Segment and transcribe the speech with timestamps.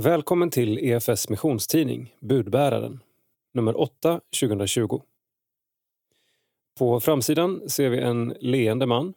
[0.00, 3.00] Välkommen till EFS missionstidning Budbäraren,
[3.52, 5.02] nummer 8 2020.
[6.78, 9.14] På framsidan ser vi en leende man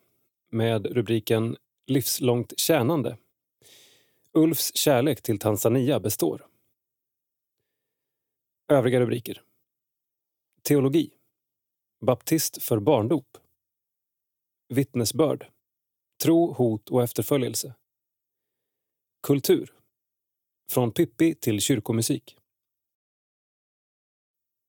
[0.50, 3.18] med rubriken Livslångt tjänande.
[4.32, 6.46] Ulfs kärlek till Tanzania består.
[8.68, 9.42] Övriga rubriker.
[10.62, 11.12] Teologi.
[12.02, 13.38] Baptist för barndop.
[14.70, 15.48] Vittnesbörd.
[16.24, 17.74] Tro, hot och efterföljelse.
[19.24, 19.77] Kultur.
[20.70, 22.38] Från Pippi till kyrkomusik.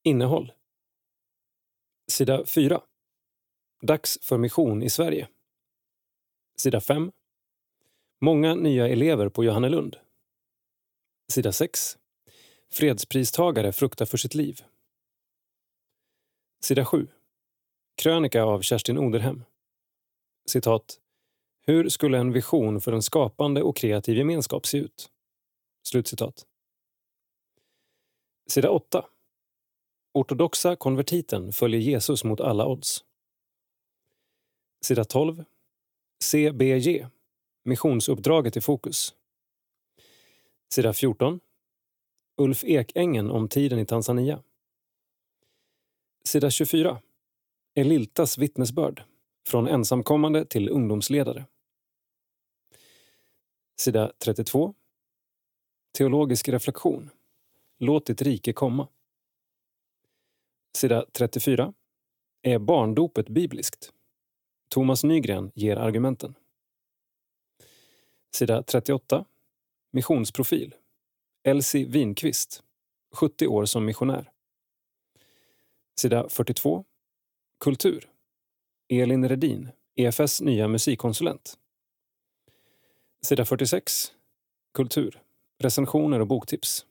[0.02, 0.52] Innehåll.
[2.11, 2.83] Sida 4.
[3.83, 5.29] Dags för mission i Sverige.
[6.56, 7.12] Sida 5.
[8.20, 9.97] Många nya elever på Johannelund.
[11.33, 11.98] Sida 6.
[12.73, 14.61] Fredspristagare fruktar för sitt liv.
[16.65, 17.09] Sida 7.
[18.03, 19.45] Krönika av Kerstin Oderhem.
[20.47, 21.01] Citat.
[21.67, 25.11] Hur skulle en vision för en skapande och kreativ gemenskap se ut?
[25.88, 26.47] Slutcitat.
[28.47, 29.05] Sida 8.
[30.12, 33.05] Ortodoxa konvertiten följer Jesus mot alla odds.
[34.81, 35.44] Sida 12.
[36.25, 37.06] CBG.
[37.64, 39.14] Missionsuppdraget i fokus.
[40.72, 41.41] Sida 14.
[42.36, 44.42] Ulf Ekängen om tiden i Tanzania.
[46.25, 47.03] Sida 24.
[47.75, 49.03] Eliltas vittnesbörd.
[49.47, 51.47] Från ensamkommande till ungdomsledare.
[53.81, 54.75] Sida 32.
[55.92, 57.11] Teologisk reflektion.
[57.78, 58.89] Låt ditt rike komma.
[60.77, 61.72] Sida 34.
[62.42, 63.92] Är barndopet bibliskt?
[64.69, 66.34] Thomas Nygren ger argumenten.
[68.31, 69.25] Sida 38.
[69.91, 70.75] Missionsprofil.
[71.42, 72.62] Elsie Winqvist,
[73.12, 74.31] 70 år som missionär.
[76.00, 76.84] Sida 42.
[77.59, 78.11] Kultur.
[78.89, 81.59] Elin Redin, EFS nya musikkonsulent.
[83.22, 84.12] Sida 46.
[84.72, 85.22] Kultur.
[85.61, 86.87] Recensioner och boktips.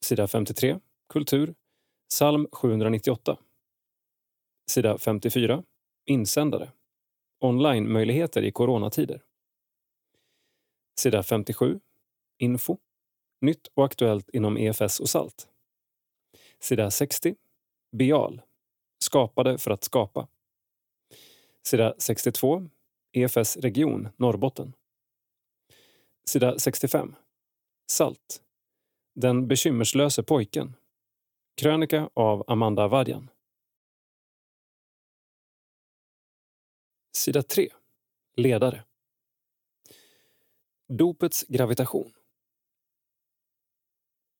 [0.00, 0.78] Sida 53.
[1.08, 1.54] Kultur.
[2.08, 3.38] Psalm 798.
[4.70, 5.62] Sida 54.
[6.04, 6.72] Insändare.
[7.40, 9.22] Online-möjligheter i coronatider.
[10.98, 11.80] Sida 57.
[12.38, 12.78] Info.
[13.40, 15.48] Nytt och aktuellt inom EFS och SALT.
[16.60, 17.36] Sida 60.
[17.92, 18.42] Bial.
[18.98, 20.28] Skapade för att skapa.
[21.62, 22.68] Sida 62.
[23.12, 24.72] EFS region Norrbotten.
[26.24, 27.14] Sida 65.
[27.90, 28.42] Salt.
[29.14, 30.76] Den bekymmerslöse pojken.
[31.56, 33.30] Krönika av Amanda Vadjan.
[37.16, 37.68] Sida 3.
[38.36, 38.84] Ledare.
[40.88, 42.12] Dopets gravitation.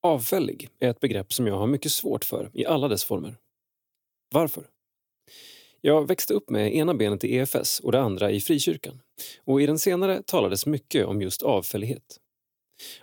[0.03, 3.37] Avfällig är ett begrepp som jag har mycket svårt för i alla dess former.
[4.31, 4.71] Varför?
[5.81, 9.01] Jag växte upp med ena benet i EFS och det andra i frikyrkan.
[9.45, 12.21] Och i den senare talades mycket om just avfällighet.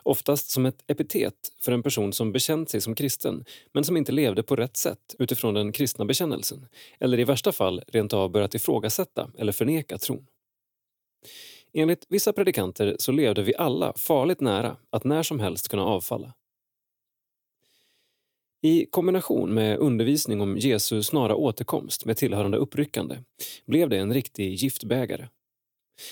[0.04, 4.12] Oftast som ett epitet för en person som bekänt sig som kristen men som inte
[4.12, 6.68] levde på rätt sätt utifrån den kristna bekännelsen
[7.00, 10.28] eller i värsta fall rent av börjat ifrågasätta eller förneka tron.
[11.74, 16.34] Enligt vissa predikanter så levde vi alla farligt nära att när som helst kunna avfalla.
[18.62, 23.18] I kombination med undervisning om Jesu snara återkomst med tillhörande uppryckande
[23.66, 25.28] blev det en riktig giftbägare.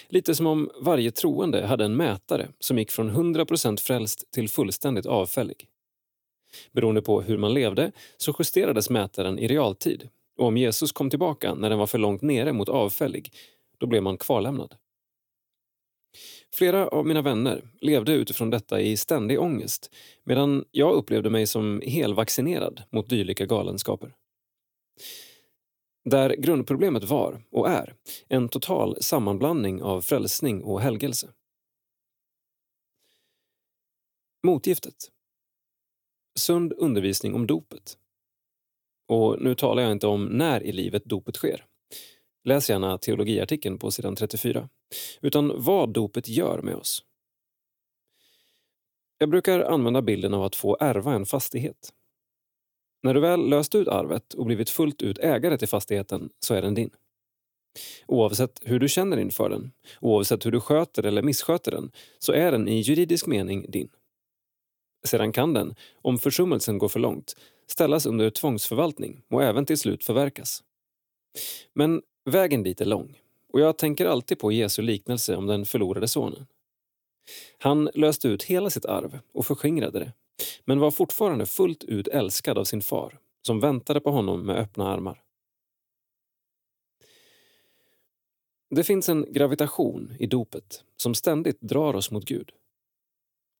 [0.08, 5.06] Lite som om varje troende hade en mätare som gick från 100% frälst till fullständigt
[5.06, 5.68] avfällig.
[6.72, 11.54] Beroende på hur man levde så justerades mätaren i realtid och om Jesus kom tillbaka
[11.54, 13.34] när den var för långt nere mot avfällig,
[13.78, 14.76] då blev man kvarlämnad.
[16.54, 19.92] Flera av mina vänner levde utifrån detta i ständig ångest
[20.24, 24.14] medan jag upplevde mig som helvaccinerad mot dylika galenskaper.
[26.04, 27.96] Där grundproblemet var, och är,
[28.28, 31.34] en total sammanblandning av frälsning och helgelse.
[34.44, 34.96] Motgiftet.
[36.40, 37.98] Sund undervisning om dopet.
[39.08, 41.66] Och nu talar jag inte om när i livet dopet sker.
[42.44, 44.70] Läs gärna teologiartikeln på sidan 34.
[45.22, 47.06] Utan vad dopet gör med oss.
[49.18, 51.94] Jag brukar använda bilden av att få ärva en fastighet.
[53.04, 56.62] När du väl löst ut arvet och blivit fullt ut ägare till fastigheten så är
[56.62, 56.90] den din.
[58.08, 59.72] Oavsett hur du känner inför den,
[60.02, 63.90] oavsett hur du sköter eller missköter den, så är den i juridisk mening din.
[65.04, 67.36] Sedan kan den, om försummelsen går för långt,
[67.68, 70.64] ställas under tvångsförvaltning och även till slut förverkas.
[71.74, 73.20] Men vägen dit är lång
[73.54, 76.48] och jag tänker alltid på Jesu liknelse om den förlorade sonen.
[77.58, 80.12] Han löste ut hela sitt arv och förskingrade det
[80.66, 84.88] men var fortfarande fullt ut älskad av sin far som väntade på honom med öppna
[84.88, 85.24] armar.
[88.70, 92.52] Det finns en gravitation i dopet som ständigt drar oss mot Gud.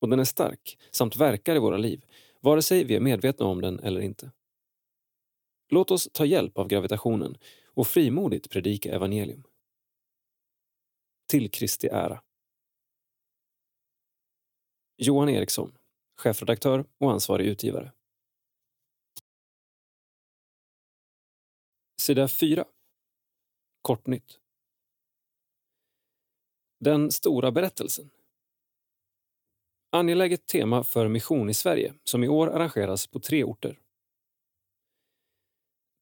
[0.00, 2.04] Och den är stark, samt verkar i våra liv,
[2.40, 4.30] vare sig vi är medvetna om den eller inte.
[5.68, 9.42] Låt oss ta hjälp av gravitationen och frimodigt predika evangelium.
[11.28, 12.22] Till Kristi ära.
[14.96, 15.78] Johan Eriksson,
[16.22, 17.92] chefredaktör och ansvarig utgivare.
[22.00, 22.64] Sida 4.
[23.82, 24.38] Kortnytt.
[26.80, 28.10] Den stora berättelsen.
[29.90, 33.80] Angeläget tema för mission i Sverige som i år arrangeras på tre orter.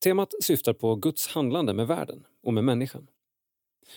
[0.02, 3.06] Temat syftar på Guds handlande med världen och med människan.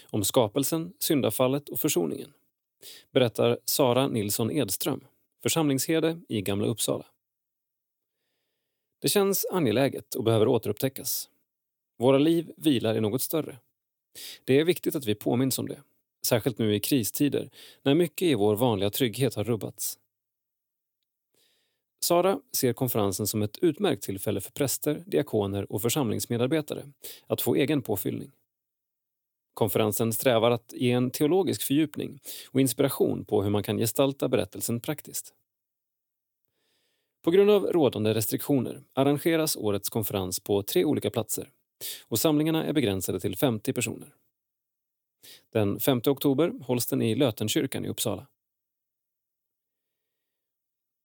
[0.10, 2.34] Om skapelsen, syndafallet och försoningen
[3.12, 5.08] berättar Sara Nilsson Edström,
[5.44, 7.06] församlingsherde i Gamla Uppsala.
[9.02, 11.30] Det känns angeläget och behöver återupptäckas.
[11.98, 13.60] Våra liv vilar i något större.
[14.44, 15.84] Det är viktigt att vi påminns om det,
[16.28, 17.50] särskilt nu i kristider
[17.84, 20.00] när mycket i vår vanliga trygghet har rubbats.
[22.04, 26.92] Sara ser konferensen som ett utmärkt tillfälle för präster, diakoner och församlingsmedarbetare
[27.28, 28.32] att få egen påfyllning.
[29.54, 32.20] Konferensen strävar att ge en teologisk fördjupning
[32.52, 35.34] och inspiration på hur man kan gestalta berättelsen praktiskt.
[37.24, 41.50] På grund av rådande restriktioner arrangeras årets konferens på tre olika platser
[42.08, 44.16] och samlingarna är begränsade till 50 personer.
[45.50, 48.28] Den 5 oktober hålls den i Lötenkyrkan i Uppsala.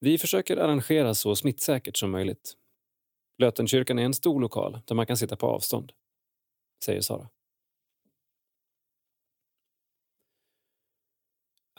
[0.00, 2.56] Vi försöker arrangera så smittsäkert som möjligt.
[3.38, 5.92] Lötenkyrkan är en stor lokal där man kan sitta på avstånd,
[6.84, 7.28] säger Sara.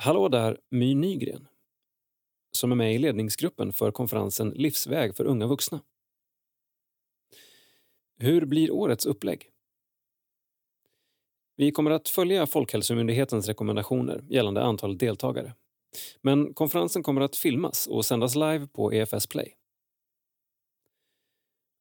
[0.02, 1.48] Hallå där, My Nygren,
[2.52, 5.82] som är med i ledningsgruppen för konferensen Livsväg för unga vuxna.
[8.18, 9.52] Hur blir årets upplägg?
[11.56, 15.54] Vi kommer att följa Folkhälsomyndighetens rekommendationer gällande antalet deltagare.
[16.22, 19.56] Men konferensen kommer att filmas och sändas live på EFS Play.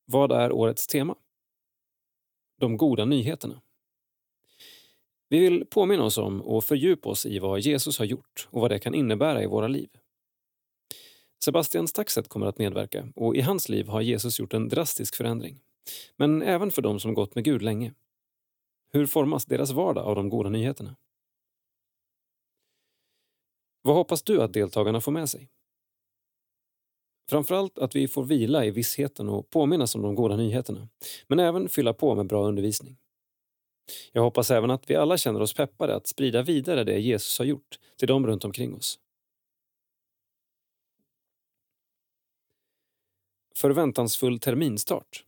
[0.05, 1.17] Vad är årets tema?
[2.61, 3.63] De goda nyheterna.
[5.29, 8.71] Vi vill påminna oss om och fördjupa oss i vad Jesus har gjort och vad
[8.71, 9.89] det kan innebära i våra liv.
[11.45, 15.61] Sebastian Staxet kommer att medverka och i hans liv har Jesus gjort en drastisk förändring.
[16.17, 17.95] Men även för dem som gått med Gud länge.
[18.93, 20.97] Hur formas deras vardag av de goda nyheterna?
[23.83, 25.49] Vad hoppas du att deltagarna får med sig?
[27.31, 30.89] Framförallt att vi får vila i vissheten och påminnas om de goda nyheterna,
[31.27, 32.97] men även fylla på med bra undervisning.
[34.13, 37.47] Jag hoppas även att vi alla känner oss peppade att sprida vidare det Jesus har
[37.47, 38.99] gjort till dem runt omkring oss.
[43.57, 45.25] Förväntansfull terminstart.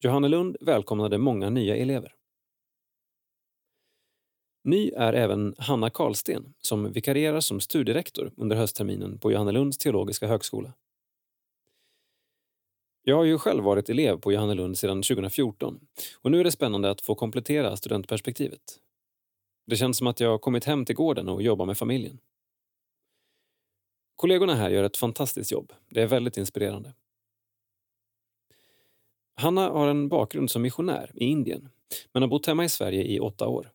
[0.00, 2.14] Johannelund välkomnade många nya elever.
[4.64, 10.72] Ny är även Hanna Karlsten som vikarierar som studierektor under höstterminen på Johannelunds teologiska högskola.
[13.02, 15.80] Jag har ju själv varit elev på Johannelund sedan 2014
[16.18, 18.80] och nu är det spännande att få komplettera studentperspektivet.
[19.66, 22.18] Det känns som att jag kommit hem till gården och jobbar med familjen.
[24.16, 25.72] Kollegorna här gör ett fantastiskt jobb.
[25.88, 26.94] Det är väldigt inspirerande.
[29.34, 31.68] Hanna har en bakgrund som missionär i Indien
[32.12, 33.72] men har bott hemma i Sverige i åtta år.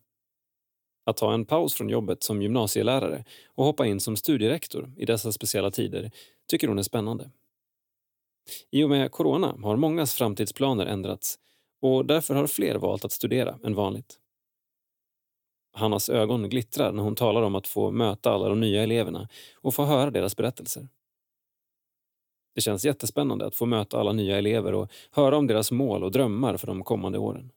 [1.05, 5.31] Att ta en paus från jobbet som gymnasielärare och hoppa in som studierektor i dessa
[5.31, 6.11] speciella tider
[6.47, 7.31] tycker hon är spännande.
[8.71, 11.39] I och med corona har mångas framtidsplaner ändrats
[11.81, 14.19] och därför har fler valt att studera än vanligt.
[15.73, 19.73] Hannas ögon glittrar när hon talar om att få möta alla de nya eleverna och
[19.73, 20.87] få höra deras berättelser.
[22.55, 26.11] Det känns jättespännande att få möta alla nya elever och höra om deras mål och
[26.11, 27.51] drömmar för de kommande åren.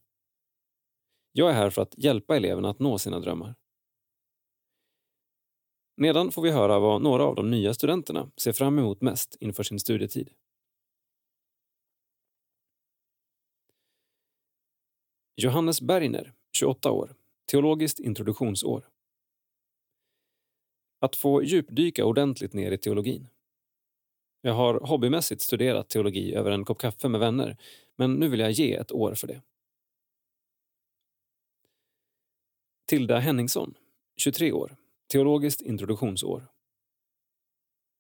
[1.33, 3.55] Jag är här för att hjälpa eleverna att nå sina drömmar.
[5.97, 9.63] Nedan får vi höra vad några av de nya studenterna ser fram emot mest inför
[9.63, 10.31] sin studietid.
[15.41, 17.15] Johannes Bergner, 28 år,
[17.47, 18.89] teologiskt introduktionsår.
[21.01, 23.29] Att få djupdyka ordentligt ner i teologin.
[24.41, 27.57] Jag har hobbymässigt studerat teologi över en kopp kaffe med vänner,
[27.97, 29.43] men nu vill jag ge ett år för det.
[32.87, 33.75] Tilda Henningsson,
[34.17, 34.77] 23 år,
[35.07, 36.47] teologiskt introduktionsår.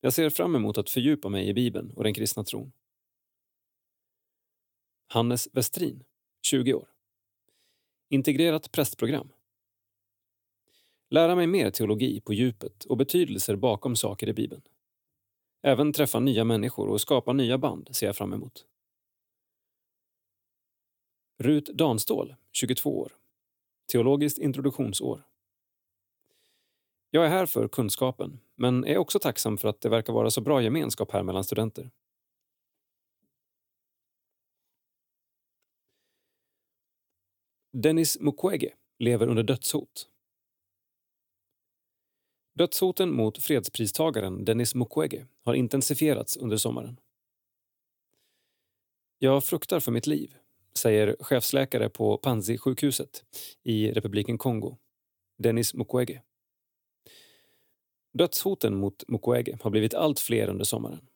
[0.00, 2.72] Jag ser fram emot att fördjupa mig i Bibeln och den kristna tron.
[5.06, 6.04] Hannes Westrin,
[6.42, 6.97] 20 år.
[8.10, 9.32] Integrerat prästprogram.
[11.10, 14.62] Lära mig mer teologi på djupet och betydelser bakom saker i Bibeln.
[15.62, 18.64] Även träffa nya människor och skapa nya band ser jag fram emot.
[21.38, 23.12] Rut Danstål, 22 år.
[23.92, 25.22] Teologiskt introduktionsår.
[27.10, 30.40] Jag är här för kunskapen, men är också tacksam för att det verkar vara så
[30.40, 31.90] bra gemenskap här mellan studenter.
[37.72, 40.08] Dennis Mukwege lever under dödshot.
[42.54, 47.00] Dödshoten mot fredspristagaren Dennis Mukwege har intensifierats under sommaren.
[49.18, 50.34] Jag fruktar för mitt liv,
[50.74, 53.24] säger chefsläkare på Panzi-sjukhuset
[53.62, 54.76] i republiken Kongo,
[55.38, 56.22] Dennis Mukwege.
[58.12, 61.08] Dödshoten mot Mukwege har blivit allt fler under sommaren.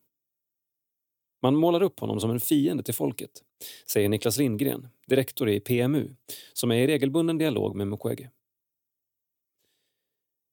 [1.43, 3.43] Man målar upp honom som en fiende till folket,
[3.87, 6.09] säger Niklas Lindgren, direktor i PMU,
[6.53, 8.31] som är i regelbunden dialog med Mukwege.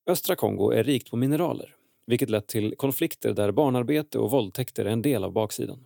[0.09, 1.75] Östra Kongo är rikt på mineraler,
[2.05, 5.85] vilket lett till konflikter där barnarbete och våldtäkter är en del av baksidan.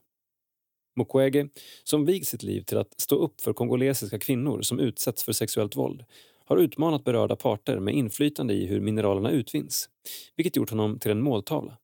[0.96, 1.50] Mukwege,
[1.84, 5.76] som vigt sitt liv till att stå upp för kongolesiska kvinnor som utsätts för sexuellt
[5.76, 6.06] våld,
[6.46, 9.90] har utmanat berörda parter med inflytande i hur mineralerna utvinns,
[10.36, 11.78] vilket gjort honom till en måltavla.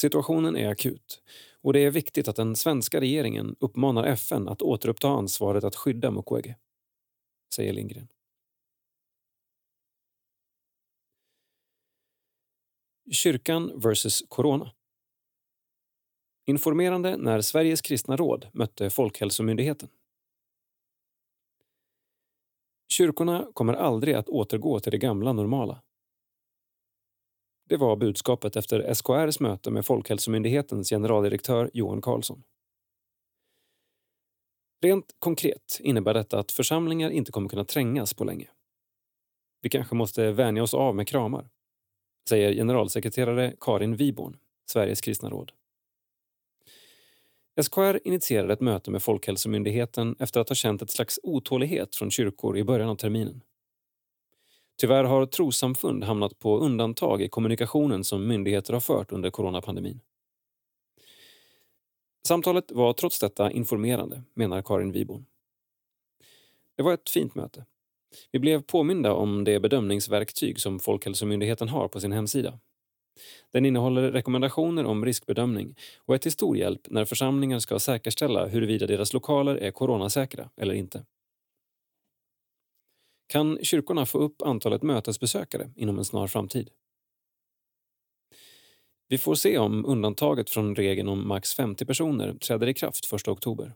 [0.00, 1.22] Situationen är akut
[1.64, 6.10] och det är viktigt att den svenska regeringen uppmanar FN att återuppta ansvaret att skydda
[6.10, 6.56] Mukwege,
[7.54, 8.08] säger Lindgren.
[13.10, 14.72] Kyrkan versus corona.
[16.46, 19.88] Informerande när Sveriges kristna råd mötte Folkhälsomyndigheten.
[22.88, 25.82] Kyrkorna kommer aldrig att återgå till det gamla normala.
[27.68, 32.42] Det var budskapet efter SKRs möte med Folkhälsomyndighetens generaldirektör Johan Carlsson.
[34.82, 38.48] Rent konkret innebär detta att församlingar inte kommer kunna trängas på länge.
[39.62, 41.48] Vi kanske måste vänja oss av med kramar,
[42.28, 44.36] säger generalsekreterare Karin Wiborn,
[44.70, 45.52] Sveriges kristna råd.
[47.62, 52.58] SKR initierade ett möte med Folkhälsomyndigheten efter att ha känt ett slags otålighet från kyrkor
[52.58, 53.42] i början av terminen.
[54.80, 60.00] Tyvärr har trossamfund hamnat på undantag i kommunikationen som myndigheter har fört under coronapandemin.
[62.28, 65.24] Samtalet var trots detta informerande, menar Karin Wiborn.
[66.76, 67.64] Det var ett fint möte.
[68.32, 72.58] Vi blev påminda om det bedömningsverktyg som Folkhälsomyndigheten har på sin hemsida.
[73.52, 78.86] Den innehåller rekommendationer om riskbedömning och är till stor hjälp när församlingar ska säkerställa huruvida
[78.86, 81.04] deras lokaler är coronasäkra eller inte.
[83.34, 86.70] Kan kyrkorna få upp antalet mötesbesökare inom en snar framtid?
[89.08, 93.28] Vi får se om undantaget från regeln om max 50 personer träder i kraft 1
[93.28, 93.74] oktober.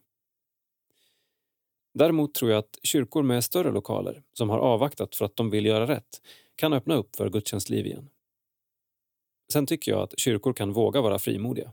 [1.94, 5.66] Däremot tror jag att kyrkor med större lokaler, som har avvaktat för att de vill
[5.66, 6.22] göra rätt,
[6.56, 8.10] kan öppna upp för gudstjänstliv igen.
[9.52, 11.72] Sen tycker jag att kyrkor kan våga vara frimodiga.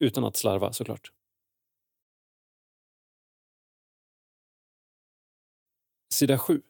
[0.00, 1.12] Utan att slarva såklart.
[6.14, 6.62] Sida 7.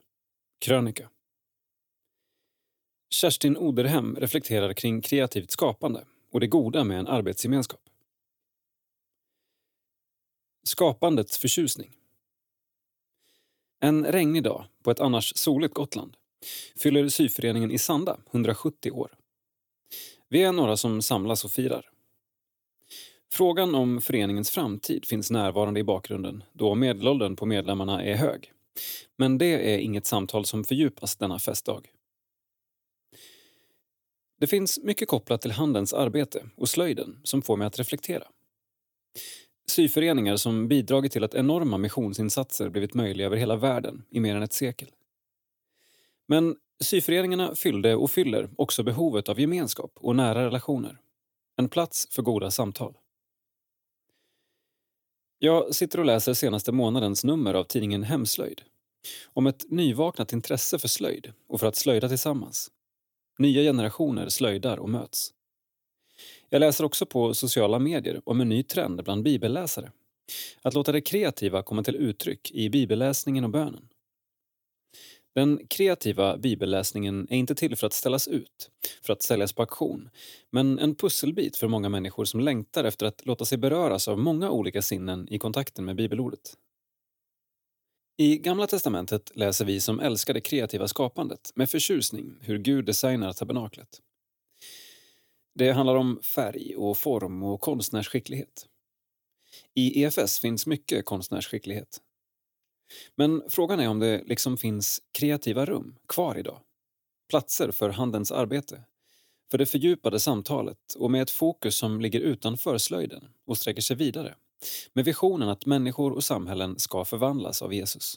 [0.59, 1.11] Krönika.
[3.11, 7.81] Kerstin Oderhem reflekterar kring kreativt skapande och det goda med en arbetsgemenskap.
[10.62, 11.95] Skapandets förtjusning.
[13.81, 16.17] En regnig dag på ett annars soligt Gotland
[16.77, 19.15] fyller syföreningen i Sanda 170 år.
[20.29, 21.91] Vi är några som samlas och firar.
[23.33, 28.53] Frågan om föreningens framtid finns närvarande i bakgrunden då medelåldern på medlemmarna är hög.
[29.16, 31.88] Men det är inget samtal som fördjupas denna festdag.
[34.40, 38.25] Det finns mycket kopplat till handens arbete och slöjden som får mig att reflektera.
[39.66, 44.42] Syföreningar som bidragit till att enorma missionsinsatser blivit möjliga över hela världen i mer än
[44.42, 44.88] ett sekel.
[46.26, 50.99] Men syföreningarna fyllde och fyller också behovet av gemenskap och nära relationer.
[51.56, 52.94] En plats för goda samtal.
[55.40, 58.62] Jag sitter och läser senaste månadens nummer av tidningen Hemslöjd.
[59.33, 62.71] Om ett nyvaknat intresse för slöjd och för att slöjda tillsammans.
[63.38, 65.30] Nya generationer slöjdar och möts.
[66.49, 69.92] Jag läser också på sociala medier om en ny trend bland bibelläsare.
[70.62, 73.88] Att låta det kreativa komma till uttryck i bibelläsningen och bönen.
[75.35, 78.70] Den kreativa bibelläsningen är inte till för att ställas ut,
[79.02, 80.11] för att säljas på auktion,
[80.50, 84.50] men en pusselbit för många människor som längtar efter att låta sig beröras av många
[84.50, 86.56] olika sinnen i kontakten med bibelordet.
[88.20, 93.32] I Gamla testamentet läser vi som älskar det kreativa skapandet med förtjusning hur Gud designar
[93.32, 93.88] tabernaklet.
[95.54, 98.66] Det handlar om färg och form och konstnärsskicklighet.
[99.75, 102.00] I EFS finns mycket konstnärsskicklighet.
[103.16, 106.61] Men frågan är om det liksom finns kreativa rum kvar idag.
[107.28, 108.85] Platser för handens arbete.
[109.50, 113.97] För det fördjupade samtalet och med ett fokus som ligger utanför slöjden och sträcker sig
[113.97, 114.35] vidare.
[114.92, 118.14] Med visionen att människor och samhällen ska förvandlas av Jesus.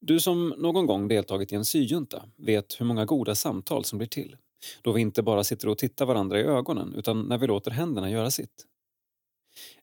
[0.00, 4.08] Du som någon gång deltagit i en syjunta vet hur många goda samtal som blir
[4.08, 4.36] till
[4.82, 8.10] då vi inte bara sitter och tittar varandra i ögonen utan när vi låter händerna
[8.10, 8.66] göra sitt.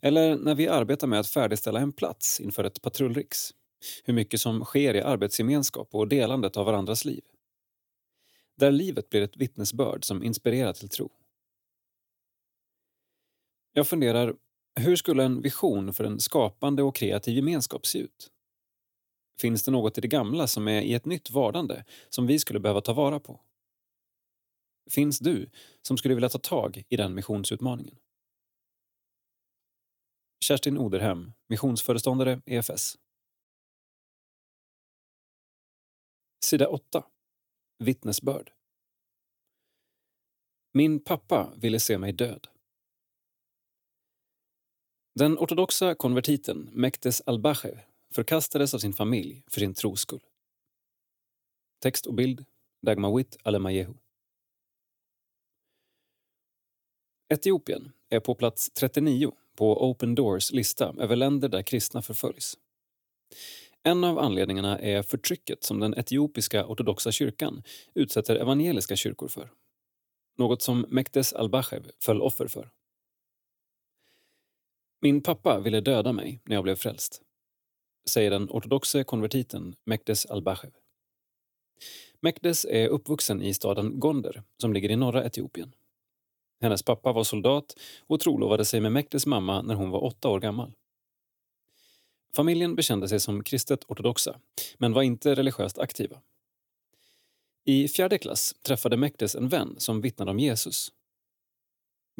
[0.01, 3.53] Eller när vi arbetar med att färdigställa en plats inför ett patrullriks.
[4.03, 7.23] Hur mycket som sker i arbetsgemenskap och delandet av varandras liv.
[8.57, 11.11] Där livet blir ett vittnesbörd som inspirerar till tro.
[13.73, 14.35] Jag funderar,
[14.79, 18.31] hur skulle en vision för en skapande och kreativ gemenskap se ut?
[19.41, 22.59] Finns det något i det gamla som är i ett nytt vardande som vi skulle
[22.59, 23.41] behöva ta vara på?
[24.91, 25.49] Finns du
[25.81, 27.95] som skulle vilja ta tag i den missionsutmaningen?
[30.39, 32.97] Kerstin Oderhem, missionsföreståndare EFS.
[36.45, 37.03] Sida 8.
[37.79, 38.51] Vittnesbörd.
[40.73, 42.47] Min pappa ville se mig död.
[45.19, 47.79] Den ortodoxa konvertiten Mektes Albachev
[48.13, 50.23] förkastades av sin familj för sin tros skull.
[51.79, 52.45] Text och bild
[52.81, 53.93] Dagmawit Alemayehu.
[57.29, 62.57] Etiopien är på plats 39 på Open Doors lista över länder där kristna förföljs.
[63.83, 69.51] En av anledningarna är förtrycket som den etiopiska ortodoxa kyrkan utsätter evangeliska kyrkor för.
[70.37, 72.69] Något som Mektes al-Bachev föll offer för.
[75.01, 77.21] Min pappa ville döda mig när jag blev frälst,
[78.09, 80.71] säger den ortodoxe konvertiten Mekdes al-Bachev.
[82.19, 85.75] Mekdes är uppvuxen i staden Gonder som ligger i norra Etiopien.
[86.61, 87.75] Hennes pappa var soldat
[88.07, 90.73] och trolovade sig med Mektes mamma när hon var åtta år gammal.
[92.35, 94.39] Familjen bekände sig som kristet ortodoxa,
[94.77, 96.21] men var inte religiöst aktiva.
[97.65, 100.91] I fjärde klass träffade Mektes en vän som vittnade om Jesus.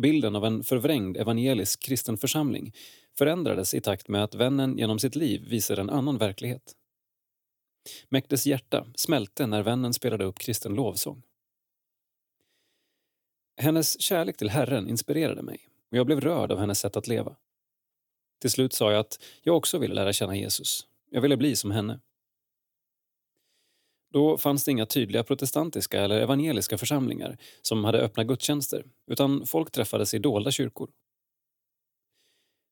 [0.02, 2.74] Bilden av en förvrängd evangelisk kristen församling
[3.18, 6.76] förändrades i takt med att vännen genom sitt liv visade en annan verklighet.
[8.10, 11.22] Mektes hjärta smälte när vännen spelade upp kristen lovsång.
[13.58, 17.36] Hennes kärlek till Herren inspirerade mig och jag blev rörd av hennes sätt att leva.
[18.42, 20.88] Till slut sa jag att jag också ville lära känna Jesus.
[21.10, 22.00] Jag ville bli som henne.
[24.12, 29.72] Då fanns det inga tydliga protestantiska eller evangeliska församlingar som hade öppna gudstjänster, utan folk
[29.72, 30.92] träffades i dolda kyrkor.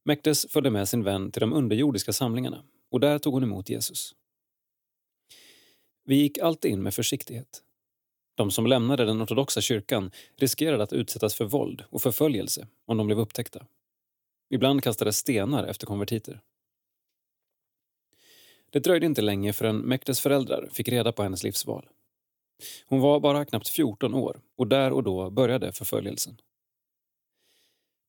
[0.06, 4.16] Mektes följde med sin vän till de underjordiska samlingarna och där tog hon emot Jesus.
[6.06, 7.64] Vi gick alltid in med försiktighet.
[8.36, 13.08] De som lämnade den ortodoxa kyrkan riskerade att utsättas för våld och förföljelse om de
[13.08, 13.66] blev upptäckta.
[14.50, 16.42] Ibland kastades stenar efter konvertiter.
[18.70, 21.90] Det dröjde inte länge förrän Mektes föräldrar fick reda på hennes livsval.
[22.86, 26.42] Hon var bara knappt 14 år och där och då började förföljelsen.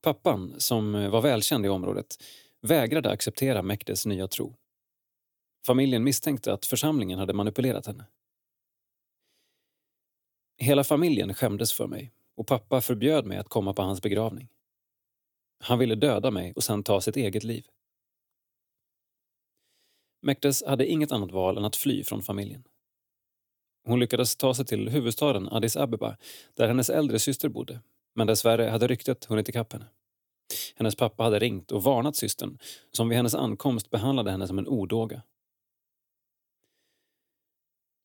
[0.01, 2.23] Pappan, som var välkänd i området,
[2.61, 4.55] vägrade acceptera Mektes nya tro.
[5.65, 8.05] Familjen misstänkte att församlingen hade manipulerat henne.
[10.57, 14.49] Hela familjen skämdes för mig och pappa förbjöd mig att komma på hans begravning.
[15.59, 17.67] Han ville döda mig och sen ta sitt eget liv.
[20.21, 22.63] Mektes hade inget annat val än att fly från familjen.
[23.85, 26.17] Hon lyckades ta sig till huvudstaden Addis Abeba
[26.53, 27.79] där hennes äldre syster bodde,
[28.15, 29.85] men dessvärre hade ryktet hunnit ikapp henne.
[30.75, 32.57] Hennes pappa hade ringt och varnat systern
[32.91, 35.21] som vid hennes ankomst behandlade henne som en odåga.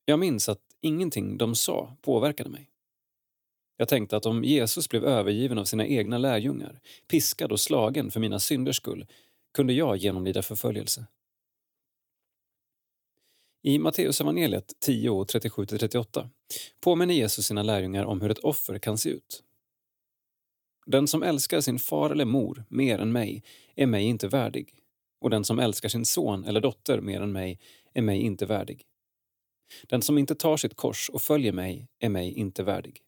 [0.05, 2.71] Jag minns att ingenting de sa påverkade mig.
[3.77, 8.21] Jag tänkte att om Jesus blev övergiven av sina egna lärjungar, piskad och slagen för
[8.21, 9.07] mina synders skull,
[9.55, 11.07] kunde jag genomlida förföljelse.
[13.63, 16.29] I Matteusevangeliet 10 37-38
[16.81, 19.43] påminner Jesus sina lärjungar om hur ett offer kan se ut.
[20.87, 23.43] Den som älskar sin far eller mor mer än mig
[23.75, 24.75] är mig inte värdig
[25.21, 27.59] och den som älskar sin son eller dotter mer än mig
[27.95, 28.87] är mig inte värdig.
[29.83, 33.03] Den som inte tar sitt kors och följer mig är mig inte värdig.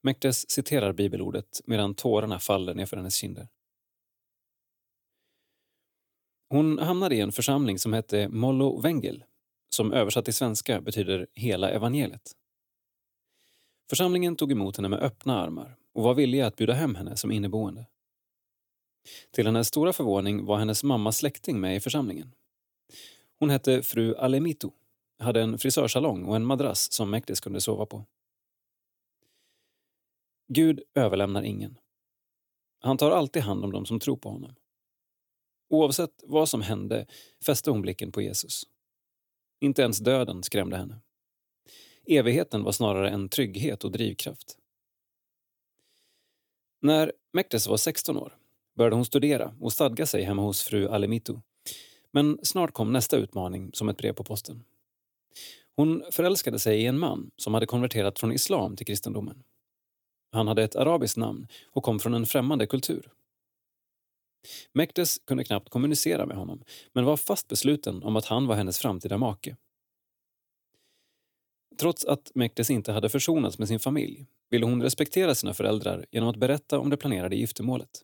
[0.00, 3.48] Mektes citerar bibelordet medan tårarna faller nerför hennes kinder.
[6.48, 9.24] Hon hamnade i en församling som hette Mollo Wengel
[9.68, 12.32] som översatt till svenska betyder hela evangeliet.
[13.90, 17.32] Församlingen tog emot henne med öppna armar och var villiga att bjuda hem henne som
[17.32, 17.86] inneboende.
[19.30, 22.34] Till hennes stora förvåning var hennes mamma släkting med i församlingen.
[23.42, 24.72] Hon hette fru Alemito,
[25.18, 28.06] hade en frisörsalong och en madrass som Mektis kunde sova på.
[30.48, 31.78] Gud överlämnar ingen.
[32.78, 34.54] Han tar alltid hand om dem som tror på honom.
[35.68, 37.06] Oavsett vad som hände
[37.46, 38.64] fäste hon blicken på Jesus.
[39.60, 41.00] Inte ens döden skrämde henne.
[42.06, 44.58] Evigheten var snarare en trygghet och drivkraft.
[46.80, 48.38] När Mektes var 16 år
[48.74, 51.42] började hon studera och stadga sig hemma hos fru Alemito
[52.12, 54.64] men snart kom nästa utmaning som ett brev på posten.
[55.76, 59.42] Hon förälskade sig i en man som hade konverterat från islam till kristendomen.
[60.32, 63.10] Han hade ett arabiskt namn och kom från en främmande kultur.
[64.72, 68.78] Mekdes kunde knappt kommunicera med honom men var fast besluten om att han var hennes
[68.78, 69.56] framtida make.
[71.80, 76.28] Trots att Mekdes inte hade försonats med sin familj ville hon respektera sina föräldrar genom
[76.28, 78.02] att berätta om det planerade giftermålet.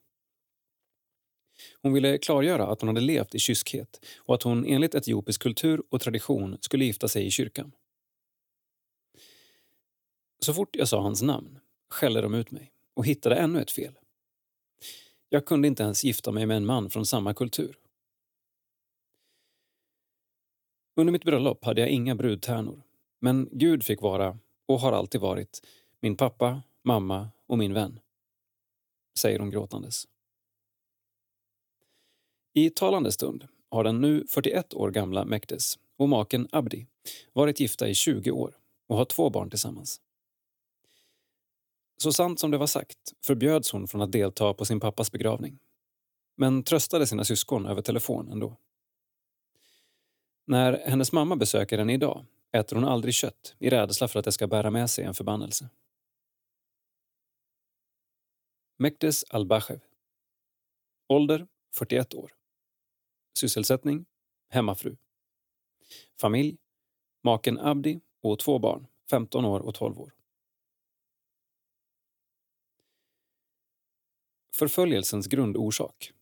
[1.83, 5.83] Hon ville klargöra att hon hade levt i kyskhet och att hon enligt etiopisk kultur
[5.91, 7.73] och tradition skulle gifta sig i kyrkan.
[10.41, 11.59] Så fort jag sa hans namn
[11.91, 13.99] skällde de ut mig och hittade ännu ett fel.
[15.29, 17.79] Jag kunde inte ens gifta mig med en man från samma kultur.
[20.97, 22.83] Under mitt bröllop hade jag inga brudtärnor,
[23.21, 25.67] men Gud fick vara, och har alltid varit,
[26.01, 28.01] min pappa, mamma och min vän.
[29.19, 30.05] Säger hon gråtandes.
[32.59, 36.87] I talande stund har den nu 41 år gamla Mekdes och maken Abdi
[37.33, 38.57] varit gifta i 20 år
[38.89, 40.01] och har två barn tillsammans.
[41.97, 45.59] Så sant som det var sagt förbjöds hon från att delta på sin pappas begravning.
[46.37, 48.57] Men tröstade sina syskon över telefon ändå.
[50.47, 54.33] När hennes mamma besöker henne idag äter hon aldrig kött i rädsla för att det
[54.33, 55.69] ska bära med sig en förbannelse.
[58.79, 59.81] Mekdes Albachev.
[61.09, 62.38] Ålder 41 år.
[63.35, 64.07] Sysselsättning
[64.49, 64.97] hemmafru.
[66.21, 66.57] Familj
[67.23, 70.13] maken Abdi och två barn, 15 år och 12 år.
[74.53, 76.13] Förföljelsens grundorsak.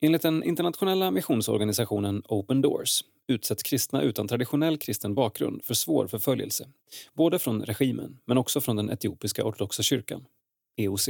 [0.00, 6.68] Enligt den internationella missionsorganisationen Open Doors utsätts kristna utan traditionell kristen bakgrund för svår förföljelse,
[7.12, 10.26] både från regimen men också från den etiopiska ortodoxa kyrkan,
[10.76, 11.08] EOC.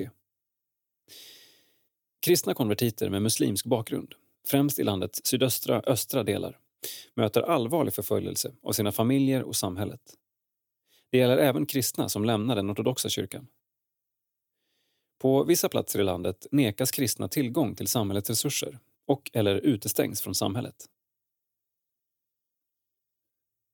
[2.24, 4.14] Kristna konvertiter med muslimsk bakgrund,
[4.46, 6.58] främst i landets sydöstra östra delar,
[7.14, 10.00] möter allvarlig förföljelse av sina familjer och samhället.
[11.10, 13.46] Det gäller även kristna som lämnar den ortodoxa kyrkan.
[15.18, 20.34] På vissa platser i landet nekas kristna tillgång till samhällets resurser och eller utestängs från
[20.34, 20.86] samhället.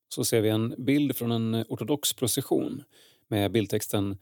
[0.09, 2.85] Så ser vi en bild från en ortodox procession
[3.29, 4.19] med bildtexten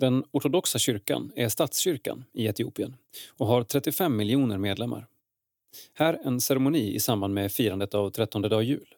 [0.00, 2.96] den ortodoxa kyrkan är statskyrkan i Etiopien
[3.36, 5.06] och har 35 miljoner medlemmar.
[5.94, 8.94] Här en ceremoni i samband med firandet av trettonde dag jul.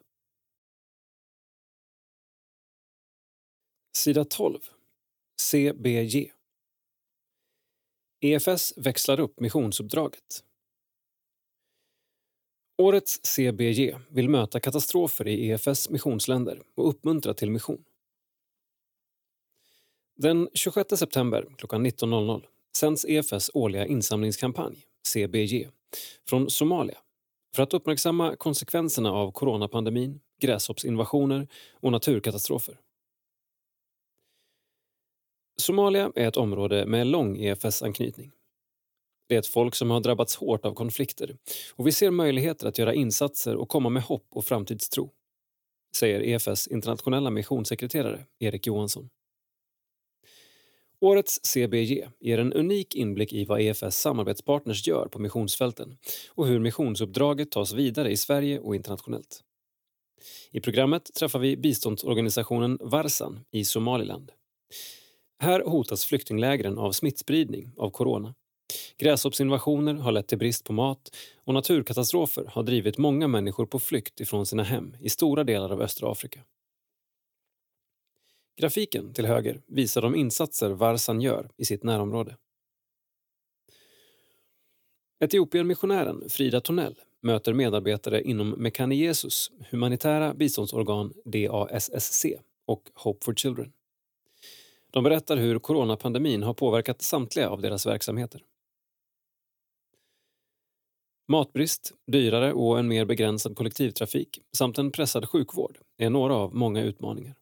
[3.96, 4.58] Sida 12.
[5.40, 6.32] CBG.
[8.20, 10.44] EFS växlar upp missionsuppdraget.
[12.78, 17.84] Årets CBG vill möta katastrofer i EFS missionsländer och uppmuntra till mission.
[20.22, 22.42] Den 26 september klockan 19.00
[22.76, 24.76] sänds EFS årliga insamlingskampanj,
[25.08, 25.68] CBG,
[26.28, 26.98] från Somalia
[27.56, 32.80] för att uppmärksamma konsekvenserna av coronapandemin, gräshoppsinvasioner och naturkatastrofer.
[35.60, 38.32] Somalia är ett område med lång EFS-anknytning.
[39.28, 41.36] Det är ett folk som har drabbats hårt av konflikter
[41.74, 45.10] och vi ser möjligheter att göra insatser och komma med hopp och framtidstro,
[45.96, 49.10] säger EFS internationella missionssekreterare Erik Johansson.
[51.02, 55.96] Årets CBG ger en unik inblick i vad EFS samarbetspartners gör på missionsfälten
[56.34, 59.40] och hur missionsuppdraget tas vidare i Sverige och internationellt.
[60.50, 64.32] I programmet träffar vi biståndsorganisationen Varsan i Somaliland.
[65.42, 68.34] Här hotas flyktinglägren av smittspridning av corona.
[68.98, 74.20] Gräshoppsinvasioner har lett till brist på mat och naturkatastrofer har drivit många människor på flykt
[74.20, 76.40] ifrån sina hem i stora delar av östra Afrika.
[78.60, 82.36] Grafiken till höger visar de insatser Varsan gör i sitt närområde.
[85.20, 92.26] Etiopienmissionären Frida Tornell möter medarbetare inom Mekane Jesus humanitära biståndsorgan DASSC
[92.66, 93.72] och Hope for Children.
[94.90, 98.42] De berättar hur coronapandemin har påverkat samtliga av deras verksamheter.
[101.28, 106.82] Matbrist, dyrare och en mer begränsad kollektivtrafik samt en pressad sjukvård är några av många
[106.82, 107.39] utmaningar.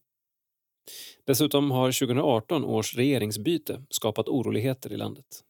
[1.25, 5.43] Dessutom har 2018 års regeringsbyte skapat oroligheter i landet.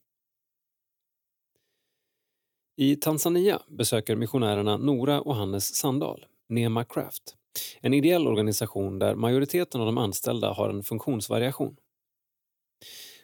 [2.77, 7.35] I Tanzania besöker missionärerna Nora och Hannes Sandahl Nema Craft,
[7.81, 11.75] en ideell organisation där majoriteten av de anställda har en funktionsvariation.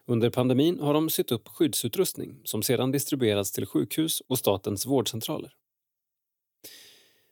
[0.05, 5.53] Under pandemin har de sytt upp skyddsutrustning som sedan distribuerats till sjukhus och statens vårdcentraler.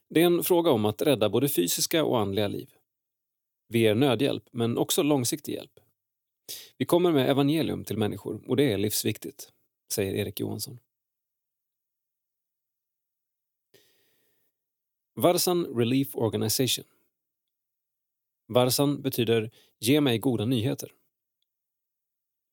[0.09, 2.69] Det är en fråga om att rädda både fysiska och andliga liv.
[3.67, 5.79] Vi ger nödhjälp, men också långsiktig hjälp.
[6.77, 9.49] Vi kommer med evangelium till människor och det är livsviktigt,
[9.93, 10.79] säger Erik Johansson.
[15.15, 16.85] Varsan Relief Organization.
[18.47, 19.51] Varsan betyder
[19.85, 20.91] Ge mig goda nyheter.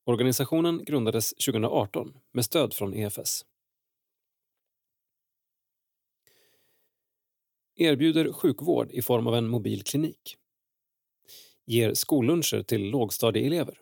[0.05, 3.45] Organisationen grundades 2018 med stöd från EFS.
[7.75, 10.37] Erbjuder sjukvård i form av en mobil klinik.
[11.65, 13.81] Ger skolluncher till lågstadieelever.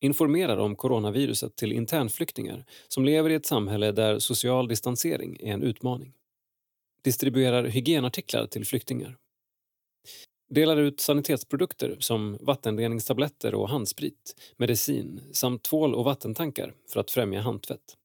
[0.00, 5.62] Informerar om coronaviruset till internflyktingar som lever i ett samhälle där social distansering är en
[5.62, 6.12] utmaning.
[7.02, 9.16] Distribuerar hygienartiklar till flyktingar.
[10.48, 17.40] Delar ut sanitetsprodukter som vattenreningstabletter och handsprit, medicin samt tvål och vattentankar för att främja
[17.40, 17.96] handtvätt.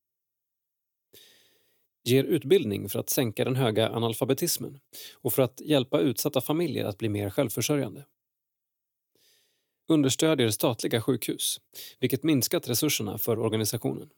[2.04, 4.80] Ger utbildning för att sänka den höga analfabetismen
[5.14, 8.06] och för att hjälpa utsatta familjer att bli mer självförsörjande.
[9.92, 11.62] Understödjer statliga sjukhus,
[12.00, 14.10] vilket minskat resurserna för organisationen.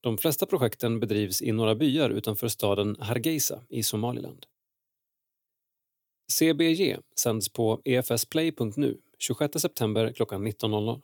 [0.00, 4.46] De flesta projekten bedrivs i några byar utanför staden Hargeisa i Somaliland.
[6.32, 11.02] CBG sänds på efsplay.nu 26 september klockan 19.00.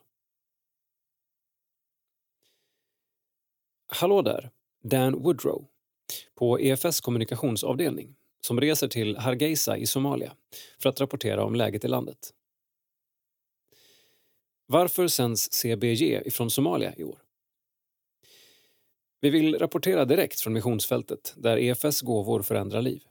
[3.87, 4.51] Hallå där,
[4.83, 5.67] Dan Woodrow
[6.35, 10.35] på EFS kommunikationsavdelning som reser till Hargeisa i Somalia
[10.79, 12.33] för att rapportera om läget i landet.
[14.69, 17.19] Varför sänds CBG ifrån Somalia i år?
[19.21, 23.03] Vi vill rapportera direkt från missionsfältet där EFS gåvor förändrar liv.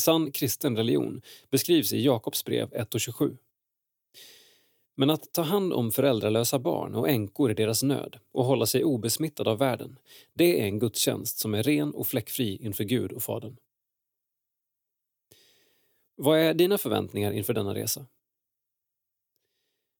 [0.00, 3.36] Sann kristen religion beskrivs i Jakobs brev 1.27.
[4.96, 8.84] Men att ta hand om föräldralösa barn och änkor i deras nöd och hålla sig
[8.84, 9.98] obesmittad av världen,
[10.34, 13.56] det är en gudstjänst som är ren och fläckfri inför Gud och Fadern.
[16.16, 18.06] Vad är dina förväntningar inför denna resa?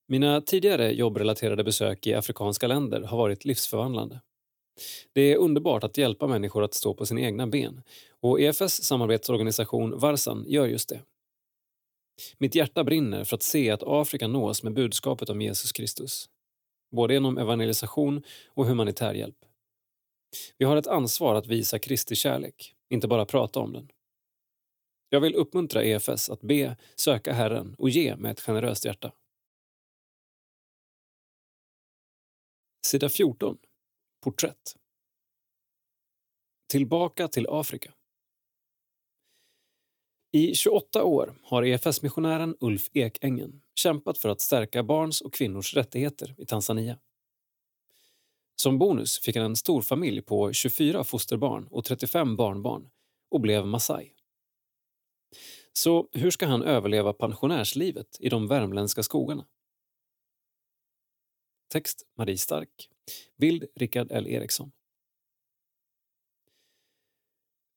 [0.06, 4.20] Mina tidigare jobbrelaterade besök i afrikanska länder har varit livsförvandlande.
[5.12, 7.82] Det är underbart att hjälpa människor att stå på sina egna ben
[8.20, 11.00] och EFS samarbetsorganisation Varsan gör just det.
[12.38, 16.28] Mitt hjärta brinner för att se att Afrika nås med budskapet om Jesus Kristus.
[16.96, 19.38] Både genom evangelisation och humanitär hjälp.
[20.58, 23.88] Vi har ett ansvar att visa Kristi kärlek, inte bara prata om den.
[25.08, 29.12] Jag vill uppmuntra EFS att be, söka Herren och ge med ett generöst hjärta.
[32.84, 33.58] Sida 14.
[34.20, 34.76] Porträtt.
[36.70, 37.92] Tillbaka till Afrika.
[40.32, 46.34] I 28 år har EFS-missionären Ulf Ekängen kämpat för att stärka barns och kvinnors rättigheter
[46.38, 46.98] i Tanzania.
[48.56, 52.90] Som bonus fick han en stor familj på 24 fosterbarn och 35 barnbarn
[53.30, 54.12] och blev masai.
[55.72, 59.46] Så hur ska han överleva pensionärslivet i de värmländska skogarna?
[61.74, 62.88] Text Marie Stark.
[63.36, 64.72] Bild Rickard L Eriksson.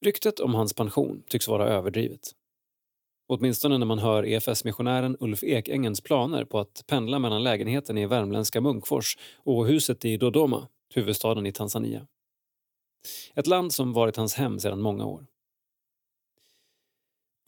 [0.06, 2.32] Ryktet om hans pension tycks vara överdrivet.
[3.28, 8.62] Åtminstone när man hör EFS-missionären Ulf Ekängens planer på att pendla mellan lägenheten i värmländska
[8.62, 12.08] Munkfors och huset i Dodoma, huvudstaden i Tanzania.
[13.36, 15.26] Ett land som varit hans hem sedan många år.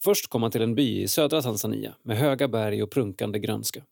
[0.04, 3.86] Först kom han till en by i södra Tanzania med höga berg och prunkande grönska.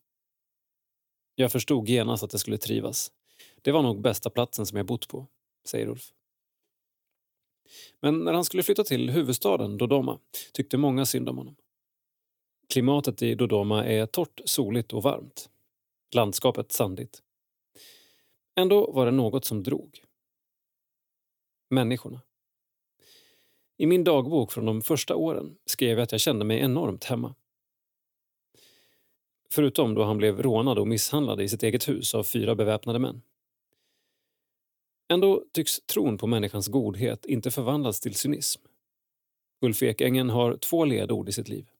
[1.40, 3.12] Jag förstod genast att det skulle trivas.
[3.62, 5.26] Det var nog bästa platsen som jag bott på,
[5.64, 6.12] säger Ulf.
[8.00, 10.18] Men när han skulle flytta till huvudstaden Dodoma
[10.52, 11.56] tyckte många synd om honom.
[12.68, 15.50] Klimatet i Dodoma är torrt, soligt och varmt.
[16.14, 17.22] Landskapet sandigt.
[18.56, 20.04] Ändå var det något som drog.
[21.70, 22.20] Människorna.
[23.76, 27.34] I min dagbok från de första åren skrev jag att jag kände mig enormt hemma.
[29.52, 33.22] Förutom då han blev rånad och misshandlad i sitt eget hus av fyra beväpnade män.
[35.08, 38.62] Ändå tycks tron på människans godhet inte förvandlas till cynism.
[39.60, 41.70] Ulf Ekängen har två ledord i sitt liv.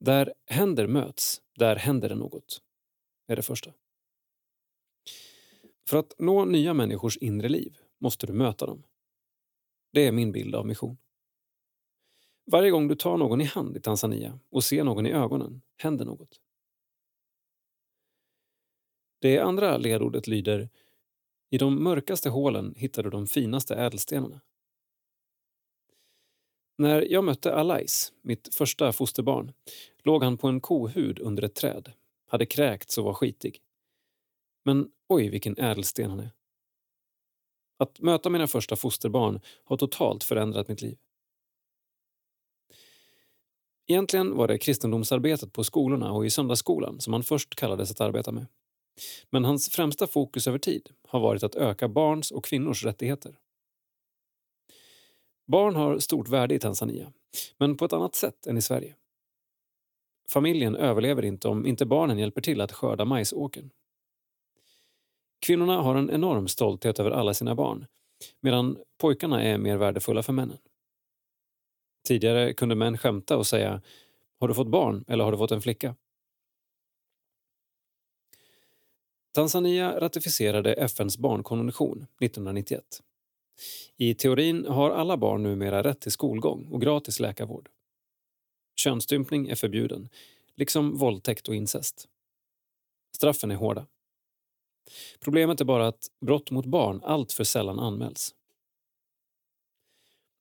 [0.00, 2.62] Där händer möts, där händer det något.
[3.26, 3.72] är det första.
[5.88, 8.82] För att nå nya människors inre liv måste du möta dem.
[9.92, 10.96] Det är min bild av mission.
[12.46, 16.04] Varje gång du tar någon i hand i Tanzania och ser någon i ögonen händer
[16.04, 16.40] något.
[19.22, 20.68] Det andra ledordet lyder
[21.50, 24.40] I de mörkaste hålen hittar du de finaste ädelstenarna.
[26.78, 29.52] När jag mötte Alais, mitt första fosterbarn,
[30.02, 31.92] låg han på en kohud under ett träd,
[32.26, 33.60] hade kräkts och var skitig.
[34.64, 36.30] Men oj, vilken ädelsten han är.
[37.78, 40.98] Att möta mina första fosterbarn har totalt förändrat mitt liv.
[43.86, 48.32] Egentligen var det kristendomsarbetet på skolorna och i söndagsskolan som han först kallades att arbeta
[48.32, 48.46] med.
[49.30, 53.38] Men hans främsta fokus över tid har varit att öka barns och kvinnors rättigheter.
[55.46, 57.12] Barn har stort värde i Tanzania,
[57.58, 58.96] men på ett annat sätt än i Sverige.
[60.30, 63.70] Familjen överlever inte om inte barnen hjälper till att skörda majsåkern.
[65.46, 67.86] Kvinnorna har en enorm stolthet över alla sina barn
[68.40, 70.58] medan pojkarna är mer värdefulla för männen.
[72.08, 73.82] Tidigare kunde män skämta och säga
[74.40, 75.96] “Har du fått barn eller har du fått en flicka?”
[79.32, 83.02] Tanzania ratificerade FNs barnkonvention 1991.
[83.96, 87.68] I teorin har alla barn numera rätt till skolgång och gratis läkarvård.
[88.76, 90.08] Könsstympning är förbjuden,
[90.54, 92.08] liksom våldtäkt och incest.
[93.16, 93.86] Straffen är hårda.
[95.20, 98.34] Problemet är bara att brott mot barn alltför sällan anmäls.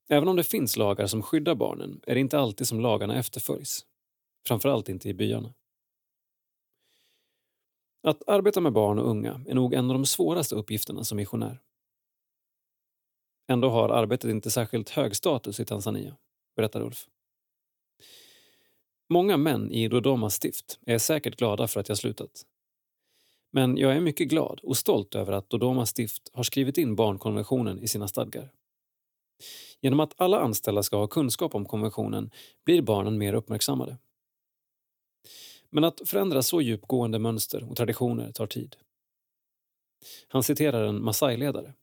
[0.10, 3.86] Även om det finns lagar som skyddar barnen är det inte alltid som lagarna efterföljs.
[4.47, 5.54] Framförallt inte i byarna.
[8.03, 11.61] Att arbeta med barn och unga är nog en av de svåraste uppgifterna som missionär.
[13.47, 16.17] Ändå har arbetet inte särskilt hög status i Tanzania,
[16.55, 17.07] berättar Ulf.
[19.09, 22.45] Många män i Dodomas stift är säkert glada för att jag slutat.
[23.51, 27.79] Men jag är mycket glad och stolt över att Dodomas stift har skrivit in barnkonventionen
[27.79, 28.51] i sina stadgar.
[29.81, 32.31] Genom att alla anställda ska ha kunskap om konventionen
[32.65, 33.97] blir barnen mer uppmärksammade.
[35.71, 38.75] Men att förändra så djupgående mönster och traditioner tar tid.
[40.27, 41.73] Han citerar en Masai-ledare.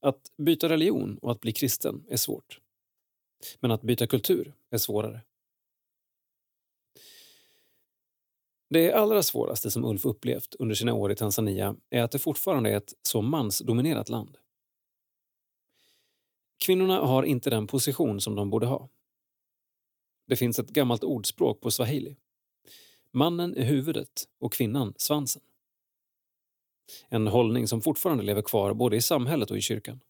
[0.00, 2.60] Att byta religion och att bli kristen är svårt.
[3.60, 5.20] Men att byta kultur är svårare.
[8.70, 12.70] Det allra svåraste som Ulf upplevt under sina år i Tanzania är att det fortfarande
[12.70, 14.36] är ett så mansdominerat land.
[16.64, 18.88] Kvinnorna har inte den position som de borde ha.
[20.26, 22.16] Det finns ett gammalt ordspråk på swahili.
[23.10, 25.42] Mannen är huvudet och kvinnan svansen.
[27.08, 30.00] En hållning som fortfarande lever kvar både i samhället och i kyrkan.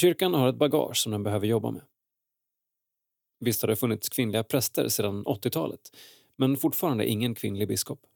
[0.00, 1.82] Kyrkan har ett bagage som den behöver jobba med.
[3.40, 5.96] Visst har det funnits kvinnliga präster sedan 80-talet
[6.36, 8.06] men fortfarande ingen kvinnlig biskop.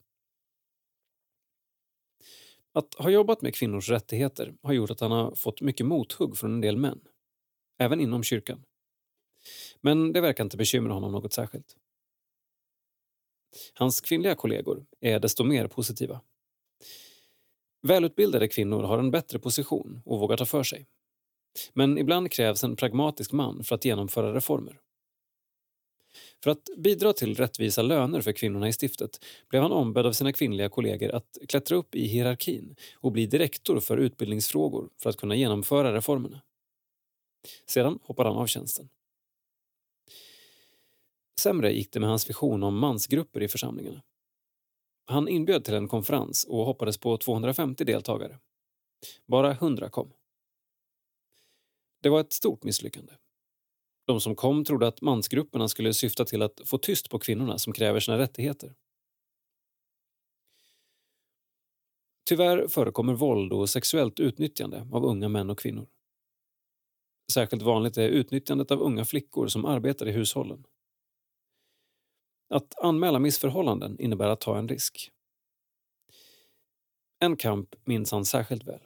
[2.72, 6.52] Att ha jobbat med kvinnors rättigheter har gjort att han har fått mycket mothugg från
[6.54, 7.00] en del män,
[7.78, 8.64] även inom kyrkan.
[9.80, 11.76] Men det verkar inte bekymra honom något särskilt.
[13.74, 16.20] Hans kvinnliga kollegor är desto mer positiva.
[17.82, 20.86] Välutbildade kvinnor har en bättre position och vågar ta för sig.
[21.72, 24.80] Men ibland krävs en pragmatisk man för att genomföra reformer.
[26.44, 30.32] För att bidra till rättvisa löner för kvinnorna i stiftet blev han ombedd av sina
[30.32, 35.34] kvinnliga kollegor att klättra upp i hierarkin och bli direktor för utbildningsfrågor för att kunna
[35.34, 36.40] genomföra reformerna.
[37.66, 38.88] Sedan hoppade han av tjänsten.
[41.40, 44.02] Sämre gick det med hans vision om mansgrupper i församlingarna.
[45.04, 48.38] Han inbjöd till en konferens och hoppades på 250 deltagare.
[49.26, 50.12] Bara 100 kom.
[52.02, 53.12] Det var ett stort misslyckande.
[54.06, 57.72] De som kom trodde att mansgrupperna skulle syfta till att få tyst på kvinnorna som
[57.72, 58.74] kräver sina rättigheter.
[62.24, 65.88] Tyvärr förekommer våld och sexuellt utnyttjande av unga män och kvinnor.
[67.32, 70.66] Särskilt vanligt är utnyttjandet av unga flickor som arbetar i hushållen.
[72.50, 75.10] Att anmäla missförhållanden innebär att ta en risk.
[77.18, 78.80] En kamp minns han särskilt väl.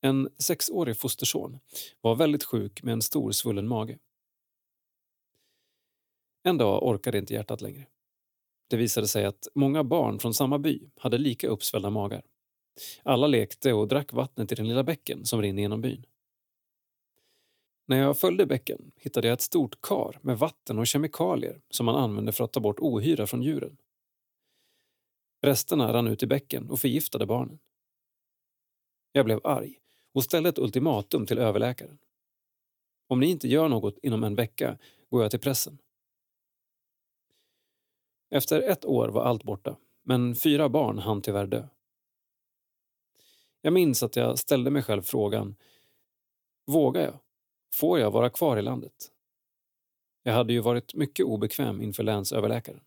[0.00, 1.58] En sexårig fosterson
[2.00, 3.98] var väldigt sjuk med en stor svullen mage.
[6.42, 7.86] En dag orkade inte hjärtat längre.
[8.68, 12.22] Det visade sig att många barn från samma by hade lika uppsvällda magar.
[13.02, 16.06] Alla lekte och drack vattnet i den lilla bäcken som rinner genom byn.
[17.86, 21.96] När jag följde bäcken hittade jag ett stort kar med vatten och kemikalier som man
[21.96, 23.76] använde för att ta bort ohyra från djuren.
[25.42, 27.58] Resterna rann ut i bäcken och förgiftade barnen.
[29.12, 29.78] Jag blev arg
[30.12, 31.98] och ställde ett ultimatum till överläkaren.
[33.06, 34.78] Om ni inte gör något inom en vecka
[35.10, 35.78] går jag till pressen.
[38.30, 41.68] Efter ett år var allt borta, men fyra barn hann tyvärr dö.
[43.60, 45.56] Jag minns att jag ställde mig själv frågan
[46.66, 47.18] Vågar jag?
[47.74, 49.10] Får jag vara kvar i landet?
[50.22, 52.80] Jag hade ju varit mycket obekväm inför länsöverläkaren.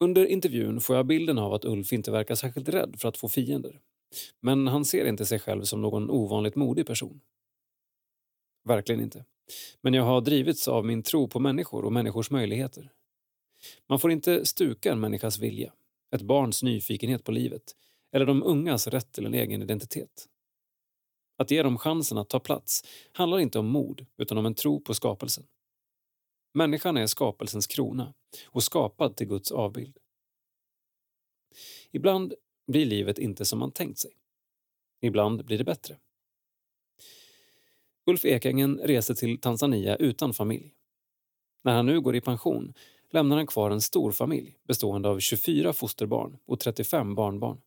[0.00, 3.28] Under intervjun får jag bilden av att Ulf inte verkar särskilt rädd för att få
[3.28, 3.80] fiender.
[4.40, 7.20] Men han ser inte sig själv som någon ovanligt modig person.
[8.64, 9.24] Verkligen inte.
[9.80, 12.92] Men jag har drivits av min tro på människor och människors möjligheter.
[13.88, 15.72] Man får inte stuka en människas vilja,
[16.14, 17.76] ett barns nyfikenhet på livet
[18.12, 20.28] eller de ungas rätt till en egen identitet.
[21.36, 24.80] Att ge dem chansen att ta plats handlar inte om mod utan om en tro
[24.80, 25.46] på skapelsen.
[26.54, 28.14] Människan är skapelsens krona
[28.46, 29.98] och skapad till Guds avbild.
[31.92, 32.34] Ibland
[32.66, 34.10] blir livet inte som man tänkt sig.
[35.00, 35.98] Ibland blir det bättre.
[38.06, 40.74] Ulf Ekängen reser till Tanzania utan familj.
[41.62, 42.74] När han nu går i pension
[43.10, 47.60] lämnar han kvar en stor familj bestående av 24 fosterbarn och 35 barnbarn.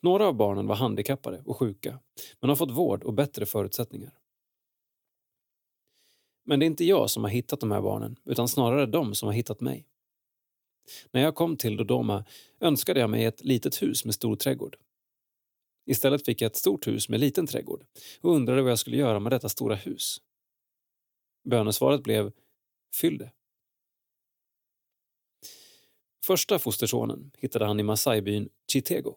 [0.00, 1.98] Några av barnen var handikappade och sjuka
[2.40, 4.12] men har fått vård och bättre förutsättningar.
[6.44, 9.26] Men det är inte jag som har hittat de här barnen utan snarare de som
[9.26, 9.86] har hittat mig.
[11.10, 12.24] När jag kom till Dodoma
[12.60, 14.76] önskade jag mig ett litet hus med stor trädgård.
[15.86, 17.84] Istället fick jag ett stort hus med liten trädgård
[18.20, 20.22] och undrade vad jag skulle göra med detta stora hus.
[21.44, 22.32] Bönesvaret blev
[22.94, 23.32] Fyll det.
[26.24, 29.16] Första fostersonen hittade han i Masaibyn Chitego,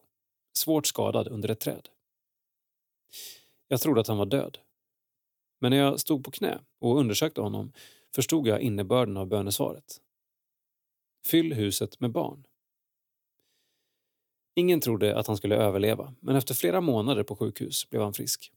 [0.58, 1.90] svårt skadad under ett träd.
[3.68, 4.58] Jag trodde att han var död.
[5.60, 7.74] Men när jag stod på knä och undersökte honom
[8.16, 10.02] förstod jag innebörden av bönesvaret.
[11.26, 12.48] Fyll huset med barn.
[14.56, 18.52] Ingen trodde att han skulle överleva, men efter flera månader på sjukhus blev han frisk.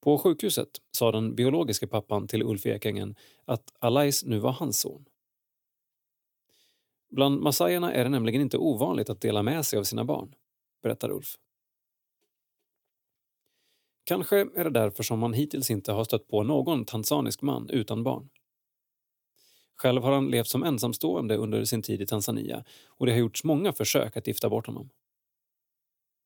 [0.00, 5.04] På sjukhuset sa den biologiska pappan till Ulf Ekängen att Alais nu var hans son.
[7.08, 10.34] Bland massajerna är det nämligen inte ovanligt att dela med sig av sina barn,
[10.82, 11.36] berättar Ulf.
[14.04, 18.02] Kanske är det därför som man hittills inte har stött på någon tanzanisk man utan
[18.02, 18.28] barn.
[19.76, 23.44] Själv har han levt som ensamstående under sin tid i Tanzania och det har gjorts
[23.44, 24.90] många försök att gifta bort honom.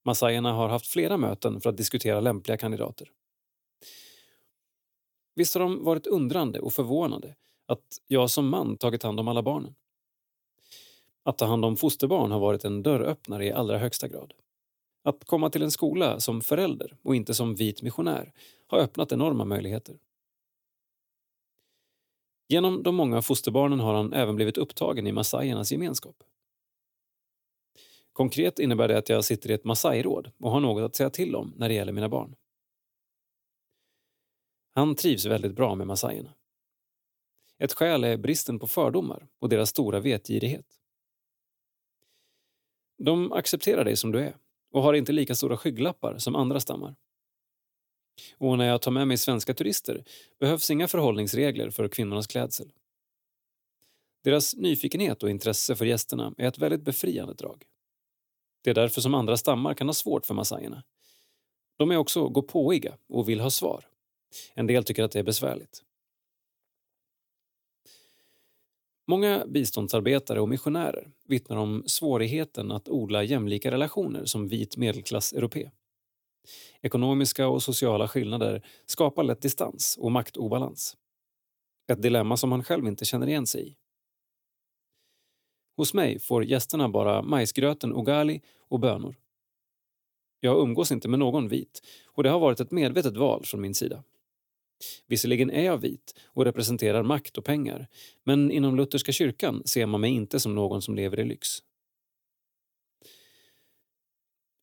[0.04, 3.08] Massajerna har haft flera möten för att diskutera lämpliga kandidater.
[5.34, 9.42] Visst har de varit undrande och förvånade att jag som man tagit hand om alla
[9.42, 9.74] barnen.
[11.22, 14.32] Att ta hand om fosterbarn har varit en dörröppnare i allra högsta grad.
[15.04, 18.32] Att komma till en skola som förälder och inte som vit missionär
[18.66, 19.98] har öppnat enorma möjligheter.
[22.48, 26.16] Genom de många fosterbarnen har han även blivit upptagen i massajernas gemenskap.
[28.12, 31.36] Konkret innebär det att jag sitter i ett massajråd och har något att säga till
[31.36, 32.36] om när det gäller mina barn.
[34.74, 36.34] Han trivs väldigt bra med massajerna.
[37.58, 40.79] Ett skäl är bristen på fördomar och deras stora vetgirighet.
[43.04, 44.36] De accepterar dig som du är
[44.72, 46.94] och har inte lika stora skygglappar som andra stammar.
[48.38, 50.04] Och när jag tar med mig svenska turister
[50.40, 52.72] behövs inga förhållningsregler för kvinnornas klädsel.
[54.24, 57.64] Deras nyfikenhet och intresse för gästerna är ett väldigt befriande drag.
[58.62, 60.82] Det är därför som andra stammar kan ha svårt för massajerna.
[61.76, 63.84] De är också gåpåiga och vill ha svar.
[64.54, 65.84] En del tycker att det är besvärligt.
[69.10, 75.70] Många biståndsarbetare och missionärer vittnar om svårigheten att odla jämlika relationer som vit medelklass-europé.
[76.80, 80.96] Ekonomiska och sociala skillnader skapar lätt distans och maktobalans.
[81.92, 83.76] Ett dilemma som han själv inte känner igen sig i.
[85.76, 89.16] Hos mig får gästerna bara majsgröten ugali och bönor.
[90.40, 93.74] Jag umgås inte med någon vit och det har varit ett medvetet val från min
[93.74, 94.04] sida.
[95.06, 97.86] Visserligen är jag vit och representerar makt och pengar
[98.24, 101.48] men inom lutherska kyrkan ser man mig inte som någon som lever i lyx.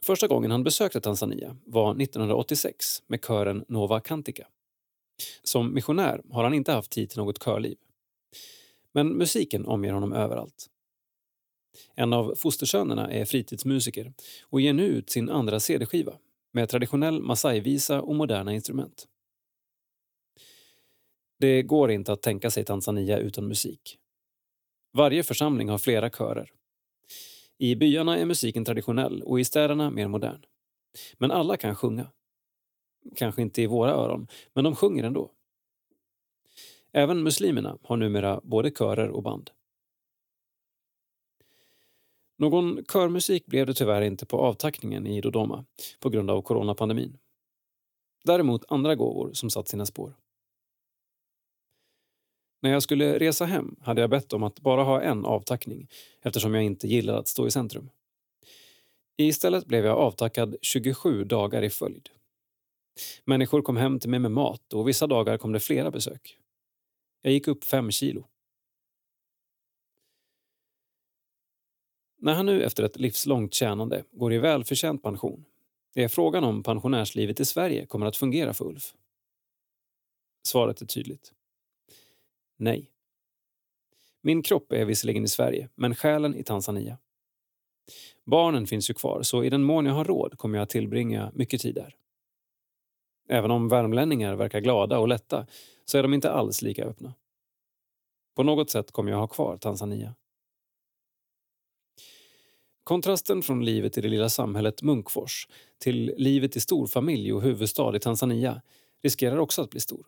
[0.04, 4.48] Första gången han besökte Tanzania var 1986 med kören Nova Cantica.
[5.44, 7.78] Som missionär har han inte haft tid till något körliv.
[8.92, 10.70] Men musiken omger honom överallt.
[11.96, 16.14] En av fostersönerna är fritidsmusiker och ger nu ut sin andra cd-skiva
[16.52, 19.08] med traditionell masai-visa och moderna instrument.
[21.40, 24.00] Det går inte att tänka sig Tanzania utan musik.
[24.94, 26.52] Varje församling har flera körer.
[27.58, 30.46] I byarna är musiken traditionell och i städerna mer modern.
[31.18, 32.12] Men alla kan sjunga.
[33.16, 35.32] Kanske inte i våra öron, men de sjunger ändå.
[36.92, 39.52] Även muslimerna har numera både körer och band.
[42.38, 45.66] Någon körmusik blev det tyvärr inte på avtackningen i Dodoma
[46.00, 47.18] på grund av coronapandemin.
[48.24, 50.14] Däremot andra gåvor som satt sina spår.
[52.68, 55.88] När jag skulle resa hem hade jag bett om att bara ha en avtackning
[56.22, 57.90] eftersom jag inte gillar att stå i centrum.
[59.18, 62.10] Istället blev jag avtackad 27 dagar i följd.
[63.26, 66.38] Människor kom hem till mig med mat och vissa dagar kom det flera besök.
[67.22, 68.28] Jag gick upp fem kilo.
[72.18, 75.46] När han nu efter ett livslångt tjänande går i välförtjänt pension
[75.96, 78.94] är frågan om pensionärslivet i Sverige kommer att fungera för Ulf.
[80.44, 81.34] Svaret är tydligt.
[82.58, 82.92] Nej.
[84.22, 86.98] Min kropp är visserligen i Sverige, men själen i Tanzania.
[88.26, 91.32] Barnen finns ju kvar, så i den mån jag har råd kommer jag att tillbringa
[91.36, 91.96] mycket tid där.
[93.30, 95.48] Även om värmlänningar verkar glada och lätta
[95.86, 97.14] så är de inte alls lika öppna.
[98.36, 100.16] På något sätt kommer jag ha kvar Tanzania.
[102.84, 105.48] Kontrasten från livet i det lilla samhället Munkfors
[105.78, 108.62] till livet i storfamilj och huvudstad i Tanzania
[109.04, 110.06] riskerar också att bli stor.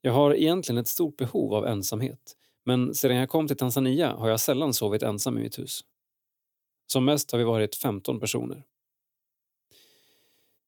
[0.00, 2.36] Jag har egentligen ett stort behov av ensamhet
[2.68, 5.84] men sedan jag kom till Tanzania har jag sällan sovit ensam i mitt hus.
[6.86, 8.64] Som mest har vi varit 15 personer.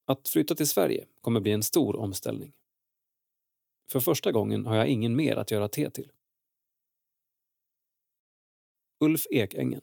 [0.05, 2.53] Att flytta till Sverige kommer bli en stor omställning.
[3.91, 6.11] För första gången har jag ingen mer att göra te till.
[8.99, 9.81] Ulf Ekängen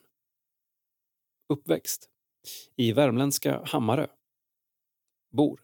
[1.49, 2.11] Uppväxt
[2.77, 4.07] i värmländska Hammarö.
[5.31, 5.61] Bor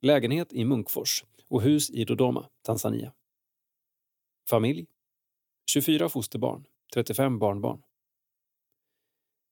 [0.00, 3.12] lägenhet i Munkfors och hus i Dodoma, Tanzania.
[4.50, 4.86] Familj
[5.70, 7.82] 24 fosterbarn, 35 barnbarn.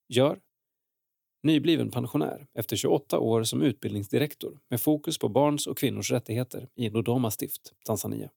[0.07, 0.41] Gör
[1.43, 6.89] nybliven pensionär efter 28 år som utbildningsdirektor med fokus på barns och kvinnors rättigheter i
[6.89, 8.31] Dodoma stift, Tanzania.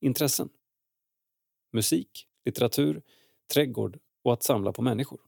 [0.00, 0.50] Intressen
[1.72, 3.02] musik, litteratur,
[3.54, 5.20] trädgård och att samla på människor.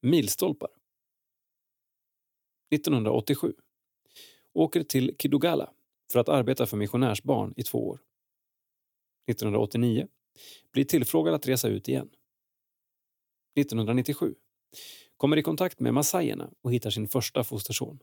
[0.00, 0.70] Milstolpar
[2.72, 3.54] 1987
[4.52, 5.72] Åker till Kidugala
[6.12, 8.00] för att arbeta för missionärsbarn i två år.
[9.30, 10.08] 1989
[10.72, 12.10] blir tillfrågad att resa ut igen.
[13.60, 14.34] 1997
[15.16, 17.98] kommer i kontakt med massajerna och hittar sin första fosterson.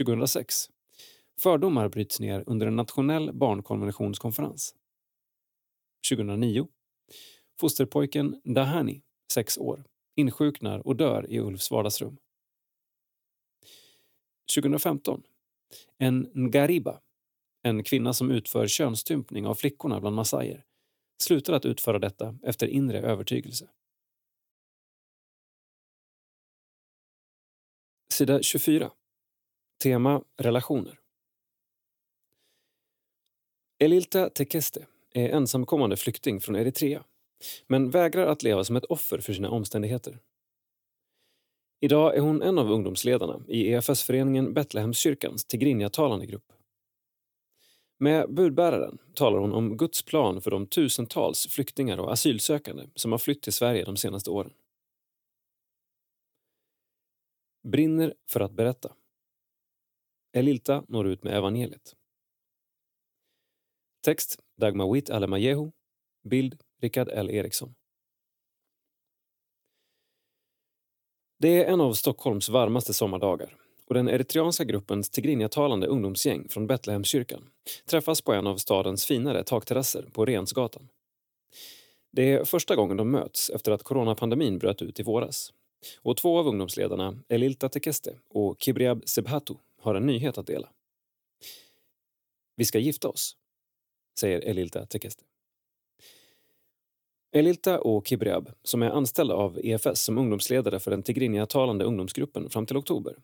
[0.00, 0.54] 2006
[1.40, 4.74] Fördomar bryts ner under en nationell barnkonventionskonferens.
[6.10, 6.68] 2009
[7.60, 9.84] Fosterpojken Dahani, 6 år,
[10.14, 12.18] insjuknar och dör i Ulfs vardagsrum.
[14.54, 15.22] 2015
[15.98, 17.00] en ngariba,
[17.62, 20.64] en kvinna som utför könsstympning av flickorna bland massajer,
[21.22, 23.68] slutar att utföra detta efter inre övertygelse.
[28.12, 28.90] Sida 24.
[29.82, 31.00] Tema relationer.
[33.78, 37.04] Elilta Tekeste är ensamkommande flykting från Eritrea
[37.66, 40.18] men vägrar att leva som ett offer för sina omständigheter.
[41.80, 46.52] Idag är hon en av ungdomsledarna i EFS-föreningen Betlehemskyrkans tigrinjatalande grupp.
[47.98, 53.18] Med budbäraren talar hon om Guds plan för de tusentals flyktingar och asylsökande som har
[53.18, 54.52] flytt till Sverige de senaste åren.
[57.62, 58.92] Brinner för att berätta.
[60.32, 61.96] Elilta når ut med evangeliet.
[64.04, 65.70] Text Dagmawit Alemayehu.
[66.24, 67.74] Bild Rickard L Eriksson.
[71.40, 77.50] Det är en av Stockholms varmaste sommardagar och den eritreanska gruppens tigrinjatalande ungdomsgäng från Betlehemskyrkan
[77.86, 80.88] träffas på en av stadens finare takterrasser på Rensgatan.
[82.10, 85.52] Det är första gången de möts efter att coronapandemin bröt ut i våras.
[86.02, 90.68] Och två av ungdomsledarna, Elilta Tekeste och Kibriab Sebhatu, har en nyhet att dela.
[92.56, 93.36] Vi ska gifta oss,
[94.20, 95.24] säger Elilta Tekeste.
[97.32, 102.66] Elilta och Kibriab, som är anställda av EFS som ungdomsledare för den tigrinja-talande ungdomsgruppen fram
[102.66, 103.16] till oktober,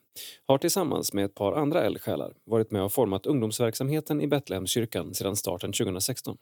[0.46, 5.36] har tillsammans med ett par andra eldsjälar varit med och format ungdomsverksamheten i Betlehemskyrkan sedan
[5.36, 6.36] starten 2016.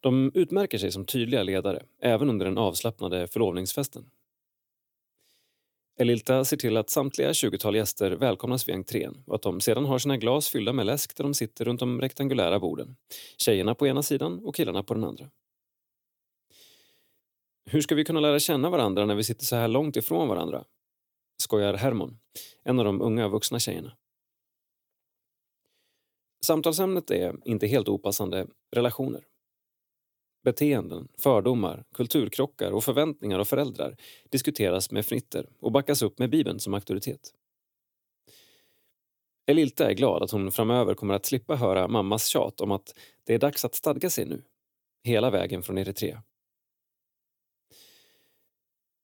[0.00, 4.10] De utmärker sig som tydliga ledare, även under den avslappnade förlovningsfesten.
[5.98, 9.98] Elilta ser till att samtliga 20-tal gäster välkomnas vid entrén och att de sedan har
[9.98, 12.96] sina glas fyllda med läsk där de sitter runt de rektangulära borden.
[13.38, 15.30] Tjejerna på ena sidan och killarna på den andra.
[17.70, 20.64] Hur ska vi kunna lära känna varandra när vi sitter så här långt ifrån varandra?
[21.42, 22.18] Skojar Hermon,
[22.62, 23.96] en av de unga vuxna tjejerna.
[26.44, 29.24] Samtalsämnet är, inte helt opassande, relationer.
[30.44, 33.96] Beteenden, fördomar, kulturkrockar och förväntningar av föräldrar
[34.30, 37.34] diskuteras med fnitter och backas upp med Bibeln som auktoritet.
[39.46, 42.94] Elilta är glad att hon framöver kommer att slippa höra mammas tjat om att
[43.24, 44.42] det är dags att stadga sig nu,
[45.04, 46.22] hela vägen från Eritrea.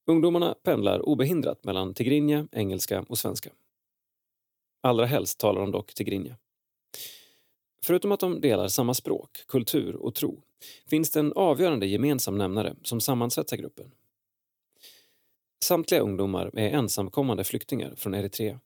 [0.07, 3.51] Ungdomarna pendlar obehindrat mellan tigrinja, engelska och svenska.
[4.83, 6.37] Allra helst talar de dock tigrinja.
[7.85, 10.43] Förutom att de delar samma språk, kultur och tro
[10.87, 13.91] finns det en avgörande gemensam nämnare som sammansvetsar gruppen.
[15.65, 18.61] Samtliga ungdomar är ensamkommande flyktingar från Eritrea.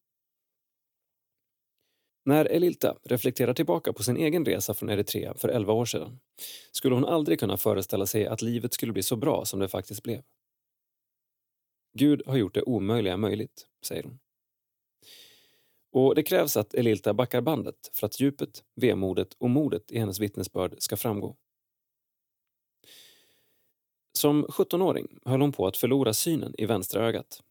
[2.25, 6.19] När Elilta reflekterar tillbaka på sin egen resa från Eritrea för 11 år sedan
[6.73, 10.03] skulle hon aldrig kunna föreställa sig att livet skulle bli så bra som det faktiskt
[10.03, 10.23] blev.
[11.97, 14.19] Gud har gjort det omöjliga möjligt, säger hon.
[15.93, 20.21] Och det krävs att Elilta backar bandet för att djupet, vemodet och modet i hennes
[20.21, 21.37] vittnesbörd ska framgå.
[24.13, 27.43] Som 17-åring höll hon på att förlora synen i vänstra ögat.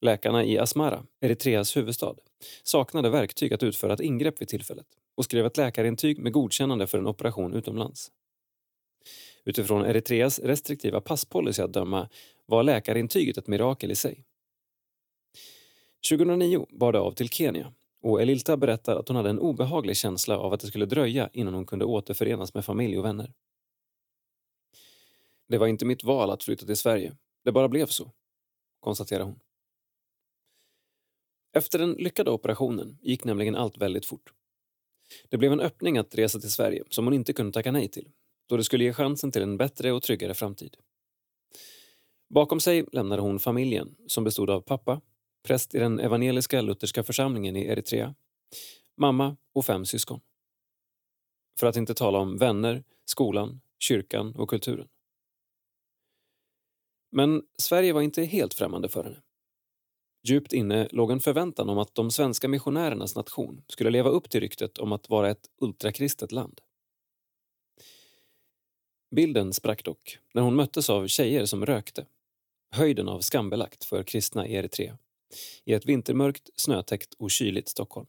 [0.00, 2.14] Läkarna i Asmara, Eritreas huvudstad,
[2.62, 6.98] saknade verktyg att utföra ett ingrepp vid tillfället och skrev ett läkarintyg med godkännande för
[6.98, 8.10] en operation utomlands.
[9.44, 12.08] Utifrån Eritreas restriktiva passpolicy att döma
[12.46, 14.24] var läkarintyget ett mirakel i sig.
[16.10, 17.72] 2009 bar det av till Kenya
[18.02, 21.54] och Elilta berättar att hon hade en obehaglig känsla av att det skulle dröja innan
[21.54, 23.32] hon kunde återförenas med familj och vänner.
[25.48, 27.16] Det var inte mitt val att flytta till Sverige.
[27.44, 28.12] Det bara blev så,
[28.80, 29.40] konstaterar hon.
[31.52, 34.32] Efter den lyckade operationen gick nämligen allt väldigt fort.
[35.28, 38.10] Det blev en öppning att resa till Sverige som hon inte kunde tacka nej till
[38.46, 40.76] då det skulle ge chansen till en bättre och tryggare framtid.
[42.34, 45.00] Bakom sig lämnade hon familjen som bestod av pappa,
[45.42, 48.14] präst i den evangeliska lutherska församlingen i Eritrea,
[48.96, 50.20] mamma och fem syskon.
[51.60, 54.88] För att inte tala om vänner, skolan, kyrkan och kulturen.
[57.12, 59.22] Men Sverige var inte helt främmande för henne.
[60.26, 64.40] Djupt inne låg en förväntan om att de svenska missionärernas nation skulle leva upp till
[64.40, 66.60] ryktet om att vara ett ultrakristet land.
[69.14, 72.06] Bilden sprack dock när hon möttes av tjejer som rökte.
[72.70, 74.98] Höjden av skambelagt för kristna i Eritrea.
[75.64, 78.06] I ett vintermörkt, snötäckt och kyligt Stockholm.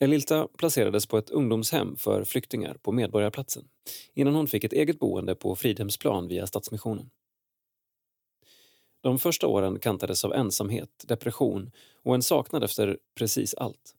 [0.00, 3.68] Elilta placerades på ett ungdomshem för flyktingar på Medborgarplatsen
[4.14, 7.10] innan hon fick ett eget boende på Fridhemsplan via Stadsmissionen.
[9.00, 11.70] De första åren kantades av ensamhet, depression
[12.02, 13.94] och en saknad efter precis allt.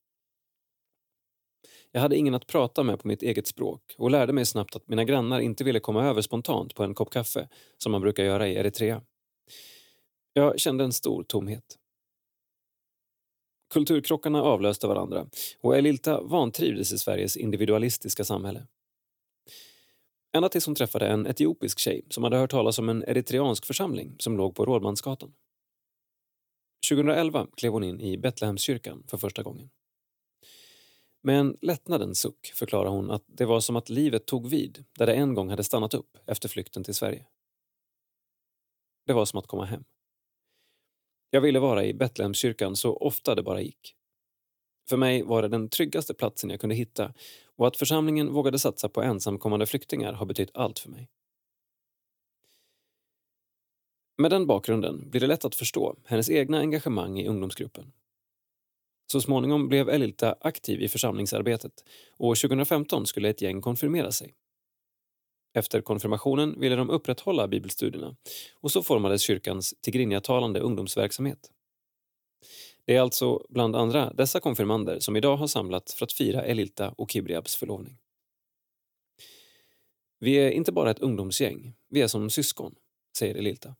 [1.91, 4.87] Jag hade ingen att prata med på mitt eget språk och lärde mig snabbt att
[4.87, 8.47] mina grannar inte ville komma över spontant på en kopp kaffe som man brukar göra
[8.47, 9.01] i Eritrea.
[10.33, 11.77] Jag kände en stor tomhet.
[13.73, 15.27] Kulturkrockarna avlöste varandra
[15.61, 18.67] och Elilta vantrivdes i Sveriges individualistiska samhälle.
[20.33, 24.15] Ända tills hon träffade en etiopisk tjej som hade hört talas om en eritreansk församling
[24.19, 25.33] som låg på Rådmansgatan.
[26.89, 29.69] 2011 klev hon in i Betlehemskyrkan för första gången.
[31.21, 35.05] Med en lättnadens suck förklarar hon att det var som att livet tog vid där
[35.05, 37.25] det en gång hade stannat upp efter flykten till Sverige.
[39.05, 39.83] Det var som att komma hem.
[41.29, 43.95] Jag ville vara i Betlehemskyrkan så ofta det bara gick.
[44.89, 47.13] För mig var det den tryggaste platsen jag kunde hitta
[47.55, 51.09] och att församlingen vågade satsa på ensamkommande flyktingar har betytt allt för mig.
[54.17, 57.91] Med den bakgrunden blir det lätt att förstå hennes egna engagemang i ungdomsgruppen.
[59.11, 61.83] Så småningom blev Elilta aktiv i församlingsarbetet
[62.17, 64.33] och 2015 skulle ett gäng konfirmera sig.
[65.53, 68.15] Efter konfirmationen ville de upprätthålla bibelstudierna
[68.55, 71.51] och så formades kyrkans tigrinjatalande ungdomsverksamhet.
[72.85, 76.89] Det är alltså bland andra dessa konfirmander som idag har samlats för att fira Elilta
[76.97, 77.97] och Kibriabs förlovning.
[80.19, 82.75] Vi är inte bara ett ungdomsgäng, vi är som syskon,
[83.17, 83.75] säger Elilta.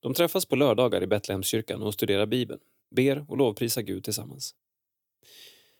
[0.00, 2.60] De träffas på lördagar i Betlehemskyrkan och studerar Bibeln,
[2.96, 4.54] ber och lovprisar Gud tillsammans.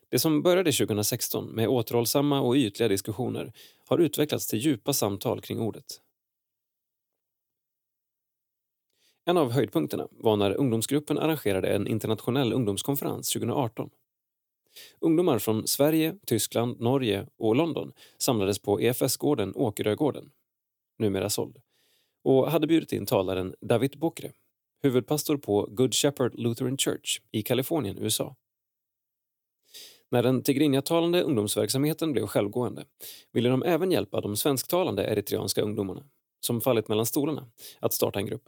[0.08, 3.52] Det som började 2016 med återhållsamma och ytliga diskussioner
[3.88, 6.00] har utvecklats till djupa samtal kring ordet.
[9.24, 13.90] En av höjdpunkterna var när ungdomsgruppen arrangerade en internationell ungdomskonferens 2018.
[15.00, 20.30] Ungdomar från Sverige, Tyskland, Norge och London samlades på EFS-gården Åkerögården,
[20.98, 21.56] numera såld,
[22.24, 24.32] och hade bjudit in talaren David Bokre,
[24.86, 28.36] huvudpastor på Good Shepherd Lutheran Church i Kalifornien, USA.
[30.10, 32.84] När den tigrinjatalande ungdomsverksamheten blev självgående
[33.32, 36.04] ville de även hjälpa de svensktalande eritreanska ungdomarna,
[36.40, 37.48] som fallit mellan stolarna,
[37.80, 38.42] att starta en grupp.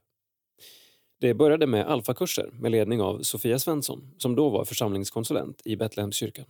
[1.21, 6.47] Det började med alfakurser med ledning av Sofia Svensson som då var församlingskonsulent i Betlehemskyrkan.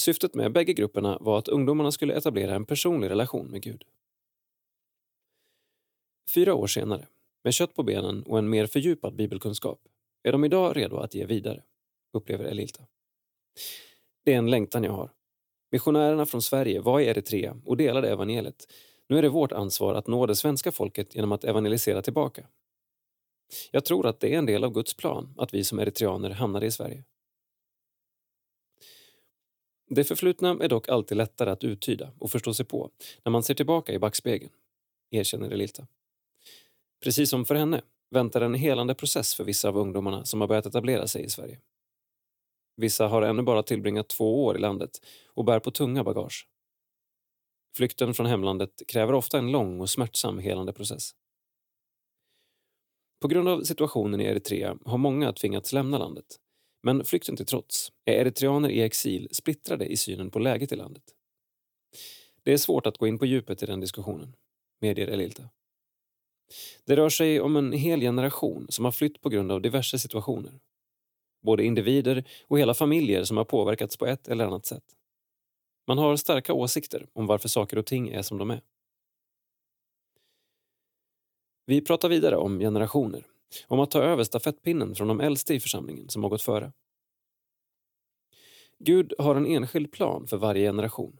[0.00, 3.84] Syftet med bägge grupperna var att ungdomarna skulle etablera en personlig relation med Gud.
[6.34, 7.06] Fyra år senare,
[7.46, 9.80] med kött på benen och en mer fördjupad bibelkunskap,
[10.22, 11.62] är de idag redo att ge vidare,
[12.12, 12.86] upplever Elilta.
[14.24, 15.10] Det är en längtan jag har.
[15.70, 18.72] Missionärerna från Sverige var i Eritrea och delade evangeliet.
[19.08, 22.46] Nu är det vårt ansvar att nå det svenska folket genom att evangelisera tillbaka.
[23.70, 26.66] Jag tror att det är en del av Guds plan att vi som eritreaner hamnade
[26.66, 27.04] i Sverige.
[29.88, 32.90] Det förflutna är dock alltid lättare att uttyda och förstå sig på
[33.24, 34.52] när man ser tillbaka i backspegeln,
[35.10, 35.86] erkänner Elilta.
[37.06, 40.66] Precis som för henne väntar en helande process för vissa av ungdomarna som har börjat
[40.66, 41.60] etablera sig i Sverige.
[42.76, 44.90] Vissa har ännu bara tillbringat två år i landet
[45.26, 46.48] och bär på tunga bagage.
[47.76, 51.10] Flykten från hemlandet kräver ofta en lång och smärtsam helande process.
[53.20, 56.36] På grund av situationen i Eritrea har många tvingats lämna landet.
[56.82, 61.04] Men flykten till trots är eritreaner i exil splittrade i synen på läget i landet.
[62.42, 64.36] Det är svårt att gå in på djupet i den diskussionen,
[64.80, 65.48] medger Elilta.
[66.84, 70.60] Det rör sig om en hel generation som har flytt på grund av diverse situationer.
[71.42, 74.84] både individer och hela familjer som har påverkats på ett eller annat sätt.
[75.86, 78.62] Man har starka åsikter om varför saker och ting är som de är.
[81.66, 83.26] Vi pratar vidare om generationer,
[83.66, 86.72] om att ta över stafettpinnen från de äldste i församlingen som har gått före.
[88.78, 91.18] Gud har en enskild plan för varje generation.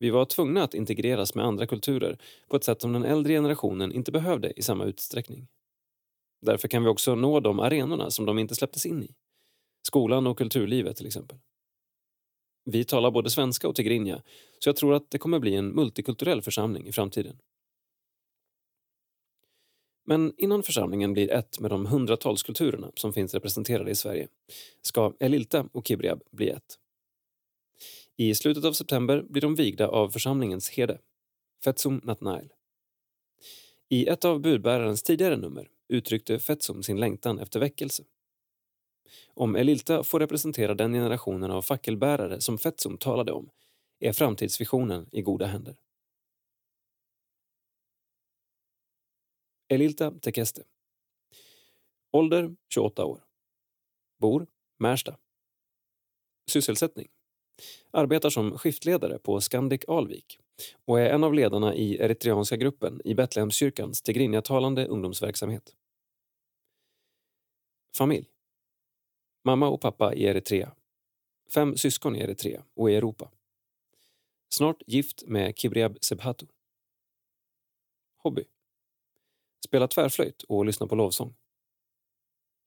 [0.00, 3.92] Vi var tvungna att integreras med andra kulturer på ett sätt som den äldre generationen
[3.92, 5.48] inte behövde i samma utsträckning.
[6.42, 9.14] Därför kan vi också nå de arenorna som de inte släpptes in i.
[9.82, 11.38] Skolan och kulturlivet till exempel.
[12.64, 14.22] Vi talar både svenska och tigrinja,
[14.58, 17.38] så jag tror att det kommer bli en multikulturell församling i framtiden.
[20.06, 24.28] Men innan församlingen blir ett med de hundratals kulturerna som finns representerade i Sverige
[24.82, 26.78] ska Elilta och Kibriab bli ett.
[28.20, 31.00] I slutet av september blir de vigda av församlingens herde,
[31.64, 32.52] Fetsum Natnael.
[33.88, 38.04] I ett av budbärarens tidigare nummer uttryckte Fetsum sin längtan efter väckelse.
[39.34, 43.50] Om Elilta får representera den generationen av fackelbärare som Fetsum talade om
[43.98, 45.76] är framtidsvisionen i goda händer.
[49.68, 50.64] Elilta Tekeste.
[52.12, 53.24] Ålder 28 år.
[54.18, 54.46] Bor
[54.78, 55.16] Märsta.
[56.46, 57.08] Sysselsättning.
[57.90, 60.38] Arbetar som skiftledare på Scandic Alvik
[60.84, 65.74] och är en av ledarna i eritreanska gruppen i Betlehemskyrkans tigrinjatalande ungdomsverksamhet.
[67.96, 68.26] Familj.
[69.44, 70.72] Mamma och pappa i Eritrea.
[71.54, 73.30] Fem syskon i Eritrea och i Europa.
[74.48, 76.46] Snart gift med Kibriab Sebhatu.
[78.16, 78.44] Hobby.
[79.66, 81.34] Spela tvärflöjt och lyssna på lovsång.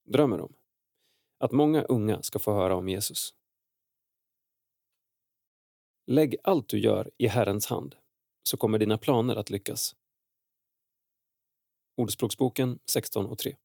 [0.05, 0.53] Drömmer om
[1.37, 3.33] att många unga ska få höra om Jesus.
[6.05, 7.95] Lägg allt du gör i Herrens hand,
[8.43, 9.95] så kommer dina planer att lyckas.
[11.95, 13.55] Ordspråksboken 16 och 3.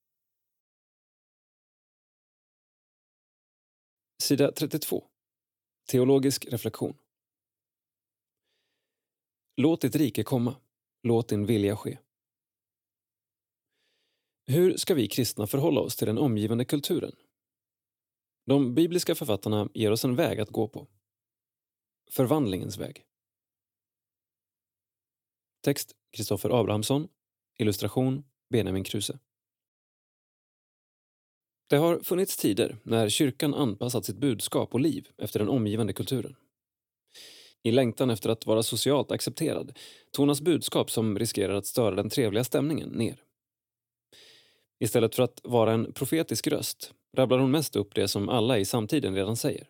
[4.23, 5.05] Sida 32.
[5.91, 6.99] Teologisk reflektion.
[9.57, 10.57] Låt ditt rike komma.
[11.03, 11.99] Låt din vilja ske.
[14.47, 17.17] Hur ska vi kristna förhålla oss till den omgivande kulturen?
[18.47, 20.87] De bibliska författarna ger oss en väg att gå på.
[22.11, 23.05] Förvandlingens väg.
[25.65, 27.09] Text Kristoffer Abrahamsson.
[27.59, 29.19] Illustration Benjamin Kruse.
[31.69, 36.37] Det har funnits tider när kyrkan anpassat sitt budskap och liv efter den omgivande kulturen.
[37.63, 39.79] I längtan efter att vara socialt accepterad
[40.13, 43.23] tonas budskap som riskerar att störa den trevliga stämningen ner.
[44.79, 48.65] Istället för att vara en profetisk röst rabblar hon mest upp det som alla i
[48.65, 49.69] samtiden redan säger.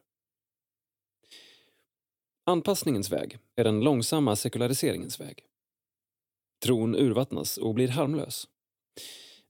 [2.49, 5.45] Anpassningens väg är den långsamma sekulariseringens väg.
[6.65, 8.49] Tron urvattnas och blir harmlös.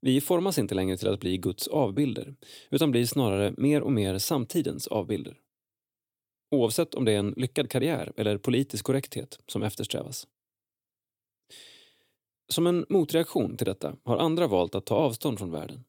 [0.00, 2.34] Vi formas inte längre till att bli Guds avbilder
[2.70, 5.38] utan blir snarare mer och mer samtidens avbilder.
[6.50, 10.26] Oavsett om det är en lyckad karriär eller politisk korrekthet som eftersträvas.
[12.48, 15.84] Som en motreaktion till detta har andra valt att ta avstånd från världen.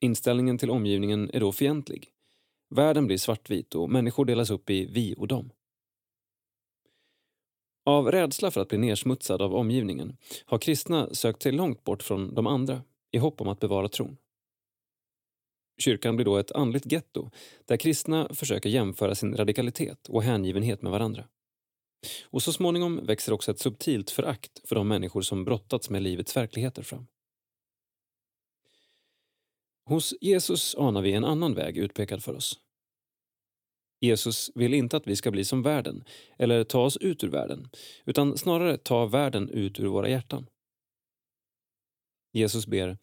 [0.00, 2.10] Inställningen till omgivningen är då fientlig.
[2.70, 5.50] Världen blir svartvit och människor delas upp i vi och dem.
[7.84, 12.34] Av rädsla för att bli nersmutsad av omgivningen har kristna sökt sig långt bort från
[12.34, 14.16] de andra i hopp om att bevara tron.
[15.78, 17.30] Kyrkan blir då ett andligt getto
[17.64, 21.24] där kristna försöker jämföra sin radikalitet och hängivenhet med varandra.
[22.24, 26.36] Och så småningom växer också ett subtilt förakt för de människor som brottats med livets
[26.36, 27.06] verkligheter fram.
[29.84, 32.60] Hos Jesus anar vi en annan väg utpekad för oss.
[34.04, 36.04] Jesus vill inte att vi ska bli som världen
[36.38, 37.68] eller ta oss ut ur världen
[38.04, 40.46] utan snarare ta världen ut ur våra hjärtan.
[42.32, 42.98] Jesus ber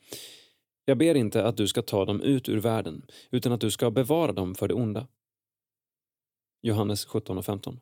[0.86, 3.92] Jag ber inte att du ska ta dem ut ur världen utan att du ska
[3.92, 5.08] bevara dem för det onda.
[6.62, 7.80] Johannes 17 och 15.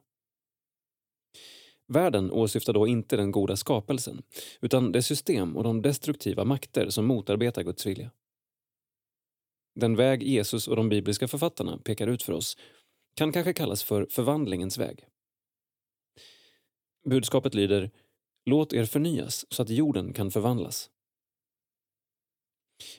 [1.88, 4.22] Världen åsyftar då inte den goda skapelsen
[4.62, 8.12] utan det system och de destruktiva makter som motarbetar Guds vilja.
[9.76, 12.58] Den väg Jesus och de bibliska författarna pekar ut för oss
[13.20, 15.06] kan kanske kallas för förvandlingens väg.
[17.06, 17.92] Budskapet lyder
[18.46, 20.90] Låt er förnyas så att jorden kan förvandlas.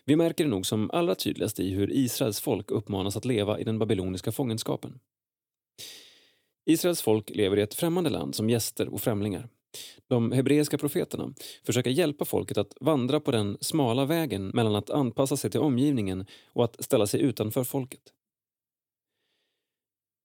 [0.04, 3.64] Vi märker det nog som allra tydligast i hur Israels folk uppmanas att leva i
[3.64, 5.00] den babyloniska fångenskapen.
[6.66, 9.48] Israels folk lever i ett främmande land som gäster och främlingar.
[10.08, 15.36] De hebreiska profeterna försöker hjälpa folket att vandra på den smala vägen mellan att anpassa
[15.36, 18.12] sig till omgivningen och att ställa sig utanför folket.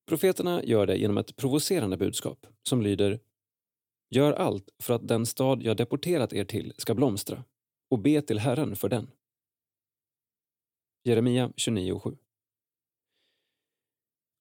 [0.05, 3.19] Profeterna gör det genom ett provocerande budskap som lyder
[4.09, 7.43] Gör allt för att den stad jag deporterat er till ska blomstra
[7.89, 9.11] och be till Herren för den.
[11.03, 12.17] Jeremia 29.7.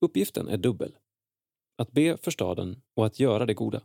[0.01, 0.97] Uppgiften är dubbel.
[1.77, 3.83] Att be för staden och att göra det goda.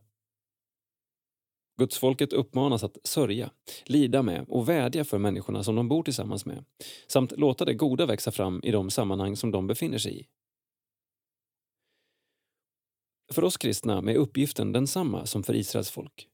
[1.77, 3.51] Gudsfolket uppmanas att sörja,
[3.85, 6.65] lida med och vädja för människorna som de bor tillsammans med
[7.07, 10.27] samt låta det goda växa fram i de sammanhang som de befinner sig i.
[13.33, 16.27] För oss kristna är uppgiften densamma som för Israels folk.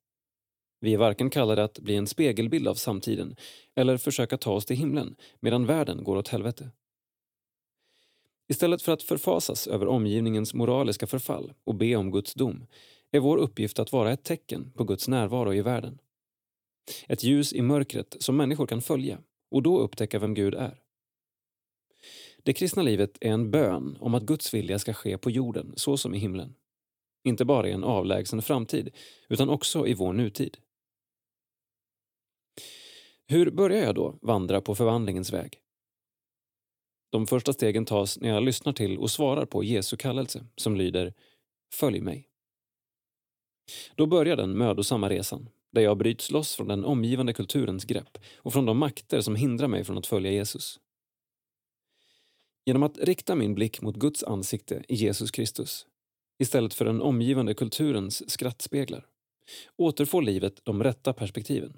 [0.80, 3.36] Vi är varken kallade att bli en spegelbild av samtiden
[3.76, 6.70] eller försöka ta oss till himlen medan världen går åt helvete.
[8.48, 12.66] Istället för att förfasas över omgivningens moraliska förfall och be om Guds dom
[13.12, 16.00] är vår uppgift att vara ett tecken på Guds närvaro i världen.
[17.08, 19.20] Ett ljus i mörkret som människor kan följa
[19.52, 20.82] och då upptäcka vem Gud är.
[22.44, 25.98] Det kristna livet är en bön om att Guds vilja ska ske på jorden så
[25.98, 26.56] som i himlen.
[27.26, 28.96] Inte bara i en avlägsen framtid,
[29.30, 30.58] utan också i vår nutid.
[33.28, 35.62] Hur börjar jag då vandra på förvandlingens väg?
[37.10, 41.14] De första stegen tas när jag lyssnar till och svarar på Jesu kallelse som lyder
[41.74, 42.30] Följ mig.
[43.96, 48.54] Då börjar den mödosamma resan, där jag bryts loss från den omgivande kulturens grepp och
[48.54, 50.80] från de makter som hindrar mig från att följa Jesus.
[52.66, 55.88] Genom att rikta min blick mot Guds ansikte i Jesus Kristus
[56.38, 59.08] istället för den omgivande kulturens skrattspeglar
[59.78, 61.78] återfår livet de rätta perspektiven.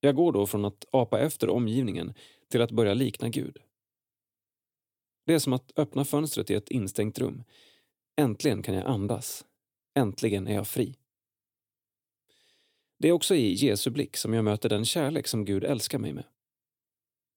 [0.00, 2.14] Jag går då från att apa efter omgivningen
[2.50, 3.58] till att börja likna Gud.
[5.26, 7.44] Det är som att öppna fönstret i ett instängt rum.
[8.16, 9.44] Äntligen kan jag andas.
[9.94, 10.96] Äntligen är jag fri.
[12.98, 16.12] Det är också i Jesu blick som jag möter den kärlek som Gud älskar mig
[16.12, 16.24] med.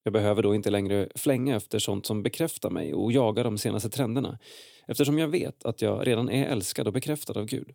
[0.07, 3.89] Jag behöver då inte längre flänga efter sånt som bekräftar mig och jaga de senaste
[3.89, 4.39] trenderna
[4.87, 7.73] eftersom jag vet att jag redan är älskad och bekräftad av Gud.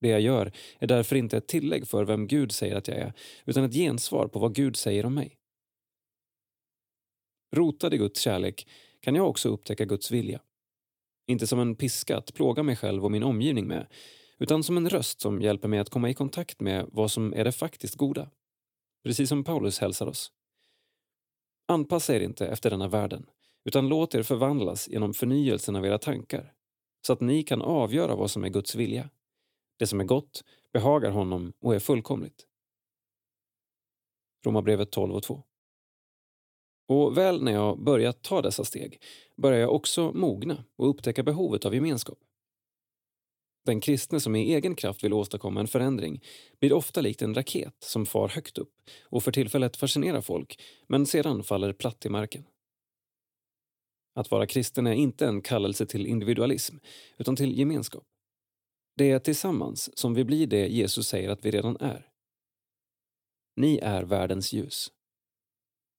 [0.00, 3.12] Det jag gör är därför inte ett tillägg för vem Gud säger att jag är
[3.44, 5.36] utan ett gensvar på vad Gud säger om mig.
[7.56, 8.68] Rotad i Guds kärlek
[9.00, 10.40] kan jag också upptäcka Guds vilja.
[11.26, 13.86] Inte som en piska att plåga mig själv och min omgivning med
[14.38, 17.44] utan som en röst som hjälper mig att komma i kontakt med vad som är
[17.44, 18.30] det faktiskt goda.
[19.04, 20.32] Precis som Paulus hälsar oss.
[21.70, 23.26] Anpassa er inte efter denna världen
[23.64, 26.52] utan låt er förvandlas genom förnyelsen av era tankar
[27.06, 29.10] så att ni kan avgöra vad som är Guds vilja.
[29.78, 32.46] Det som är gott behagar honom och är fullkomligt.
[34.44, 35.42] Romarbrevet 12 och 2.
[36.88, 39.02] Och väl när jag börjat ta dessa steg
[39.36, 42.18] börjar jag också mogna och upptäcka behovet av gemenskap.
[43.64, 46.24] Den kristne som i egen kraft vill åstadkomma en förändring
[46.60, 51.06] blir ofta likt en raket som far högt upp och för tillfället fascinerar folk men
[51.06, 52.44] sedan faller platt till marken.
[54.14, 56.76] Att vara kristen är inte en kallelse till individualism
[57.18, 58.04] utan till gemenskap.
[58.96, 62.06] Det är tillsammans som vi blir det Jesus säger att vi redan är.
[63.56, 64.90] Ni är världens ljus.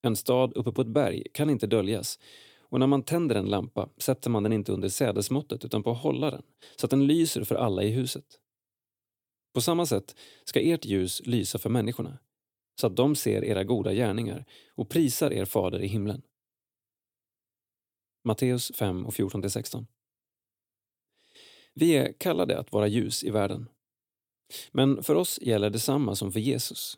[0.02, 2.20] En stad uppe på ett berg kan inte döljas
[2.72, 6.44] och när man tänder en lampa sätter man den inte under sädesmåttet utan på hållaren
[6.76, 8.26] så att den lyser för alla i huset.
[9.54, 12.20] På samma sätt ska ert ljus lysa för människorna
[12.82, 14.46] så att de ser era goda gärningar
[14.76, 16.22] och prisar er fader i himlen.
[18.24, 19.86] Matteus 5 och 14-16
[21.74, 23.70] Vi är kallade att vara ljus i världen.
[24.72, 26.98] Men för oss gäller detsamma som för Jesus.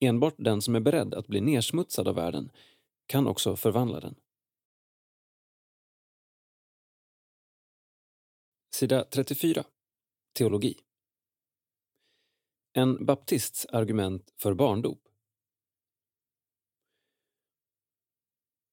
[0.00, 2.50] Enbart den som är beredd att bli nersmutsad av världen
[3.06, 4.14] kan också förvandla den.
[8.76, 9.64] Sida 34.
[10.32, 10.78] Teologi.
[12.72, 14.98] En baptists argument för barndop.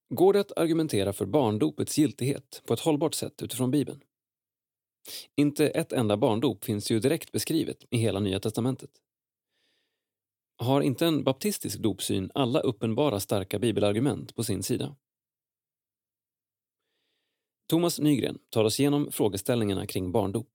[0.08, 4.00] Går det att argumentera för barndopets giltighet på ett hållbart sätt utifrån Bibeln?
[5.36, 8.90] Inte ett enda barndop finns ju direkt beskrivet i hela Nya testamentet.
[10.56, 14.96] Har inte en baptistisk dopsyn alla uppenbara starka bibelargument på sin sida?
[17.74, 20.48] Thomas Nygren tar oss igenom frågeställningarna kring barndop.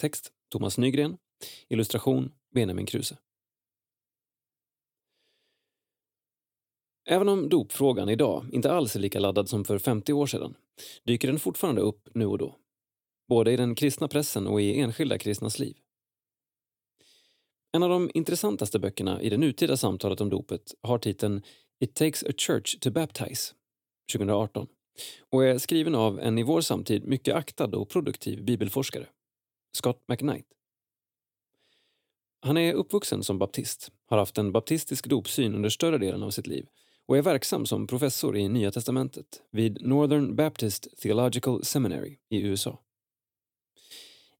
[0.00, 1.18] Text Thomas Nygren.
[1.68, 3.18] Illustration Benjamin Kruse.
[7.08, 10.54] Även om dopfrågan idag inte alls är lika laddad som för 50 år sedan
[11.04, 12.56] dyker den fortfarande upp nu och då.
[13.28, 15.76] Både i den kristna pressen och i enskilda kristnas liv.
[17.72, 21.42] En av de intressantaste böckerna i det nutida samtalet om dopet har titeln
[21.80, 23.54] It takes a church to baptize
[24.12, 24.66] 2018
[25.30, 29.06] och är skriven av en i vår samtid mycket aktad och produktiv bibelforskare,
[29.72, 30.46] Scott McKnight.
[32.40, 36.46] Han är uppvuxen som baptist, har haft en baptistisk dopsyn under större delen av sitt
[36.46, 36.66] liv
[37.06, 42.78] och är verksam som professor i Nya testamentet vid Northern Baptist Theological Seminary i USA.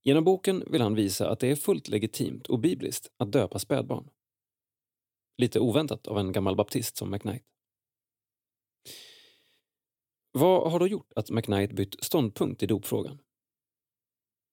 [0.02, 4.08] Genom boken vill han visa att det är fullt legitimt och bibliskt att döpa spädbarn.
[5.38, 7.44] Lite oväntat av en gammal baptist som McKnight.
[10.38, 13.18] Vad har då gjort att McKnight bytt ståndpunkt i dopfrågan?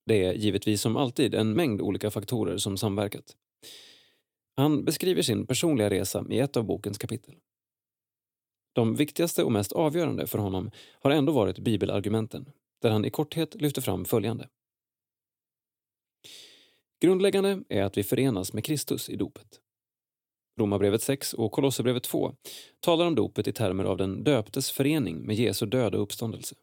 [0.06, 3.36] Det är givetvis som alltid en mängd olika faktorer som samverkat.
[4.56, 7.36] Han beskriver sin personliga resa i ett av bokens kapitel.
[8.74, 10.72] De viktigaste och mest avgörande för honom
[11.02, 14.50] har ändå varit bibelargumenten, där han i korthet lyfter fram följande.
[17.02, 19.63] Grundläggande är att vi förenas med Kristus i dopet.
[20.60, 22.36] Romarbrevet 6 och Kolosserbrevet 2
[22.80, 26.56] talar om dopet i termer av den döptes förening med Jesu död och uppståndelse.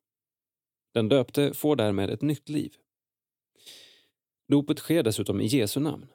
[0.94, 2.74] Den döpte får därmed ett nytt liv.
[4.48, 6.06] Dopet sker dessutom i Jesu namn,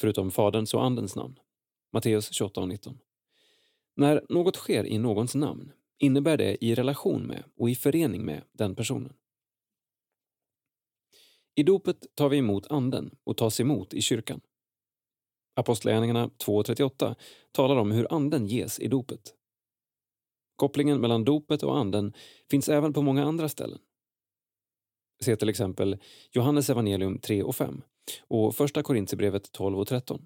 [0.00, 1.38] förutom Faderns och Andens namn.
[1.92, 2.98] Matteus 28 och 19.
[3.96, 8.42] När något sker i någons namn innebär det i relation med och i förening med
[8.52, 9.12] den personen.
[11.54, 14.40] I dopet tar vi emot Anden och tas emot i kyrkan.
[15.58, 17.14] Apostlagärningarna 2.38
[17.52, 19.34] talar om hur Anden ges i dopet.
[20.56, 22.12] Kopplingen mellan dopet och Anden
[22.50, 23.78] finns även på många andra ställen.
[25.20, 25.98] Se till exempel
[26.32, 27.82] Johannes evangelium 3 och 5
[28.28, 30.24] och Första Korintierbrevet 12 och 13.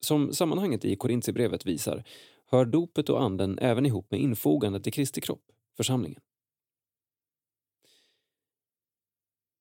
[0.00, 2.04] Som sammanhanget i Korintierbrevet visar
[2.46, 5.44] hör dopet och anden även ihop med infogandet i Kristi kropp,
[5.76, 6.20] församlingen.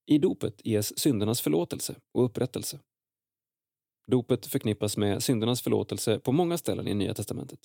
[0.05, 2.79] I dopet ges syndernas förlåtelse och upprättelse.
[4.09, 7.59] Dopet förknippas med syndernas förlåtelse på många ställen i Nya testamentet.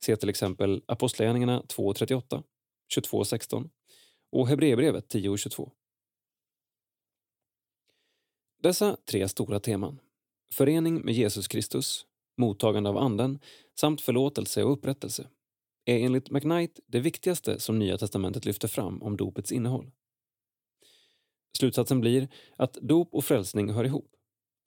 [0.00, 2.42] Se till exempel Apostlagärningarna 2.38,
[2.96, 3.70] 22.16
[4.32, 5.70] och Hebreerbrevet 10.22.
[8.62, 10.00] Dessa tre stora teman,
[10.52, 12.06] förening med Jesus Kristus,
[12.36, 13.38] mottagande av Anden
[13.80, 15.28] samt förlåtelse och upprättelse,
[15.84, 19.90] är enligt McKnight det viktigaste som Nya testamentet lyfter fram om dopets innehåll.
[21.58, 24.15] Slutsatsen blir att dop och frälsning hör ihop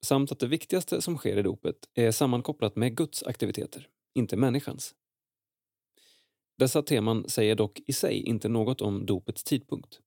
[0.01, 4.95] samt att det viktigaste som sker i dopet är sammankopplat med Guds aktiviteter, inte människans.
[6.57, 9.99] Dessa teman säger dock i sig inte något om dopets tidpunkt.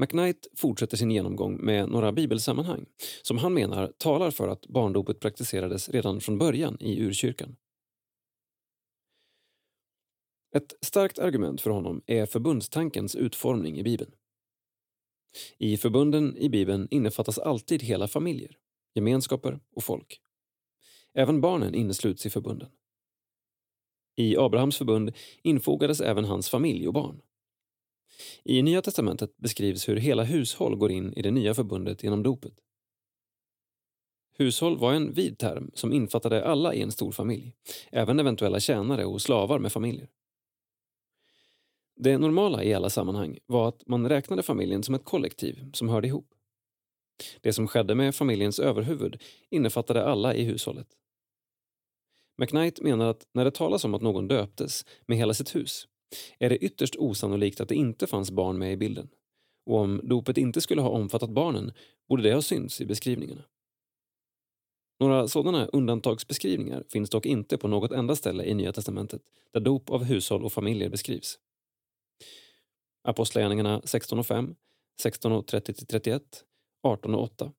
[0.00, 2.86] McKnight fortsätter sin genomgång med några bibelsammanhang
[3.22, 7.56] som han menar talar för att barndopet praktiserades redan från början i urkyrkan.
[10.56, 14.12] Ett starkt argument för honom är förbundstankens utformning i Bibeln.
[15.58, 18.56] I förbunden i Bibeln innefattas alltid hela familjer,
[18.94, 20.20] gemenskaper och folk.
[21.14, 22.68] Även barnen innesluts i förbunden.
[24.16, 25.12] I Abrahams förbund
[25.42, 27.20] infogades även hans familj och barn.
[28.44, 32.54] I Nya testamentet beskrivs hur hela hushåll går in i det nya förbundet genom dopet.
[34.38, 37.52] Hushåll var en vid term som infattade alla i en stor familj,
[37.90, 40.08] även eventuella tjänare och slavar med familjer.
[41.96, 46.08] Det normala i alla sammanhang var att man räknade familjen som ett kollektiv som hörde
[46.08, 46.34] ihop.
[47.40, 50.86] Det som skedde med familjens överhuvud innefattade alla i hushållet.
[52.38, 55.88] McKnight menar att när det talas om att någon döptes med hela sitt hus
[56.38, 59.08] är det ytterst osannolikt att det inte fanns barn med i bilden.
[59.66, 61.72] Och om dopet inte skulle ha omfattat barnen
[62.08, 63.42] borde det ha synts i beskrivningarna.
[65.00, 69.22] Några sådana undantagsbeskrivningar finns dock inte på något enda ställe i Nya testamentet
[69.52, 71.38] där dop av hushåll och familjer beskrivs.
[73.06, 74.54] Apostlagärningarna 16 och 5,
[75.02, 76.20] 16 och 30-31,
[76.82, 77.52] 18 och 8.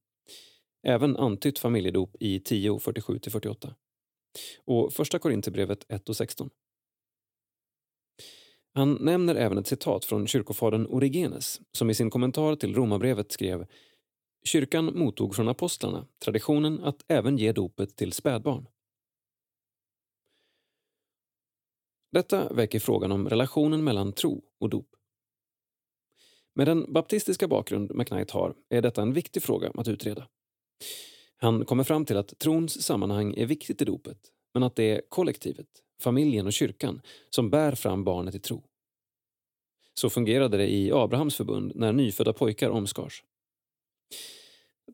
[0.88, 3.74] Även antytt familjedop i 10 och 47-48.
[4.66, 6.50] Och Första Korinthierbrevet 1 och 16.
[8.74, 13.66] Han nämner även ett citat från kyrkofadern Origenes som i sin kommentar till Romarbrevet skrev
[14.44, 18.68] Kyrkan mottog från apostlarna traditionen att även ge dopet till spädbarn.
[22.12, 24.97] Detta väcker frågan om relationen mellan tro och dop.
[26.58, 30.28] Med den baptistiska bakgrund McKnight har är detta en viktig fråga att utreda.
[31.38, 34.18] Han kommer fram till att trons sammanhang är viktigt i dopet
[34.54, 35.68] men att det är kollektivet,
[36.02, 38.64] familjen och kyrkan som bär fram barnet i tro.
[39.94, 43.24] Så fungerade det i Abrahams förbund när nyfödda pojkar omskars.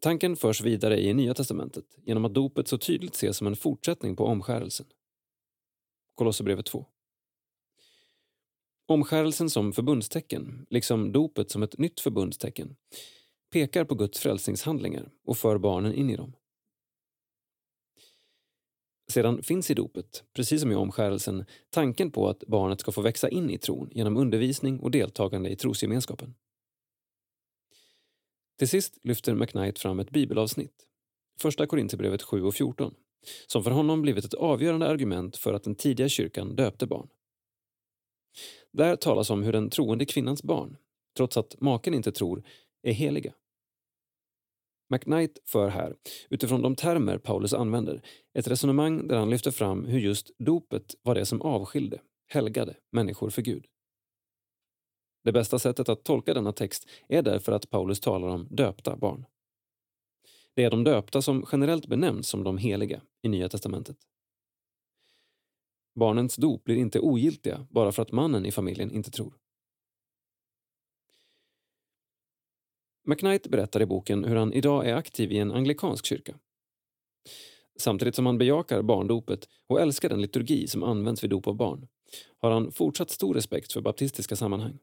[0.02, 4.16] Tanken förs vidare i Nya testamentet genom att dopet så tydligt ses som en fortsättning
[4.16, 4.86] på omskärelsen.
[6.16, 6.86] Kolosserbrevet 2.
[8.86, 12.76] Omskärelsen som förbundstecken, liksom dopet som ett nytt förbundstecken,
[13.52, 16.34] pekar på Guds frälsningshandlingar och för barnen in i dem.
[19.12, 23.30] Sedan finns i dopet, precis som i omskärelsen, tanken på att barnet ska få växa
[23.30, 26.36] in i tron genom undervisning och deltagande i trosgemenskapen.
[28.60, 30.86] Till sist lyfter McKnight fram ett bibelavsnitt,
[31.40, 32.94] Första Korinthierbrevet 7 och 14,
[33.48, 37.08] som för honom blivit ett avgörande argument för att den tidiga kyrkan döpte barn.
[38.74, 40.78] Där talas om hur den troende kvinnans barn,
[41.18, 42.44] trots att maken inte tror,
[42.82, 43.34] är heliga.
[44.90, 45.96] McKnight för här,
[46.30, 48.02] utifrån de termer Paulus använder,
[48.34, 53.30] ett resonemang där han lyfter fram hur just dopet var det som avskilde, helgade, människor
[53.30, 53.66] för Gud.
[55.24, 59.26] Det bästa sättet att tolka denna text är därför att Paulus talar om döpta barn.
[60.56, 63.98] Det är de döpta som generellt benämns som de heliga i Nya testamentet.
[65.96, 69.34] Barnens dop blir inte ogiltiga bara för att mannen i familjen inte tror.
[73.06, 76.40] McKnight berättar i boken hur han idag är aktiv i en anglikansk kyrka.
[77.80, 81.88] Samtidigt som han bejakar barndopet och älskar den liturgi som används vid dop av barn
[82.40, 84.80] har han fortsatt stor respekt för baptistiska sammanhang.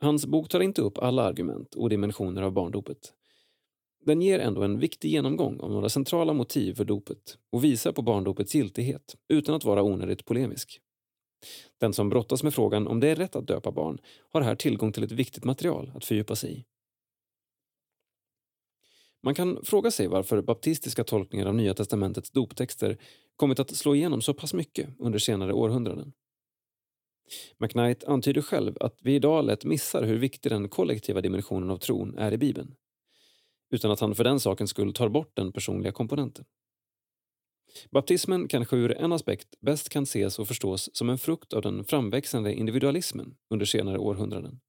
[0.00, 3.12] Hans bok tar inte upp alla argument och dimensioner av barndopet.
[4.04, 8.02] Den ger ändå en viktig genomgång av några centrala motiv för dopet och visar på
[8.02, 10.80] barndopets giltighet utan att vara onödigt polemisk.
[11.80, 13.98] Den som brottas med frågan om det är rätt att döpa barn
[14.32, 16.64] har här tillgång till ett viktigt material att fördjupa sig i.
[19.22, 22.98] Man kan fråga sig varför baptistiska tolkningar av Nya testamentets doptexter
[23.36, 26.12] kommit att slå igenom så pass mycket under senare århundraden.
[27.58, 32.18] McKnight antyder själv att vi idag lätt missar hur viktig den kollektiva dimensionen av tron
[32.18, 32.74] är i Bibeln
[33.72, 36.44] utan att han för den sakens skull tar bort den personliga komponenten.
[37.90, 41.84] Baptismen kanske ur en aspekt bäst kan ses och förstås som en frukt av den
[41.84, 44.60] framväxande individualismen under senare århundraden.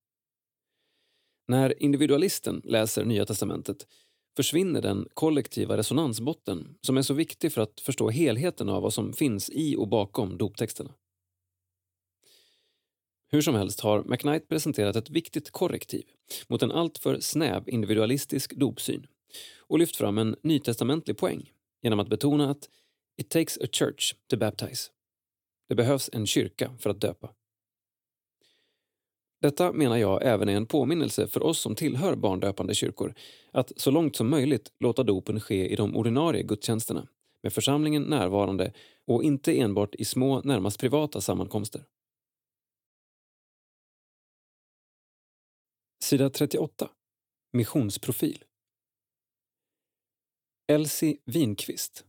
[1.48, 3.88] När individualisten läser Nya testamentet
[4.36, 9.14] försvinner den kollektiva resonansbotten som är så viktig för att förstå helheten av vad som
[9.14, 10.94] finns i och bakom doptexterna.
[13.34, 16.04] Hur som helst har McKnight presenterat ett viktigt korrektiv
[16.48, 19.08] mot en alltför snäv individualistisk dopsyn
[19.60, 22.70] och lyft fram en nytestamentlig poäng genom att betona att
[23.18, 24.90] It takes a church to baptize.
[25.70, 27.30] Det behövs en kyrka för att döpa.
[29.42, 33.14] Detta menar jag även är en påminnelse för oss som tillhör barndöpande kyrkor
[33.52, 37.08] att så långt som möjligt låta dopen ske i de ordinarie gudstjänsterna
[37.44, 38.74] med församlingen närvarande
[39.08, 41.86] och inte enbart i små, närmast privata sammankomster.
[46.14, 46.90] Sida 38.
[47.54, 48.44] Missionsprofil.
[50.68, 52.06] Elsie Winqvist.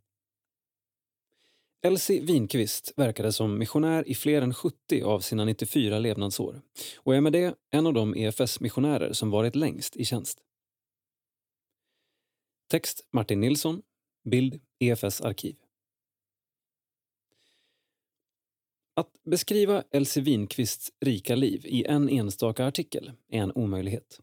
[1.83, 6.63] Elsie Winqvist verkade som missionär i fler än 70 av sina 94 levnadsår
[6.97, 10.39] och är med det en av de EFS-missionärer som varit längst i tjänst.
[12.71, 13.83] Text Martin Nilsson.
[14.25, 15.57] Bild EFS arkiv.
[18.97, 24.21] Att beskriva Elsie Winqvists rika liv i en enstaka artikel är en omöjlighet.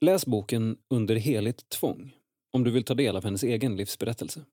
[0.00, 2.16] Läs boken Under heligt tvång
[2.52, 4.44] om du vill ta del av hennes egen livsberättelse.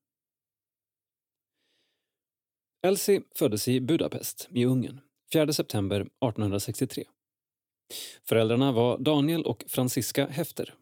[2.86, 5.00] Elsie föddes i Budapest i Ungern
[5.32, 7.04] 4 september 1863.
[8.24, 10.74] Föräldrarna var Daniel och Franziska Hefter.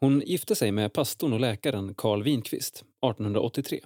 [0.00, 3.80] Hon gifte sig med pastorn och läkaren Karl Winqvist 1883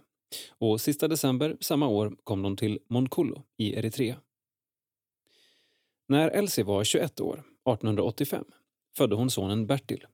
[0.51, 4.17] och sista december samma år kom de till Monkullo i Eritrea.
[6.09, 8.45] När Elsie var 21 år, 1885,
[8.97, 10.07] födde hon sonen Bertil.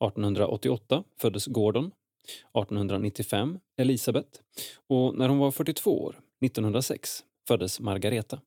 [0.00, 4.40] 1888 föddes Gordon, 1895 Elisabeth
[4.88, 8.40] och när hon var 42 år, 1906, föddes Margareta.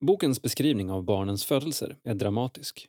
[0.00, 2.88] Bokens beskrivning av barnens födelser är dramatisk.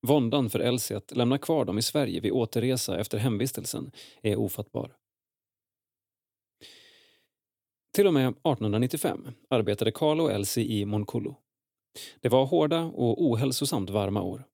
[0.00, 3.90] Våndan för Elsie att lämna kvar dem i Sverige vid återresa efter hemvistelsen
[4.22, 4.96] är ofattbar.
[7.94, 11.36] Till och med 1895 arbetade Karl och Elsie i Moncolo.
[12.20, 14.44] Det var hårda och ohälsosamt varma år.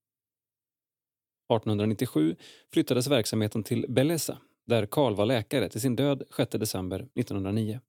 [1.53, 2.37] 1897
[2.73, 7.81] flyttades verksamheten till Bellesa där Karl var läkare till sin död 6 december 1909.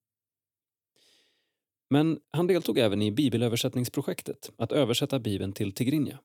[1.90, 6.19] Men han deltog även i bibelöversättningsprojektet att översätta Bibeln till tigrinja.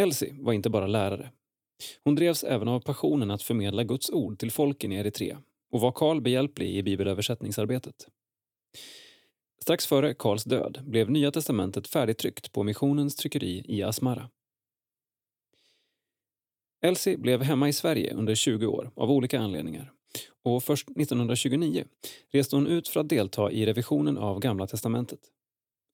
[0.00, 1.30] Elsie var inte bara lärare.
[2.04, 5.92] Hon drevs även av passionen att förmedla Guds ord till folken i Eritrea och var
[5.92, 8.08] Karl behjälplig i bibelöversättningsarbetet.
[9.62, 14.30] Strax före Karls död blev Nya testamentet färdigtryckt på missionens tryckeri i Asmara.
[16.82, 19.92] Elsie blev hemma i Sverige under 20 år av olika anledningar
[20.42, 21.84] och först 1929
[22.30, 25.20] reste hon ut för att delta i revisionen av Gamla testamentet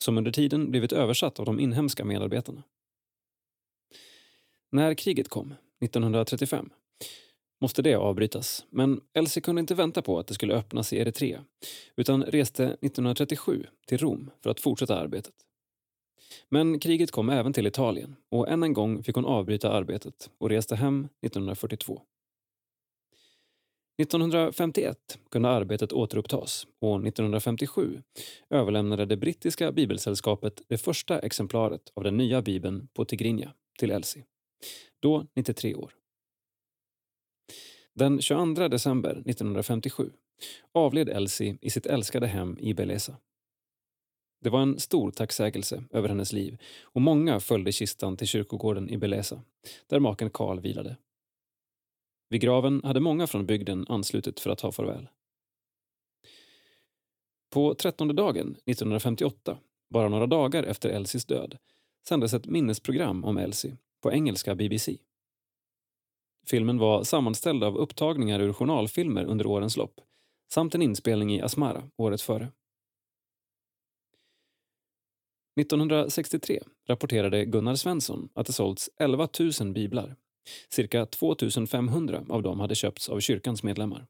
[0.05, 2.63] som under tiden blivit översatt av de inhemska medarbetarna.
[4.77, 6.71] När kriget kom, 1935,
[7.61, 11.45] måste det avbrytas men Elsie kunde inte vänta på att det skulle öppnas i Eritrea
[11.97, 15.35] utan reste 1937 till Rom för att fortsätta arbetet.
[16.49, 20.49] Men kriget kom även till Italien och än en gång fick hon avbryta arbetet och
[20.49, 22.03] reste hem 1942.
[24.03, 28.03] 1951 kunde arbetet återupptas och 1957
[28.51, 34.25] överlämnade det brittiska bibelsällskapet det första exemplaret av den nya bibeln på tigrinja till Elsie,
[35.01, 35.95] då 93 år.
[37.95, 40.11] Den 22 december 1957
[40.73, 43.17] avled Elsie i sitt älskade hem i Beleza.
[44.41, 48.99] Det var en stor tacksägelse över hennes liv och många följde kistan till kyrkogården i
[48.99, 49.43] Beleza,
[49.87, 50.97] där maken Karl vilade.
[52.29, 55.09] Vid graven hade många från bygden anslutit för att ta farväl.
[57.51, 59.59] På trettonde dagen 1958,
[59.91, 61.59] bara några dagar efter Elsies död,
[62.09, 64.99] sändes ett minnesprogram om Elsie på engelska BBC.
[66.47, 70.01] Filmen var sammanställd av upptagningar ur journalfilmer under årens lopp
[70.53, 72.53] samt en inspelning i Asmara året före.
[75.61, 79.29] 1963 rapporterade Gunnar Svensson att det sålts 11
[79.61, 80.17] 000 biblar.
[80.69, 81.37] Cirka 2
[81.71, 84.07] 500 av dem hade köpts av kyrkans medlemmar.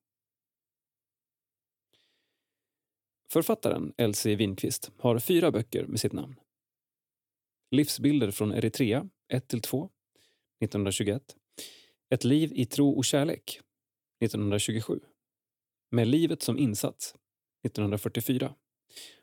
[3.33, 6.37] Författaren Elsie Winqvist har fyra böcker med sitt namn.
[7.71, 9.89] Livsbilder från Eritrea 1-2,
[10.63, 11.37] 1921.
[12.11, 13.61] Ett liv i tro och kärlek,
[14.25, 15.01] 1927.
[15.91, 17.15] Med livet som insats,
[17.67, 18.55] 1944.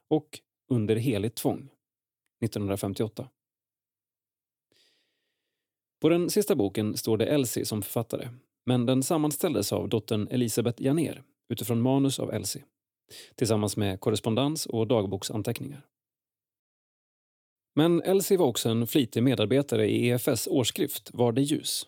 [0.09, 0.39] Och
[0.69, 1.69] Under heligt tvång,
[2.43, 3.30] 1958.
[6.01, 8.30] På den sista boken står det Elsie som författare,
[8.65, 12.63] men den sammanställdes av dottern Elisabeth Janer utifrån manus av Elsie,
[13.35, 15.85] tillsammans med korrespondens och dagboksanteckningar.
[17.75, 21.87] Men Elsie var också en flitig medarbetare i EFS årsskrift Var det ljus?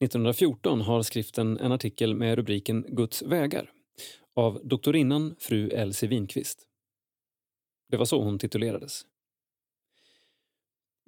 [0.00, 3.72] 1914 har skriften en artikel med rubriken Guds vägar
[4.34, 6.66] av doktorinnan fru Elsie Winqvist.
[7.88, 9.06] Det var så hon titulerades.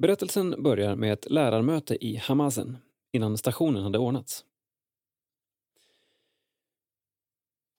[0.02, 2.76] Berättelsen börjar med ett lärarmöte i Hamazen
[3.12, 4.44] innan stationen hade ordnats.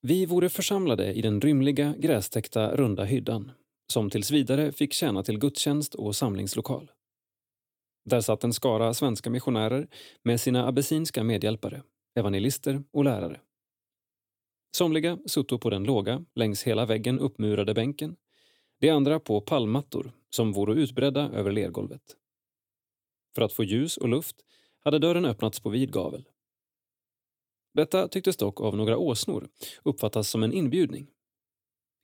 [0.02, 3.52] Vi vore församlade i den rymliga, grästäckta runda hyddan
[3.92, 6.92] som tills vidare fick tjäna till gudstjänst och samlingslokal.
[8.06, 9.88] Där satt en skara svenska missionärer
[10.24, 11.84] med sina abessinska medhjälpare,
[12.16, 13.42] evangelister och lärare.
[14.76, 18.16] Somliga sutto på den låga, längs hela väggen uppmurade bänken,
[18.80, 22.16] de andra på palmmattor som vore utbredda över lergolvet.
[23.36, 24.36] För att få ljus och luft
[24.80, 26.30] hade dörren öppnats på vid gavel.
[27.74, 29.50] Detta tycktes dock av några åsnor
[29.84, 31.08] uppfattas som en inbjudning.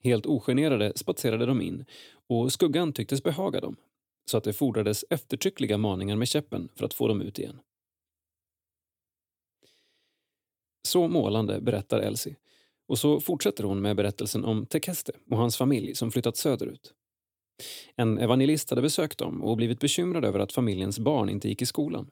[0.06, 1.84] Helt ogenerade spatserade de in
[2.26, 3.76] och skuggan tycktes behaga dem
[4.24, 7.58] så att det fordrades eftertryckliga maningar med käppen för att få dem ut igen.
[10.88, 12.36] Så målande berättar Elsie
[12.88, 16.94] och så fortsätter hon med berättelsen om Tekeste och hans familj som flyttat söderut.
[17.96, 21.66] En evangelist hade besökt dem och blivit bekymrad över att familjens barn inte gick i
[21.66, 22.10] skolan.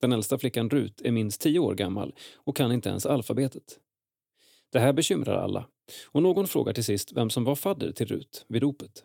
[0.00, 3.78] Den äldsta flickan Rut är minst tio år gammal och kan inte ens alfabetet.
[4.72, 5.68] Det här bekymrar alla
[6.06, 9.04] och någon frågar till sist vem som var fadder till Rut vid dopet.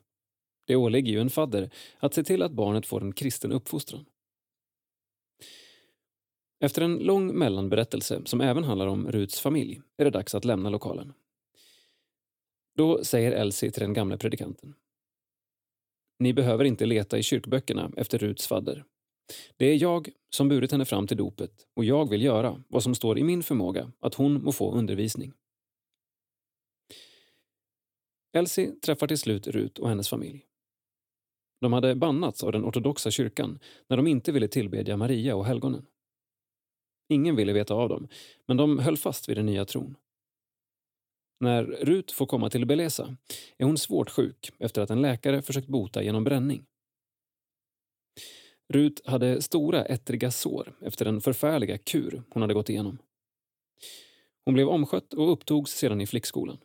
[0.67, 1.69] Det åligger ju en fadder
[1.99, 4.05] att se till att barnet får en kristen uppfostran.
[6.59, 10.69] Efter en lång mellanberättelse som även handlar om Ruts familj är det dags att lämna
[10.69, 11.13] lokalen.
[12.77, 14.73] Då säger Elsie till den gamle predikanten.
[16.19, 18.85] Ni behöver inte leta i kyrkböckerna efter Ruts fadder.
[19.57, 22.95] Det är jag som burit henne fram till dopet och jag vill göra vad som
[22.95, 25.33] står i min förmåga att hon må få undervisning.
[28.33, 30.45] Elsie träffar till slut Rut och hennes familj.
[31.61, 35.85] De hade bannats av den ortodoxa kyrkan när de inte ville tillbedja Maria och helgonen.
[37.09, 38.07] Ingen ville veta av dem,
[38.47, 39.95] men de höll fast vid den nya tron.
[41.39, 43.17] När Rut får komma till Beleza
[43.57, 46.65] är hon svårt sjuk efter att en läkare försökt bota genom bränning.
[48.73, 52.97] Rut hade stora ettriga sår efter den förfärliga kur hon hade gått igenom.
[54.45, 56.57] Hon blev omskött och upptogs sedan i flickskolan.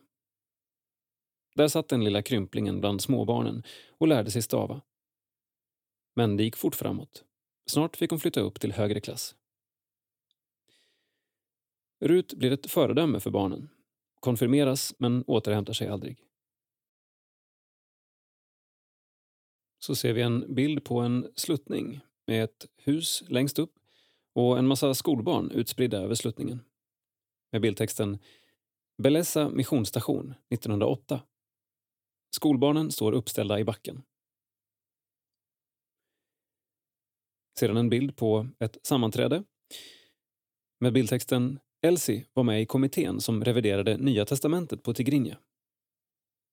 [1.59, 4.81] Där satt den lilla krymplingen bland småbarnen och lärde sig stava.
[6.15, 7.23] Men det gick fort framåt.
[7.65, 9.35] Snart fick hon flytta upp till högre klass.
[11.99, 13.69] Rut blir ett föredöme för barnen.
[14.19, 16.23] Konfirmeras, men återhämtar sig aldrig.
[19.79, 23.73] Så ser vi en bild på en sluttning med ett hus längst upp
[24.33, 26.59] och en massa skolbarn utspridda över sluttningen.
[27.51, 28.17] Med bildtexten
[28.97, 31.21] Belessa missionsstation 1908.
[32.35, 34.03] Skolbarnen står uppställda i backen.
[37.59, 39.43] Sedan en bild på ett sammanträde
[40.79, 45.39] med bildtexten Elsie var med i kommittén som reviderade Nya testamentet på Tigrinja.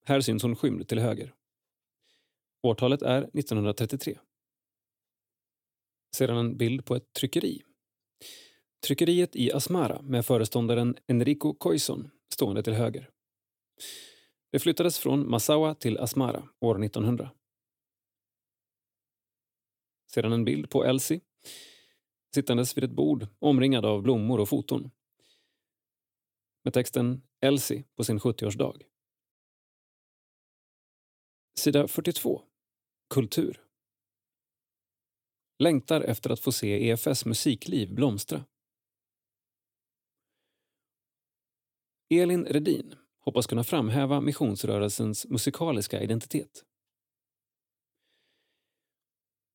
[0.05, 1.35] Här syns hon skymd till höger.
[2.63, 4.19] Årtalet är 1933.
[6.17, 7.63] Sedan en bild på ett tryckeri.
[8.87, 13.11] Tryckeriet i Asmara med föreståndaren Enrico Coison stående till höger.
[14.57, 17.31] Det flyttades från Massawa till Asmara år 1900.
[20.07, 21.21] Sedan en bild på Elsie
[22.35, 24.91] sittandes vid ett bord omringad av blommor och foton.
[26.65, 28.83] Med texten Elsie på sin 70-årsdag.
[31.59, 32.43] Sida 42.
[33.15, 33.65] Kultur.
[35.59, 38.45] Längtar efter att få se EFS musikliv blomstra.
[42.11, 46.65] Elin Redin hoppas kunna framhäva missionsrörelsens musikaliska identitet.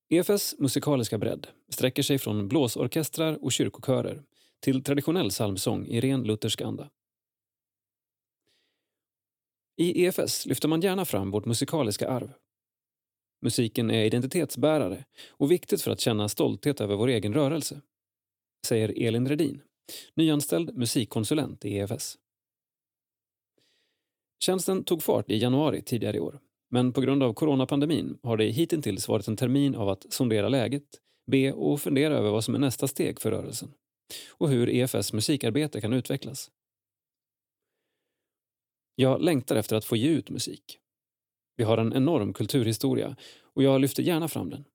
[0.09, 4.23] EFS musikaliska bredd sträcker sig från blåsorkestrar och kyrkokörer
[4.59, 6.89] till traditionell psalmsång i ren luthersk anda.
[9.77, 12.33] I EFS lyfter man gärna fram vårt musikaliska arv.
[13.41, 17.81] Musiken är identitetsbärare och viktigt för att känna stolthet över vår egen rörelse,
[18.67, 19.61] säger Elin Redin,
[20.15, 22.17] nyanställd musikkonsulent i EFS.
[24.43, 26.39] Tjänsten tog fart i januari tidigare i år
[26.71, 30.83] men på grund av coronapandemin har det hittills varit en termin av att sondera läget,
[31.31, 33.73] be och fundera över vad som är nästa steg för rörelsen
[34.29, 36.51] och hur EFS musikarbete kan utvecklas.
[38.95, 40.77] Jag längtar efter att få ge ut musik.
[41.55, 44.65] Vi har en enorm kulturhistoria och jag lyfter gärna fram den.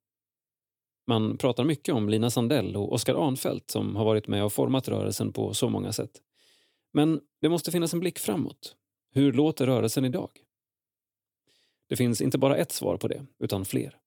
[1.06, 4.88] Man pratar mycket om Lina Sandell och Oskar Arnfelt som har varit med och format
[4.88, 6.22] rörelsen på så många sätt.
[6.92, 8.76] Men det måste finnas en blick framåt.
[9.16, 10.30] Hur låter rörelsen idag?
[11.88, 13.98] Det finns inte bara ett svar på det, utan fler.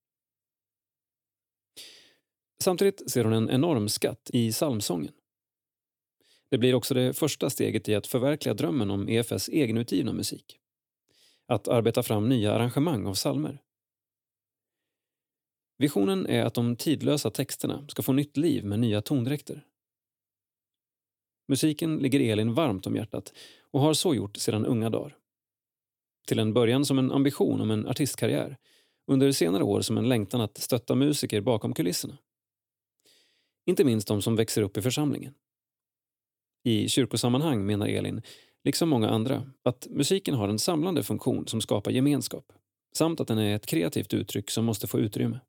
[2.64, 5.14] Samtidigt ser hon en enorm skatt i psalmsången.
[6.50, 10.60] Det blir också det första steget i att förverkliga drömmen om EFS egenutgivna musik.
[11.48, 13.62] Att arbeta fram nya arrangemang av psalmer.
[15.78, 19.66] Visionen är att de tidlösa texterna ska få nytt liv med nya tondräkter.
[21.48, 23.34] Musiken ligger Elin varmt om hjärtat
[23.72, 25.18] och har så gjort sedan unga dagar.
[26.28, 28.58] Till en början som en ambition om en artistkarriär,
[29.08, 32.18] under senare år som en längtan att stötta musiker bakom kulisserna.
[33.66, 35.34] Inte minst de som växer upp i församlingen.
[36.64, 38.22] I kyrkosammanhang menar Elin,
[38.64, 42.54] liksom många andra, att musiken har en samlande funktion som skapar gemenskap
[42.94, 45.40] samt att den är ett kreativt uttryck som måste få utrymme.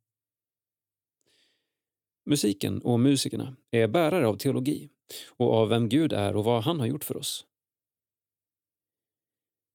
[2.26, 4.88] Musiken och musikerna är bärare av teologi
[5.28, 7.46] och av vem Gud är och vad han har gjort för oss.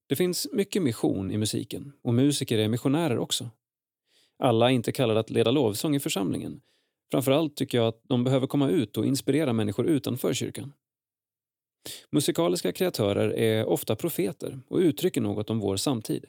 [0.08, 3.50] Det finns mycket mission i musiken och musiker är missionärer också.
[4.38, 6.62] Alla är inte kallade att leda lovsång i församlingen.
[7.12, 10.74] Framförallt tycker jag att de behöver komma ut och inspirera människor utanför kyrkan.
[12.10, 16.26] Musikaliska kreatörer är ofta profeter och uttrycker något om vår samtid.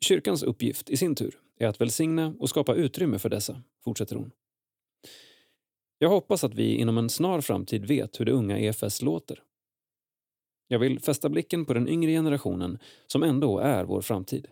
[0.00, 4.30] Kyrkans uppgift i sin tur är att välsigna och skapa utrymme för dessa, fortsätter hon.
[5.98, 9.42] Jag hoppas att vi inom en snar framtid vet hur det unga EFS låter.
[10.68, 14.48] Jag vill fästa blicken på den yngre generationen som ändå är vår framtid.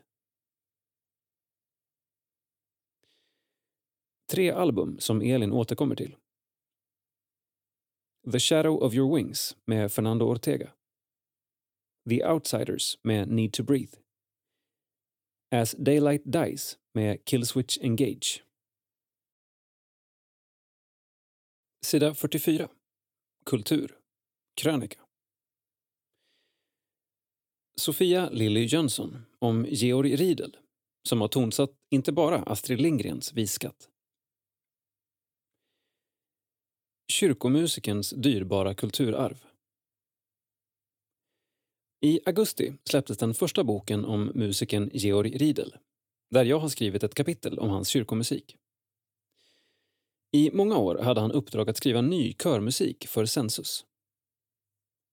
[4.30, 6.16] Tre album som Elin återkommer till.
[8.32, 10.72] The Shadow of Your Wings med Fernando Ortega.
[12.08, 13.98] The Outsiders med Need to Breathe.
[15.50, 18.44] As Daylight Dies med Killswitch Engage.
[21.84, 22.68] Sida 44.
[23.44, 23.98] Kultur.
[24.54, 25.01] Krönika.
[27.76, 30.56] Sofia Lilly Jönsson om Georg Riedel
[31.08, 33.88] som har tonsatt inte bara Astrid Lindgrens visskatt.
[37.12, 39.44] Kyrkomusikens dyrbara kulturarv.
[42.00, 45.76] I augusti släpptes den första boken om musikern Georg Riedel
[46.30, 48.56] där jag har skrivit ett kapitel om hans kyrkomusik.
[50.32, 53.86] I många år hade han uppdrag att skriva ny körmusik för Sensus.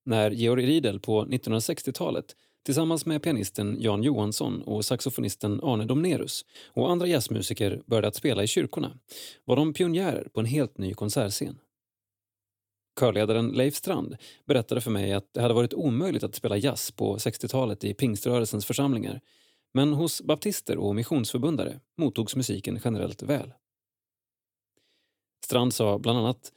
[0.06, 6.91] När Georg Riedel på 1960-talet tillsammans med pianisten Jan Johansson och saxofonisten Arne Domnerus och
[6.91, 8.99] andra jazzmusiker började att spela i kyrkorna
[9.45, 11.60] var de pionjärer på en helt ny konsertscen.
[12.99, 17.18] Körledaren Leif Strand berättade för mig att det hade varit omöjligt att spela jazz på
[17.18, 19.22] 60-talet i pingströrelsens församlingar
[19.73, 23.53] men hos baptister och missionsförbundare mottogs musiken generellt väl.
[25.45, 26.53] Strand sa bland annat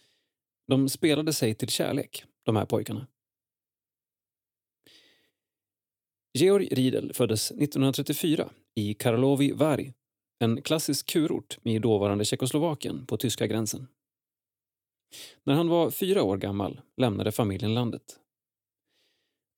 [0.69, 3.07] de spelade sig till kärlek, de här pojkarna.
[6.35, 9.93] Georg Riedel föddes 1934 i Karlovy Vary,
[10.39, 13.89] en klassisk kurort i dåvarande Tjeckoslovakien på tyska gränsen.
[15.45, 18.21] När han var fyra år gammal lämnade familjen landet.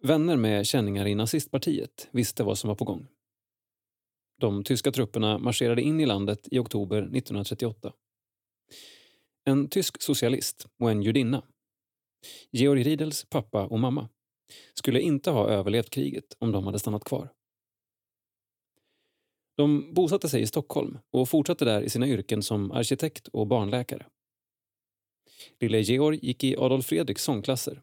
[0.02, 3.06] Vänner med känningar i nazistpartiet visste vad som var på gång.
[4.40, 7.92] De tyska trupperna marscherade in i landet i oktober 1938.
[9.44, 11.42] en tysk socialist och en judinna.
[12.50, 14.08] Georg Riedels pappa och mamma
[14.74, 17.32] skulle inte ha överlevt kriget om de hade stannat kvar.
[19.56, 24.06] De bosatte sig i Stockholm och fortsatte där i sina yrken som arkitekt och barnläkare.
[25.60, 27.82] Lille Georg gick i Adolf Fredriks sångklasser,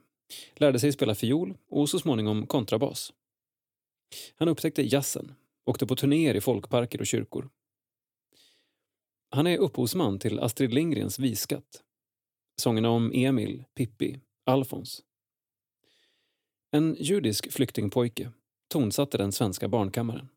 [0.55, 3.13] lärde sig spela fiol och så småningom kontrabas.
[4.35, 5.35] Han upptäckte jazzen,
[5.65, 7.49] åkte på turnéer i folkparker och kyrkor.
[9.29, 11.83] Han är upphovsman till Astrid Lindgrens Visskatt.
[12.61, 15.01] Sångerna om Emil, Pippi, Alfons.
[16.73, 18.31] En judisk flyktingpojke
[18.67, 20.29] tonsatte den svenska barnkammaren.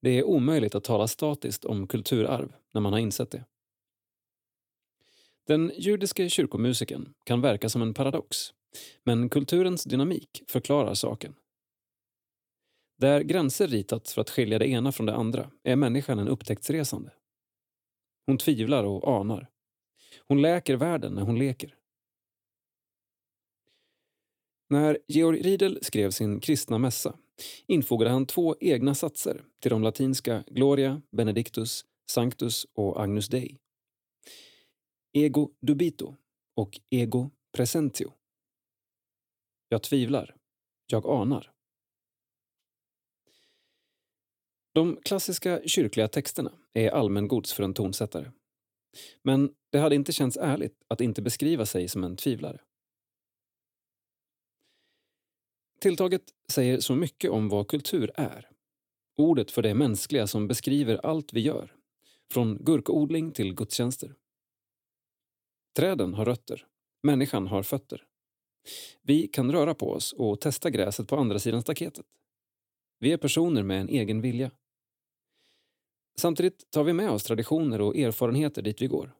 [0.00, 3.44] Det är omöjligt att tala statiskt om kulturarv när man har insett det.
[5.46, 8.54] Den judiske kyrkomusiken kan verka som en paradox,
[9.02, 11.34] men kulturens dynamik förklarar saken.
[12.98, 17.12] Där gränser ritats för att skilja det ena från det andra är människan en upptäcktsresande.
[18.26, 19.50] Hon tvivlar och anar.
[20.28, 21.76] Hon läker världen när hon leker.
[24.74, 27.18] När Georg Riedel skrev sin kristna mässa
[27.66, 33.58] infogade han två egna satser till de latinska Gloria, Benedictus, Sanctus och Agnus Dei.
[35.12, 36.14] Ego dubito
[36.56, 38.12] och ego presentio.
[39.68, 40.36] Jag tvivlar.
[40.86, 41.52] Jag anar.
[44.72, 48.30] De klassiska kyrkliga texterna är allmängods för en tonsättare.
[49.22, 52.60] Men det hade inte känts ärligt att inte beskriva sig som en tvivlare.
[55.84, 58.48] Tilltaget säger så mycket om vad kultur är.
[59.16, 61.74] Ordet för det mänskliga som beskriver allt vi gör.
[62.30, 64.14] Från gurkodling till gudstjänster.
[65.76, 66.66] Träden har rötter.
[67.02, 68.04] Människan har fötter.
[69.02, 72.06] Vi kan röra på oss och testa gräset på andra sidan staketet.
[72.98, 74.50] Vi är personer med en egen vilja.
[76.16, 79.14] Samtidigt tar vi med oss traditioner och erfarenheter dit vi går.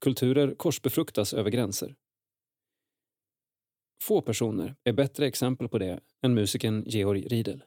[0.00, 1.94] Kulturer korsbefruktas över gränser.
[4.02, 7.64] Få personer är bättre exempel på det än musikern Georg Riedel.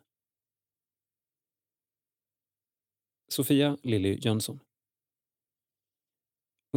[3.27, 4.59] Sofia Lilly Jönsson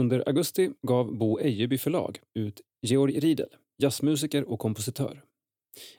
[0.01, 5.24] Under augusti gav Bo Ejeby förlag ut Georg Riedel, jazzmusiker och kompositör.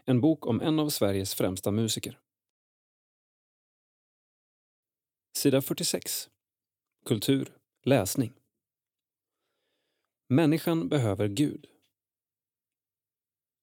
[0.05, 2.19] En bok om en av Sveriges främsta musiker.
[5.37, 6.29] Sida 46.
[7.05, 8.33] Kultur, läsning.
[10.29, 11.74] Människan behöver Gud.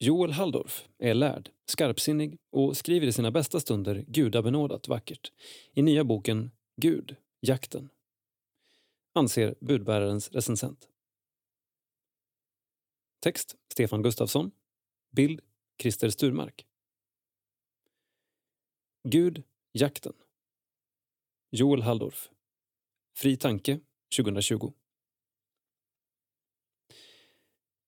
[0.04, 5.32] Joel Halldorf är lärd, skarpsinnig och skriver i sina bästa stunder gudabenådat vackert
[5.72, 7.90] i nya boken Gud, jakten.
[9.12, 10.88] Anser budbärarens recensent.
[13.20, 14.50] Text Stefan Gustafsson.
[15.10, 15.40] Bild
[15.82, 16.66] Christer Sturmark.
[19.08, 19.42] Gud,
[19.72, 20.12] jakten.
[21.50, 22.30] Joel Halldorf.
[23.16, 23.80] Fri tanke
[24.16, 24.72] 2020.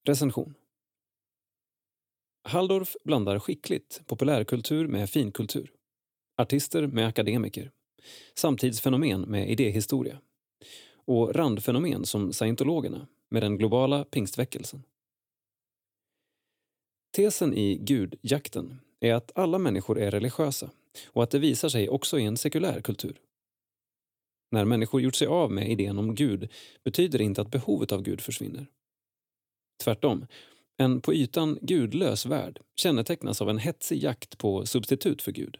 [0.04, 0.54] Recension.
[2.46, 5.72] Halldorf blandar skickligt populärkultur med finkultur.
[6.36, 7.70] Artister med akademiker.
[8.34, 10.18] Samtidsfenomen med idéhistoria.
[10.94, 14.82] Och randfenomen som scientologerna med den globala pingstväckelsen.
[17.16, 20.70] Tesen i Gudjakten är att alla människor är religiösa
[21.06, 23.20] och att det visar sig också i en sekulär kultur.
[24.50, 26.48] När människor gjort sig av med idén om Gud
[26.82, 28.66] betyder det inte att behovet av Gud försvinner.
[29.82, 30.26] Tvärtom,
[30.76, 35.56] en på ytan gudlös värld kännetecknas av en hetsig jakt på substitut för Gud.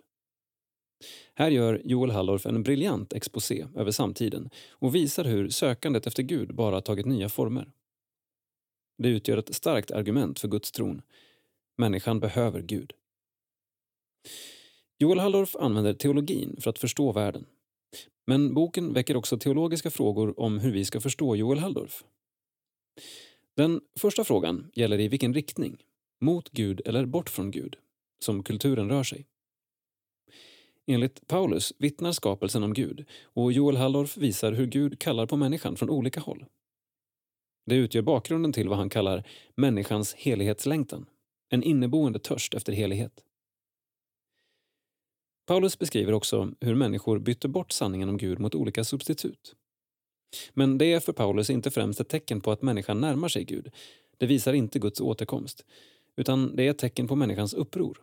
[1.35, 6.55] Här gör Joel Halldorf en briljant exposé över samtiden och visar hur sökandet efter Gud
[6.55, 7.73] bara tagit nya former.
[8.99, 11.03] Det utgör ett starkt argument för Guds tron.
[11.77, 12.93] Människan behöver Gud.
[14.99, 17.47] Joel Halldorf använder teologin för att förstå världen.
[18.27, 22.05] Men boken väcker också teologiska frågor om hur vi ska förstå Joel Halldorf.
[23.57, 25.85] Den första frågan gäller i vilken riktning,
[26.21, 27.77] mot Gud eller bort från Gud,
[28.25, 29.27] som kulturen rör sig.
[30.87, 35.77] Enligt Paulus vittnar skapelsen om Gud och Joel Halldorf visar hur Gud kallar på människan
[35.77, 36.45] från olika håll.
[37.67, 41.07] Det utgör bakgrunden till vad han kallar människans helighetslängtan,
[41.49, 43.25] en inneboende törst efter helighet.
[45.47, 49.57] Paulus beskriver också hur människor bytte bort sanningen om Gud mot olika substitut.
[50.55, 53.71] Men det är för Paulus inte främst ett tecken på att människan närmar sig Gud.
[54.19, 55.65] Det visar inte Guds återkomst.
[56.17, 57.99] Utan det är ett tecken på människans uppror.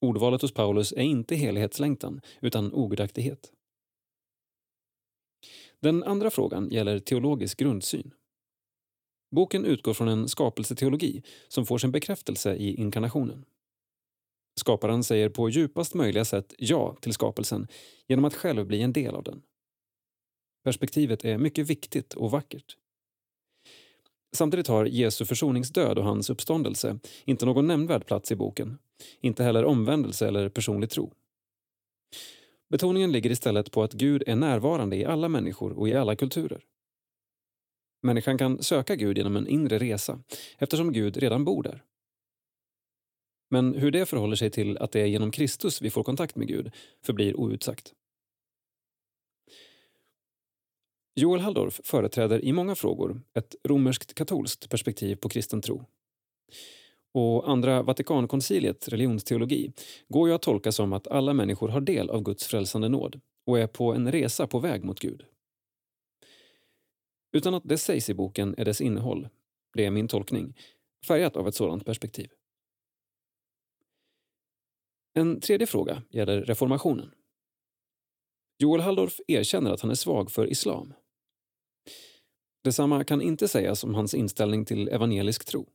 [0.00, 3.52] Ordvalet hos Paulus är inte helighetslängtan, utan ogudaktighet.
[5.80, 8.10] Den andra frågan gäller teologisk grundsyn.
[9.30, 13.44] Boken utgår från en skapelseteologi som får sin bekräftelse i inkarnationen.
[14.60, 17.68] Skaparen säger på djupast möjliga sätt ja till skapelsen
[18.06, 19.42] genom att själv bli en del av den.
[20.64, 22.76] Perspektivet är mycket viktigt och vackert.
[24.32, 28.78] Samtidigt har Jesu försoningsdöd och hans uppståndelse inte någon nämnvärd plats i boken.
[29.20, 31.12] Inte heller omvändelse eller personlig tro.
[32.70, 36.64] Betoningen ligger istället på att Gud är närvarande i alla människor och i alla kulturer.
[38.02, 40.20] Människan kan söka Gud genom en inre resa
[40.58, 41.82] eftersom Gud redan bor där.
[43.50, 46.48] Men hur det förhåller sig till att det är genom Kristus vi får kontakt med
[46.48, 46.72] Gud
[47.02, 47.94] förblir outsagt.
[51.16, 55.84] Joel Halldorf företräder i många frågor ett romerskt katolskt perspektiv på kristen tro.
[57.12, 59.72] Och Andra Vatikankonciliet, religionsteologi,
[60.08, 63.58] går ju att tolka som att alla människor har del av Guds frälsande nåd och
[63.58, 65.24] är på en resa på väg mot Gud.
[67.32, 69.28] Utan att det sägs i boken är dess innehåll,
[69.74, 70.54] det är min tolkning,
[71.06, 72.30] färgat av ett sådant perspektiv.
[75.14, 77.10] En tredje fråga gäller reformationen.
[78.58, 80.94] Joel Halldorf erkänner att han är svag för islam.
[82.64, 85.66] Detsamma kan inte sägas om hans inställning till evangelisk tro.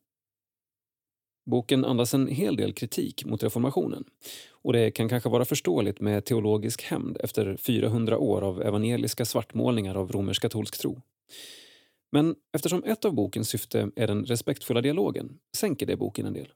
[1.46, 4.04] Boken andas en hel del kritik mot reformationen
[4.52, 9.96] och det kan kanske vara förståeligt med teologisk hämnd efter 400 år av evangeliska svartmålningar
[9.96, 11.02] av romersk-katolsk tro.
[12.12, 16.54] Men eftersom ett av bokens syfte är den respektfulla dialogen sänker det boken en del.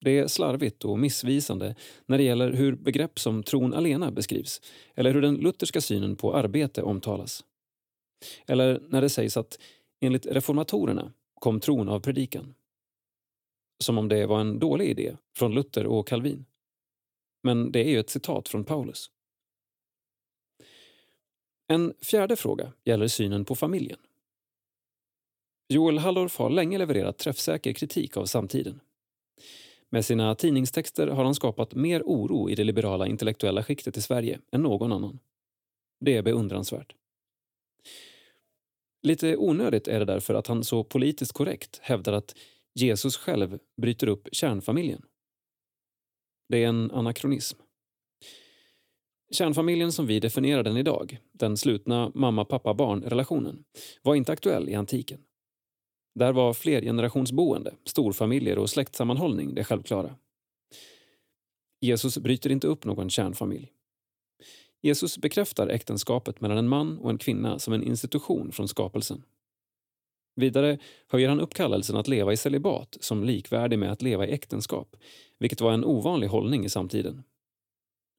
[0.00, 1.74] Det är slarvigt och missvisande
[2.06, 4.60] när det gäller hur begrepp som tron alena beskrivs
[4.94, 7.44] eller hur den lutherska synen på arbete omtalas.
[8.46, 9.58] Eller när det sägs att
[10.00, 12.54] enligt reformatorerna kom tron av predikan.
[13.78, 16.44] Som om det var en dålig idé från Luther och Calvin.
[17.42, 19.10] Men det är ju ett citat från Paulus.
[21.66, 23.98] En fjärde fråga gäller synen på familjen.
[25.68, 28.80] Joel Halldorf har länge levererat träffsäker kritik av samtiden.
[29.90, 34.40] Med sina tidningstexter har han skapat mer oro i det liberala intellektuella skiktet i Sverige
[34.52, 35.18] än någon annan.
[36.00, 36.94] Det är beundransvärt.
[39.02, 42.36] Lite onödigt är det därför att han så politiskt korrekt hävdar att
[42.74, 45.02] Jesus själv bryter upp kärnfamiljen.
[46.48, 47.58] Det är en anakronism.
[49.32, 53.64] Kärnfamiljen som vi definierar den idag, den slutna mamma-pappa-barn-relationen,
[54.02, 55.20] var inte aktuell i antiken.
[56.14, 60.16] Där var flergenerationsboende, storfamiljer och släktsammanhållning det självklara.
[61.80, 63.72] Jesus bryter inte upp någon kärnfamilj.
[64.82, 69.22] Jesus bekräftar äktenskapet mellan en man och en kvinna som en institution från skapelsen.
[70.34, 70.78] Vidare
[71.08, 74.96] höjer han upp kallelsen att leva i celibat som likvärdig med att leva i äktenskap,
[75.38, 77.22] vilket var en ovanlig hållning i samtiden.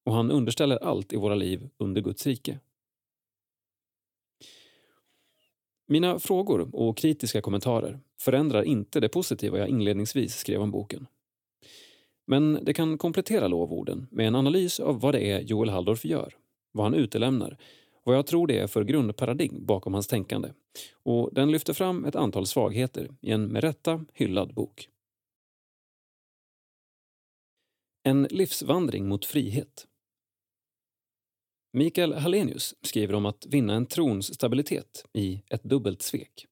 [0.06, 2.60] Och han underställer allt i våra liv under Guds rike.
[5.88, 11.07] Mina frågor och kritiska kommentarer förändrar inte det positiva jag inledningsvis skrev om boken.
[12.26, 16.34] Men det kan komplettera lovorden med en analys av vad det är Joel Halldorf gör,
[16.73, 17.57] vad han utelämnar,
[18.03, 20.49] vad jag tror det är för grundparadigm bakom hans tänkande.
[21.03, 24.89] Och den lyfter fram ett antal svagheter i en med rätta hyllad bok.
[28.03, 29.87] En livsvandring mot frihet
[31.77, 36.47] Mikael Hallenius skriver om att vinna en trons stabilitet i Ett dubbelt svek.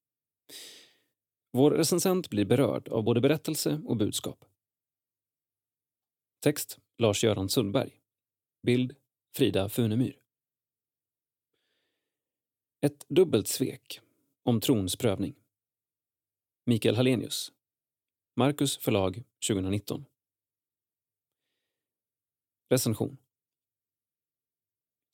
[1.54, 4.46] Vår recensent blir berörd av både berättelse och budskap.
[6.44, 7.92] Text Lars-Göran Sundberg.
[8.64, 8.96] Bild
[9.34, 10.20] Frida Funemyr.
[12.82, 14.02] Ett dubbelt svek
[14.44, 15.36] om trons prövning.
[16.66, 17.52] Mikael Hallenius.
[18.36, 20.06] Marcus förlag 2019.
[22.70, 23.18] Recension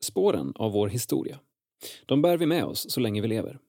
[0.03, 1.39] Spåren av vår historia.
[2.05, 3.59] De bär vi med oss så länge vi lever.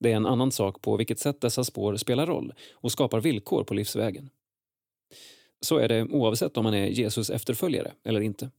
[0.00, 3.64] Det är en annan sak på vilket sätt dessa spår spelar roll och skapar villkor
[3.64, 4.30] på livsvägen.
[5.60, 8.50] Så är det oavsett om man är Jesus efterföljare eller inte.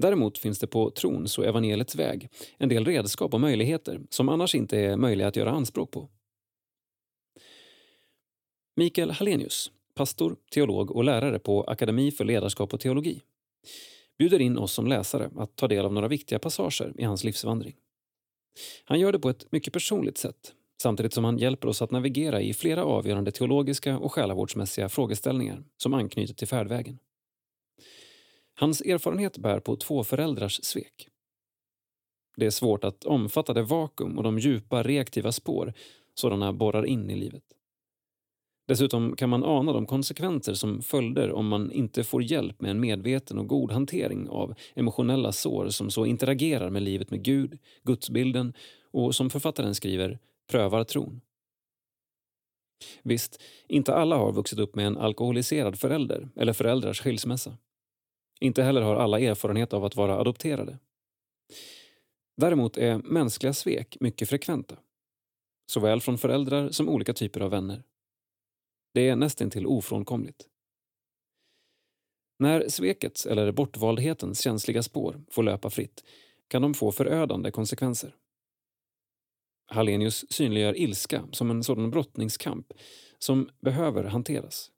[0.00, 2.28] Däremot finns det på trons och evangeliets väg
[2.58, 6.08] en del redskap och möjligheter som annars inte är möjliga att göra anspråk på.
[8.76, 13.20] Mikael Hallenius, pastor, teolog och lärare på Akademi för ledarskap och teologi
[14.18, 17.76] bjuder in oss som läsare att ta del av några viktiga passager i hans livsvandring.
[18.84, 22.40] Han gör det på ett mycket personligt sätt samtidigt som han hjälper oss att navigera
[22.40, 26.98] i flera avgörande teologiska och själavårdsmässiga frågeställningar som anknyter till färdvägen.
[28.60, 31.08] Hans erfarenhet bär på två föräldrars svek.
[32.36, 35.72] Det är svårt att omfatta det vakuum och de djupa reaktiva spår
[36.14, 37.42] sådana borrar in i livet.
[38.68, 42.80] Dessutom kan man ana de konsekvenser som följder om man inte får hjälp med en
[42.80, 48.52] medveten och god hantering av emotionella sår som så interagerar med livet med Gud, gudsbilden
[48.90, 50.18] och som författaren skriver,
[50.50, 51.20] prövar tron.
[53.02, 57.56] Visst, inte alla har vuxit upp med en alkoholiserad förälder eller föräldrars skilsmässa.
[58.40, 60.78] Inte heller har alla erfarenhet av att vara adopterade.
[62.36, 64.76] Däremot är mänskliga svek mycket frekventa.
[65.66, 67.82] Såväl från föräldrar som olika typer av vänner.
[68.94, 70.48] Det är nästintill ofrånkomligt.
[72.38, 76.04] När svekets eller bortvaldhetens känsliga spår får löpa fritt
[76.48, 78.16] kan de få förödande konsekvenser.
[79.66, 82.72] Hallenius synliggör ilska som en sådan brottningskamp
[83.18, 84.70] som behöver hanteras.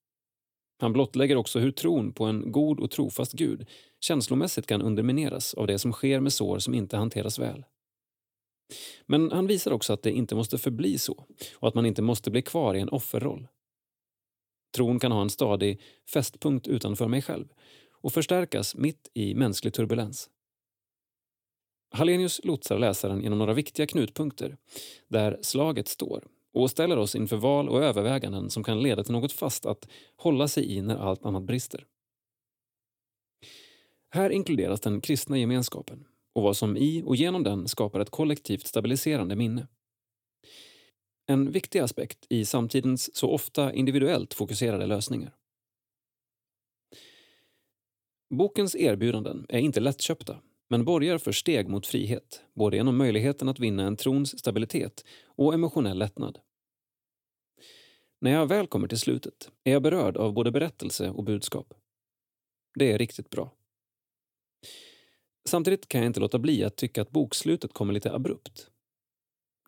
[0.83, 3.67] Han blottlägger också hur tron på en god och trofast Gud
[4.01, 7.65] känslomässigt kan undermineras av det som sker med sår som inte hanteras väl.
[9.07, 11.27] Men han visar också att det inte måste förbli så
[11.57, 13.49] och att man inte måste bli kvar i en offerroll.
[14.77, 15.81] Tron kan ha en stadig
[16.13, 17.49] fästpunkt utanför mig själv
[17.93, 20.31] och förstärkas mitt i mänsklig turbulens.
[21.91, 24.57] Hallenius lotsar läsaren genom några viktiga knutpunkter
[25.09, 29.33] där slaget står och ställer oss inför val och överväganden som kan leda till något
[29.33, 31.87] fast att hålla sig i när allt annat brister.
[34.11, 36.05] Här inkluderas den kristna gemenskapen
[36.35, 39.69] och vad som i och genom den skapar ett kollektivt stabiliserande minne.
[41.27, 45.35] En viktig aspekt i samtidens så ofta individuellt fokuserade lösningar.
[48.31, 50.41] Bokens erbjudanden är inte lättköpta
[50.73, 55.55] men borgar för steg mot frihet, både genom möjligheten att vinna en trons stabilitet och
[55.55, 56.39] emotionell lättnad.
[58.21, 61.75] När jag väl kommer till slutet är jag berörd av både berättelse och budskap.
[62.75, 63.53] Det är riktigt bra.
[65.49, 68.71] Samtidigt kan jag inte låta bli att tycka att bokslutet kommer lite abrupt.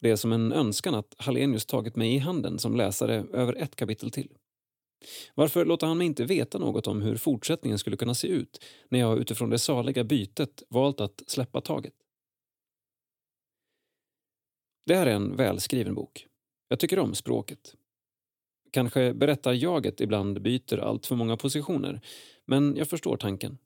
[0.01, 3.76] Det är som en önskan att Hallenius tagit mig i handen som läsare över ett
[3.76, 4.28] kapitel till.
[5.35, 8.98] Varför låter han mig inte veta något om hur fortsättningen skulle kunna se ut när
[8.98, 11.94] jag utifrån det saliga bytet valt att släppa taget?
[14.86, 16.26] Det här är en välskriven bok.
[16.68, 17.74] Jag tycker om språket.
[18.70, 22.01] Kanske berättar jaget ibland byter allt för många positioner,
[22.44, 23.59] men jag förstår tanken.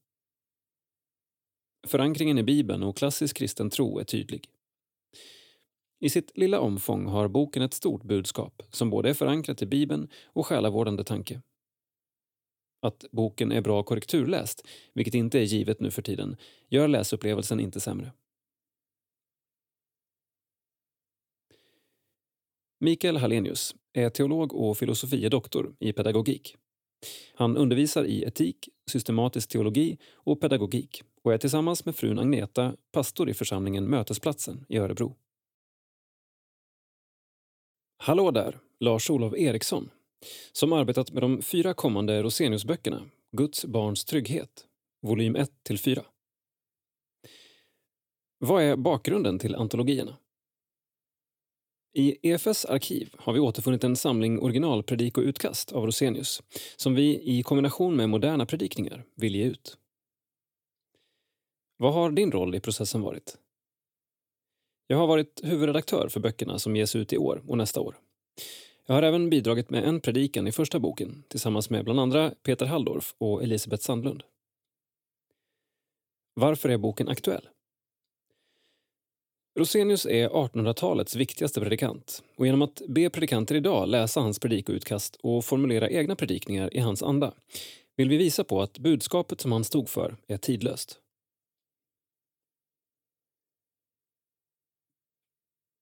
[1.86, 4.50] Förankringen i Bibeln och klassisk kristen tro är tydlig.
[6.00, 10.08] I sitt lilla omfång har boken ett stort budskap som både är förankrat i Bibeln
[10.26, 11.42] och själavårdande tanke.
[12.82, 16.36] Att boken är bra korrekturläst, vilket inte är givet nu för tiden,
[16.68, 18.12] gör läsupplevelsen inte sämre.
[22.80, 26.56] Mikael Hallenius är teolog och filosofie doktor i pedagogik.
[27.34, 33.30] Han undervisar i etik, systematisk teologi och pedagogik och är tillsammans med frun Agneta pastor
[33.30, 35.16] i församlingen Mötesplatsen i Örebro.
[38.00, 39.90] Hallå där, Lars-Olov Eriksson,
[40.52, 44.66] som arbetat med de fyra kommande Roseniusböckerna Guds barns trygghet,
[45.02, 46.04] volym 1-4.
[48.38, 50.16] Vad är bakgrunden till antologierna?
[51.94, 56.42] I EFS arkiv har vi återfunnit en samling originalpredikoutkast av Rosenius
[56.76, 59.78] som vi i kombination med moderna predikningar vill ge ut.
[61.76, 63.38] Vad har din roll i processen varit?
[64.90, 67.96] Jag har varit huvudredaktör för böckerna som ges ut i år och nästa år.
[68.86, 72.66] Jag har även bidragit med en predikan i första boken tillsammans med bland andra Peter
[72.66, 74.22] Halldorf och Elisabeth Sandlund.
[76.34, 77.48] Varför är boken aktuell?
[79.58, 85.44] Rosenius är 1800-talets viktigaste predikant och genom att be predikanter idag läsa hans predikoutkast och
[85.44, 87.34] formulera egna predikningar i hans anda
[87.96, 91.00] vill vi visa på att budskapet som han stod för är tidlöst.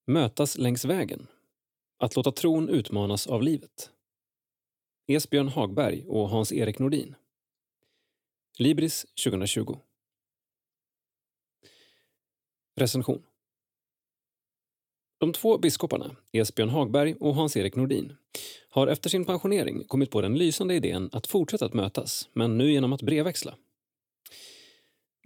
[0.08, 1.26] Mötas längs vägen.
[1.98, 3.90] Att låta tron utmanas av livet.
[5.06, 7.14] Esbjörn Hagberg och Hans-Erik Nordin.
[8.58, 9.78] Libris 2020.
[12.76, 13.22] Recension.
[15.18, 18.16] De två biskoparna, Esbjörn Hagberg och Hans-Erik Nordin,
[18.70, 22.72] har efter sin pensionering kommit på den lysande idén att fortsätta att mötas, men nu
[22.72, 23.56] genom att brevväxla.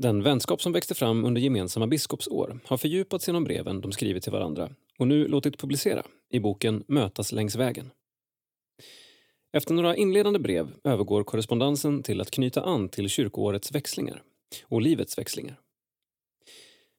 [0.02, 4.32] Den vänskap som växte fram under gemensamma biskopsår har fördjupats genom breven de skrivit till
[4.32, 7.90] varandra och nu låtit publicera i boken Mötas längs vägen.
[9.52, 14.22] Efter några inledande brev övergår korrespondensen till att knyta an till kyrkoårets växlingar
[14.64, 15.60] och livets växlingar.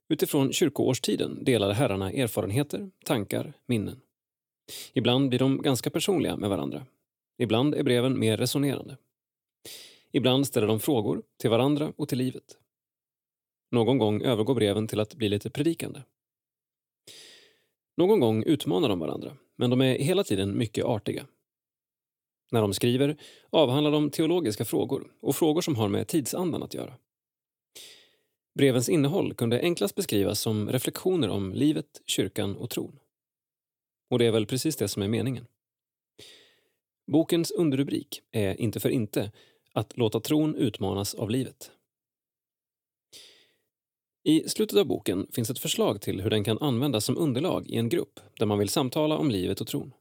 [0.10, 4.00] Utifrån kyrkoårstiden delar herrarna erfarenheter, tankar, minnen.
[4.94, 6.86] Ibland blir de ganska personliga med varandra.
[7.38, 8.98] Ibland är breven mer resonerande.
[10.12, 12.58] Ibland ställer de frågor till varandra och till livet.
[13.72, 16.02] Någon gång övergår breven till att bli lite predikande.
[17.98, 21.28] Någon gång utmanar de varandra, men de är hela tiden mycket artiga.
[22.52, 23.18] När de skriver
[23.50, 26.94] avhandlar de teologiska frågor och frågor som har med tidsandan att göra.
[28.56, 33.00] Brevens innehåll kunde enklast beskrivas som reflektioner om livet, kyrkan och tron.
[34.10, 35.46] Och det är väl precis det som är meningen.
[37.12, 39.32] Bokens underrubrik är inte för inte
[39.74, 41.72] att låta tron utmanas av livet.
[44.24, 47.78] I slutet av boken finns ett förslag till hur den kan användas som underlag i
[47.78, 49.94] en grupp där man vill samtala om livet och tron.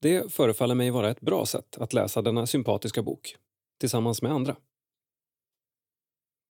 [0.00, 3.36] Det förefaller mig vara ett bra sätt att läsa denna sympatiska bok,
[3.80, 4.56] tillsammans med andra.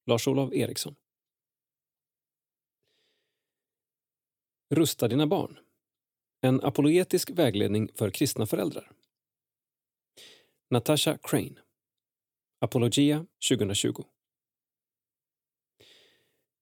[0.07, 0.95] Lars-Olof Eriksson
[4.75, 5.59] Rusta dina barn.
[6.41, 8.93] En apologetisk vägledning för kristna föräldrar.
[10.71, 11.61] Natasha Crane.
[12.61, 14.05] Apologia 2020.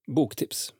[0.09, 0.73] Boktips.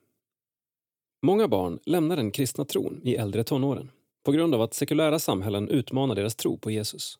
[1.22, 3.90] Många barn lämnar den kristna tron i äldre tonåren
[4.24, 7.18] på grund av att sekulära samhällen utmanar deras tro på Jesus.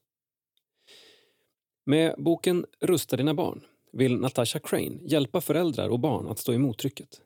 [1.87, 3.61] Med boken Rusta dina barn
[3.93, 7.20] vill Natasha Crane hjälpa föräldrar och barn att stå emot trycket.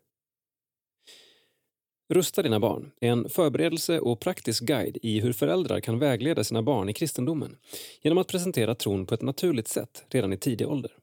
[2.09, 6.63] Rusta dina barn är en förberedelse och praktisk guide i hur föräldrar kan vägleda sina
[6.63, 7.57] barn i kristendomen
[8.03, 10.99] genom att presentera tron på ett naturligt sätt redan i tidig ålder.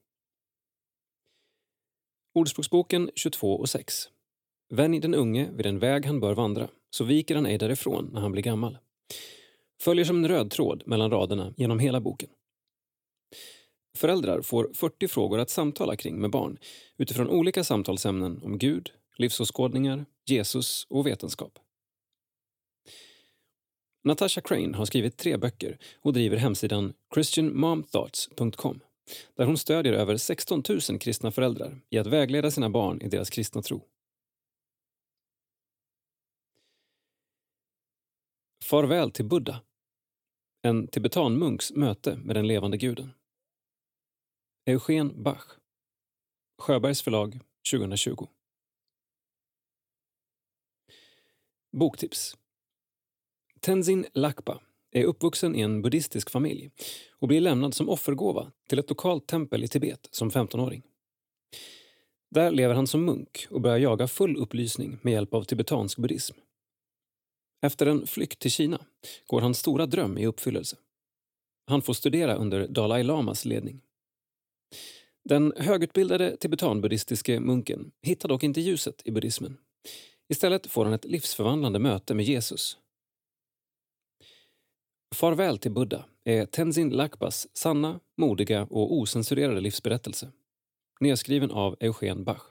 [2.33, 4.09] Ordspråksboken 22 och 6.
[4.69, 8.21] Vänj den unge vid den väg han bör vandra, så viker han ej därifrån när
[8.21, 8.77] han blir gammal.
[9.81, 12.29] Följer som en röd tråd mellan raderna genom hela boken.
[13.97, 16.57] Föräldrar får 40 frågor att samtala kring med barn
[16.97, 21.59] utifrån olika samtalsämnen om Gud, livsåskådningar, Jesus och vetenskap.
[24.03, 28.79] Natasha Crane har skrivit tre böcker och driver hemsidan christianmomthoughts.com
[29.35, 33.29] där hon stödjer över 16 000 kristna föräldrar i att vägleda sina barn i deras
[33.29, 33.87] kristna tro.
[38.63, 39.61] Farväl till Buddha.
[40.61, 43.11] En tibetanmunks möte med den levande guden.
[44.65, 45.45] Eugen Bach.
[46.57, 47.39] Sjöbergs förlag
[47.71, 48.27] 2020.
[51.71, 52.37] Boktips.
[53.59, 54.61] Tenzin Lakpa
[54.91, 56.71] är uppvuxen i en buddhistisk familj
[57.19, 60.83] och blir lämnad som offergåva till ett lokalt tempel i Tibet som 15-åring.
[62.31, 66.37] Där lever han som munk och börjar jaga full upplysning med hjälp av tibetansk buddhism.
[67.61, 68.85] Efter en flykt till Kina
[69.27, 70.77] går hans stora dröm i uppfyllelse.
[71.67, 73.81] Han får studera under Dalai Lamas ledning.
[75.23, 79.57] Den högutbildade tibetanbuddhistiske munken hittar dock inte ljuset i buddhismen.
[80.29, 82.77] Istället får han ett livsförvandlande möte med Jesus.
[85.15, 90.31] Farväl till Buddha är Tenzin Lakbas sanna, modiga och osensurerade livsberättelse.
[90.99, 92.41] Nedskriven av Eugen Bach.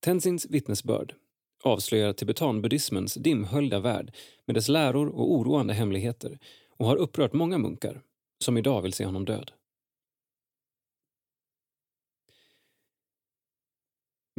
[0.00, 1.14] Tenzins vittnesbörd
[1.62, 4.14] avslöjar tibetanbuddhismens dimhöljda värld
[4.44, 6.38] med dess läror och oroande hemligheter
[6.70, 8.02] och har upprört många munkar
[8.44, 9.52] som idag vill se honom död.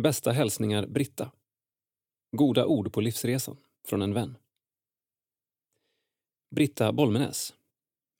[0.01, 1.31] Bästa hälsningar Britta.
[2.31, 3.57] Goda ord på livsresan
[3.88, 4.38] från en vän.
[6.49, 7.53] Britta Bolmenäs.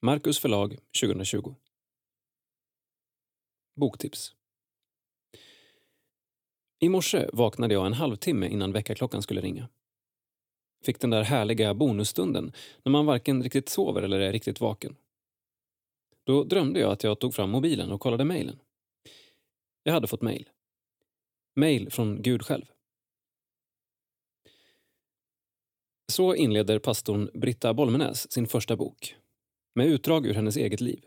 [0.02, 1.54] Marcus förlag 2020.
[3.76, 4.34] Boktips.
[6.80, 9.68] I morse vaknade jag en halvtimme innan väckarklockan skulle ringa.
[10.84, 12.52] Fick den där härliga bonusstunden
[12.82, 14.96] när man varken riktigt sover eller är riktigt vaken.
[16.24, 18.58] Då drömde jag att jag tog fram mobilen och kollade mejlen.
[19.82, 20.48] Jag hade fått mejl.
[21.54, 22.64] Mejl från Gud själv.
[26.12, 29.16] Så inleder pastorn Britta Bolmenäs sin första bok
[29.74, 31.04] med utdrag ur hennes eget liv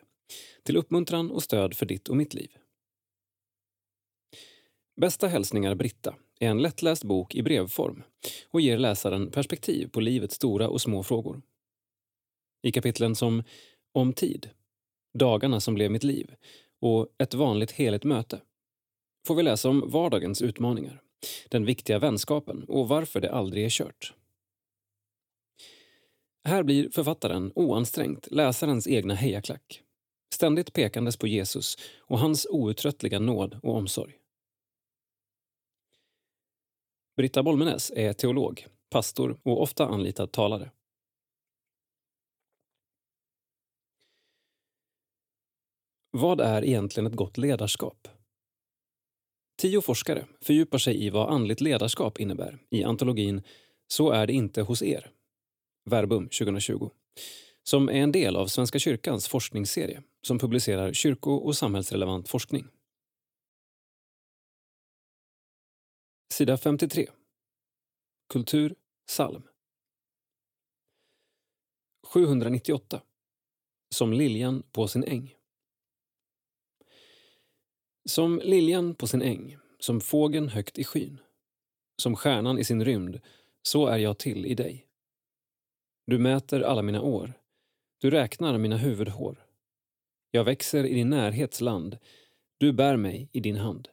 [0.64, 2.52] till uppmuntran och stöd för ditt och mitt liv.
[5.02, 8.04] Bästa hälsningar Britta är en lättläst bok i brevform
[8.50, 11.42] och ger läsaren perspektiv på livets stora och små frågor.
[12.64, 13.44] I kapitlen som
[13.94, 14.50] Om tid,
[15.14, 16.36] Dagarna som blev mitt liv
[16.82, 18.42] och Ett vanligt heligt möte
[19.28, 21.02] får vi läsa om vardagens utmaningar,
[21.50, 24.14] den viktiga vänskapen och varför det aldrig är kört.
[26.44, 29.84] Här blir författaren oansträngt läsarens egna hejaklack.
[30.34, 34.18] Ständigt pekandes på Jesus och hans outtröttliga nåd och omsorg.
[37.18, 40.72] Britta Bolmenäs är teolog, pastor och ofta anlitad talare.
[46.12, 48.08] Vad är egentligen ett gott ledarskap?
[49.58, 53.44] Tio forskare fördjupar sig i vad andligt ledarskap innebär i antologin
[53.88, 55.12] Så är det inte hos er
[55.86, 56.90] Verbum 2020,
[57.64, 62.68] som är en del av Svenska kyrkans forskningsserie som publicerar kyrko och samhällsrelevant forskning.
[66.34, 67.10] Sida 53.
[68.30, 68.76] Kultur,
[69.08, 69.44] psalm.
[72.04, 73.02] 798.
[73.90, 75.36] Som liljan på sin äng.
[78.06, 81.18] Som liljan på sin äng, som fågeln högt i skyn.
[82.02, 83.22] Som stjärnan i sin rymd,
[83.62, 84.91] så är jag till i dig.
[86.06, 87.34] Du mäter alla mina år.
[87.98, 89.46] Du räknar mina huvudhår.
[90.32, 91.98] Jag växer i din närhets land.
[92.58, 93.90] Du bär mig i din hand.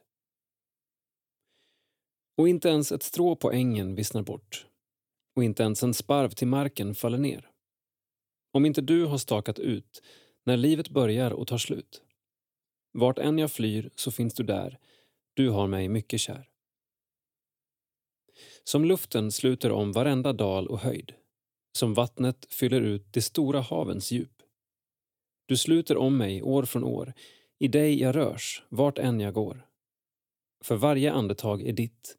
[2.37, 4.67] Och inte ens ett strå på ängen vissnar bort.
[5.35, 7.49] Och inte ens en sparv till marken faller ner.
[8.51, 10.01] Om inte du har stakat ut
[10.43, 12.01] när livet börjar och tar slut.
[12.91, 14.79] Vart än jag flyr så finns du där.
[15.33, 16.49] Du har mig mycket kär.
[18.63, 21.13] Som luften sluter om varenda dal och höjd.
[21.79, 24.41] Som vattnet fyller ut de stora havens djup.
[25.45, 27.13] Du sluter om mig år från år.
[27.59, 29.67] I dig jag rörs, vart än jag går.
[30.63, 32.17] För varje andetag är ditt.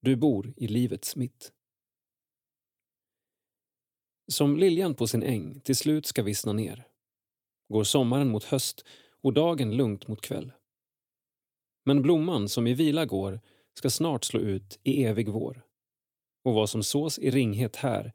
[0.00, 1.52] Du bor i livets mitt.
[4.32, 6.84] Som liljan på sin äng till slut ska vissna ner
[7.68, 8.84] går sommaren mot höst
[9.22, 10.52] och dagen lugnt mot kväll.
[11.84, 13.40] Men blomman som i vila går
[13.74, 15.66] ska snart slå ut i evig vår.
[16.44, 18.12] Och vad som sås i ringhet här,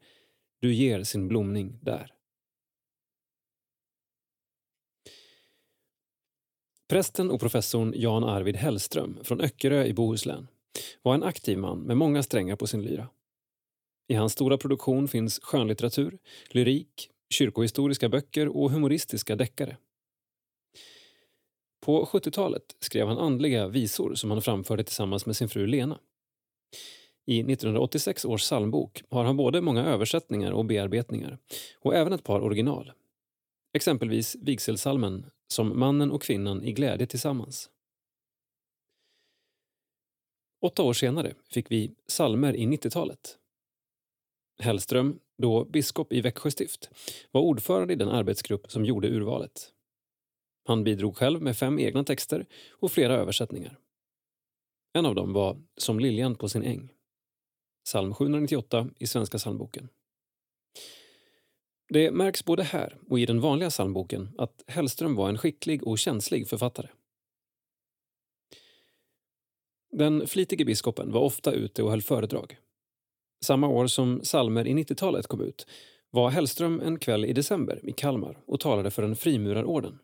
[0.60, 2.14] du ger sin blomning där.
[6.88, 10.48] Prästen och professorn Jan Arvid Hellström från Öckerö i Bohuslän
[11.02, 13.08] var en aktiv man med många strängar på sin lyra.
[14.08, 16.18] I hans stora produktion finns skönlitteratur,
[16.50, 19.76] lyrik, kyrkohistoriska böcker och humoristiska deckare.
[21.80, 26.00] På 70-talet skrev han andliga visor som han framförde tillsammans med sin fru Lena.
[27.28, 31.38] I 1986 års psalmbok har han både många översättningar och bearbetningar
[31.78, 32.92] och även ett par original.
[33.72, 37.70] Exempelvis vigselsalmen som Mannen och kvinnan i glädje tillsammans.
[40.60, 43.38] Åtta år senare fick vi Salmer i 90-talet.
[44.58, 46.90] Hellström, då biskop i Växjö stift,
[47.30, 49.72] var ordförande i den arbetsgrupp som gjorde urvalet.
[50.66, 53.78] Han bidrog själv med fem egna texter och flera översättningar.
[54.92, 56.92] En av dem var Som liljan på sin äng.
[57.88, 59.88] Psalm 798 i Svenska psalmboken.
[61.88, 65.98] Det märks både här och i den vanliga psalmboken att Hellström var en skicklig och
[65.98, 66.88] känslig författare.
[69.90, 72.58] Den flitige biskopen var ofta ute och höll föredrag.
[73.44, 75.66] Samma år som Salmer i 90-talet kom ut
[76.10, 79.98] var Hellström en kväll i december i Kalmar och talade för en frimurarorden.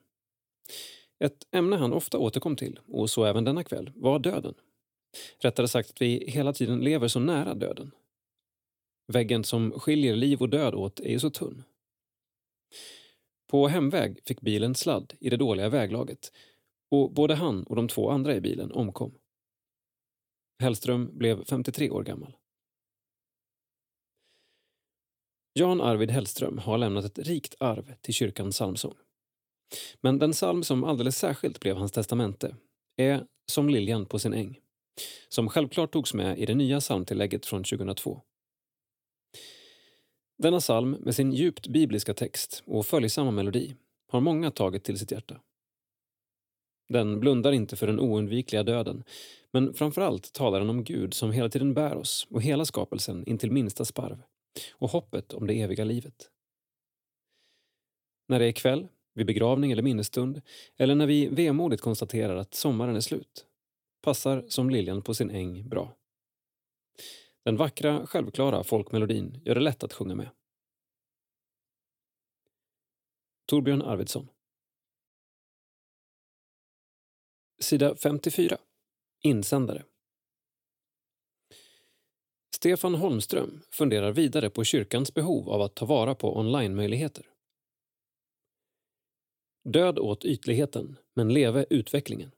[1.24, 4.54] Ett ämne han ofta återkom till, och så även denna kväll, var döden.
[5.38, 7.90] Rättare sagt att vi hela tiden lever så nära döden.
[9.12, 11.62] Väggen som skiljer liv och död åt är ju så tunn.
[13.50, 16.32] På hemväg fick bilen sladd i det dåliga väglaget
[16.90, 19.14] och både han och de två andra i bilen omkom.
[20.58, 22.36] Hellström blev 53 år gammal.
[25.52, 28.94] Jan Arvid Hellström har lämnat ett rikt arv till kyrkans psalmsång.
[30.00, 32.56] Men den psalm som alldeles särskilt blev hans testamente
[32.96, 34.60] är Som liljan på sin äng,
[35.28, 38.20] som självklart togs med i det nya psalmtillägget från 2002.
[40.38, 43.74] Denna psalm med sin djupt bibliska text och följsamma melodi
[44.08, 45.40] har många tagit till sitt hjärta.
[46.88, 49.04] Den blundar inte för den oundvikliga döden,
[49.50, 53.38] men framförallt talar den om Gud som hela tiden bär oss och hela skapelsen in
[53.38, 54.22] till minsta sparv
[54.72, 56.30] och hoppet om det eviga livet.
[58.28, 60.42] När det är kväll, vid begravning eller minnesstund
[60.76, 63.46] eller när vi vemodigt konstaterar att sommaren är slut
[64.04, 65.96] passar som liljan på sin äng bra.
[67.44, 70.30] Den vackra, självklara folkmelodin gör det lätt att sjunga med.
[73.46, 74.28] Torbjörn Arvidsson
[77.60, 78.58] Sida 54
[79.22, 79.84] Insändare
[82.54, 87.26] Stefan Holmström funderar vidare på kyrkans behov av att ta vara på online-möjligheter.
[89.64, 92.33] Död åt ytligheten, men leve utvecklingen.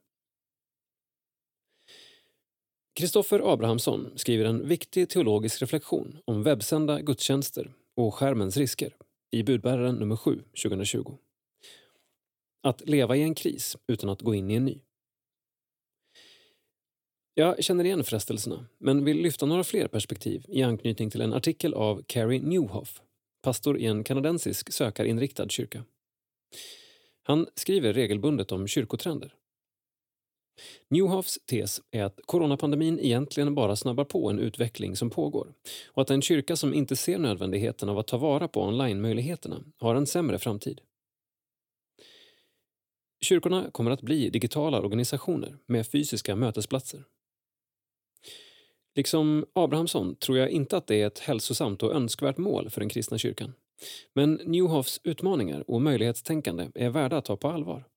[2.97, 8.95] Kristoffer Abrahamsson skriver en viktig teologisk reflektion om webbsända gudstjänster och skärmens risker
[9.31, 11.17] i budbäraren nummer 7 2020.
[12.63, 14.81] Att leva i en kris utan att gå in i en ny.
[17.33, 21.73] Jag känner igen frestelserna, men vill lyfta några fler perspektiv i anknytning till en artikel
[21.73, 23.01] av Carrie Newhoff,
[23.41, 25.83] pastor i en kanadensisk sökarinriktad kyrka.
[27.23, 29.36] Han skriver regelbundet om kyrkotrender.
[30.89, 35.53] Newhoffs tes är att coronapandemin egentligen bara snabbar på en utveckling som pågår
[35.87, 39.95] och att en kyrka som inte ser nödvändigheten av att ta vara på online-möjligheterna har
[39.95, 40.81] en sämre framtid.
[43.21, 47.03] Kyrkorna kommer att bli digitala organisationer med fysiska mötesplatser.
[48.95, 52.89] Liksom Abrahamsson tror jag inte att det är ett hälsosamt och önskvärt mål för den
[52.89, 53.53] kristna kyrkan.
[54.13, 57.87] Men Newhoffs utmaningar och möjlighetstänkande är värda att ta på allvar.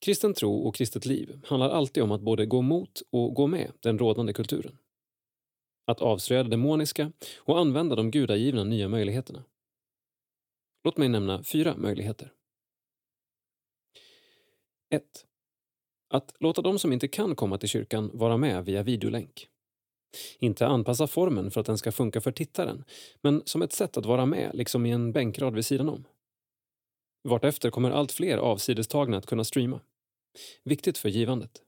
[0.00, 3.72] Kristen tro och kristet liv handlar alltid om att både gå mot och gå med
[3.80, 4.78] den rådande kulturen.
[5.86, 9.44] Att avslöja det demoniska och använda de gudagivna nya möjligheterna.
[10.84, 12.32] Låt mig nämna fyra möjligheter.
[14.90, 15.26] 1.
[16.08, 19.48] Att låta de som inte kan komma till kyrkan vara med via videolänk.
[20.38, 22.84] Inte anpassa formen för att den ska funka för tittaren,
[23.20, 26.04] men som ett sätt att vara med, liksom i en bänkrad vid sidan om.
[27.22, 29.80] Vartefter kommer allt fler avsidestagna att kunna streama.
[30.64, 31.62] Viktigt för givandet.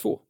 [0.00, 0.20] 2.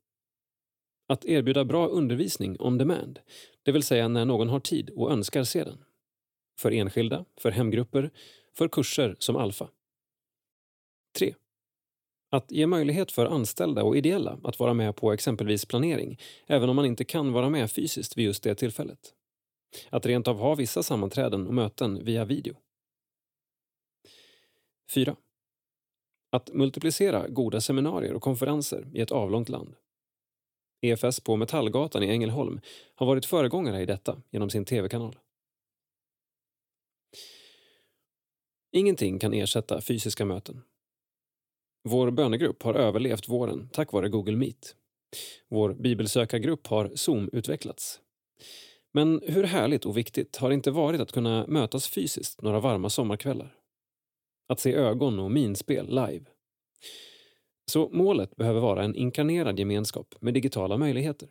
[1.09, 3.21] Att erbjuda bra undervisning on demand,
[3.63, 5.85] det vill säga när någon har tid och önskar se den.
[6.59, 8.11] För enskilda, för hemgrupper,
[8.53, 9.71] för kurser som alfa.
[11.19, 11.35] 3.
[12.31, 16.77] Att ge möjlighet för anställda och ideella att vara med på exempelvis planering, även om
[16.77, 19.15] man inte kan vara med fysiskt vid just det tillfället.
[19.91, 22.57] Att rent av ha vissa sammanträden och möten via video.
[24.95, 25.17] 4.
[26.31, 29.75] Att multiplicera goda seminarier och konferenser i ett avlångt land.
[30.81, 32.61] EFS på Metallgatan i Ängelholm
[32.95, 35.19] har varit föregångare i detta genom sin tv-kanal.
[38.73, 40.63] Ingenting kan ersätta fysiska möten.
[41.89, 44.77] Vår bönegrupp har överlevt våren tack vare Google Meet.
[45.49, 48.01] Vår bibelsökargrupp har Zoom-utvecklats.
[48.93, 52.91] Men hur härligt och viktigt har det inte varit att kunna mötas fysiskt några varma
[52.91, 53.60] sommarkvällar?
[54.51, 56.25] Att se ögon och minspel live.
[57.67, 61.29] Så målet behöver vara en inkarnerad gemenskap med digitala möjligheter.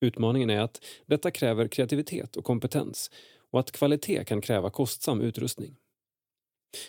[0.00, 3.10] Utmaningen är att detta kräver kreativitet och kompetens
[3.50, 5.76] och att kvalitet kan kräva kostsam utrustning.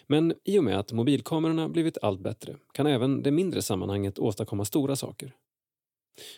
[0.07, 4.65] Men i och med att mobilkamerorna blivit allt bättre kan även det mindre sammanhanget åstadkomma
[4.65, 5.35] stora saker.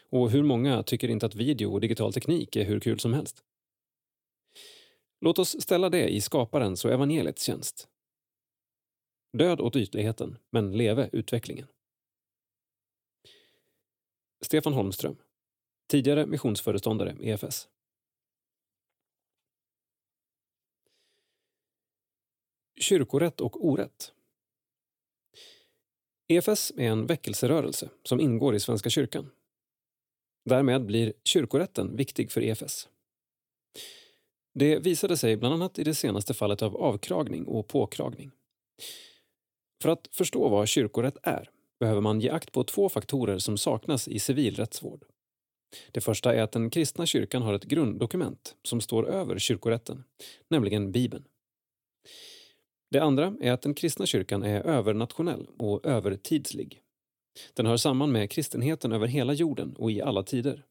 [0.09, 3.43] Och hur många tycker inte att video och digital teknik är hur kul som helst?
[5.21, 7.87] Låt oss ställa det i skaparens och evangeliets tjänst.
[9.33, 11.67] Död åt ytligheten, men leve utvecklingen.
[14.41, 15.17] Stefan Holmström,
[15.87, 17.67] tidigare missionsföreståndare EFS.
[22.79, 24.13] Kyrkorätt och orätt.
[26.27, 29.31] EFS är en väckelserörelse som ingår i Svenska kyrkan.
[30.45, 32.89] Därmed blir kyrkorätten viktig för EFS.
[34.53, 38.31] Det visade sig bland annat i det senaste fallet av avkragning och påkragning.
[39.81, 41.49] För att förstå vad kyrkorätt är
[41.79, 45.05] behöver man ge akt på två faktorer som saknas i civilrättsvård.
[45.91, 50.03] Det första är att den kristna kyrkan har ett grunddokument som står över kyrkorätten,
[50.49, 51.25] nämligen Bibeln.
[52.91, 56.81] Det andra är att den kristna kyrkan är övernationell och övertidslig.
[57.53, 60.65] Den hör samman med kristenheten över hela jorden och i alla tider.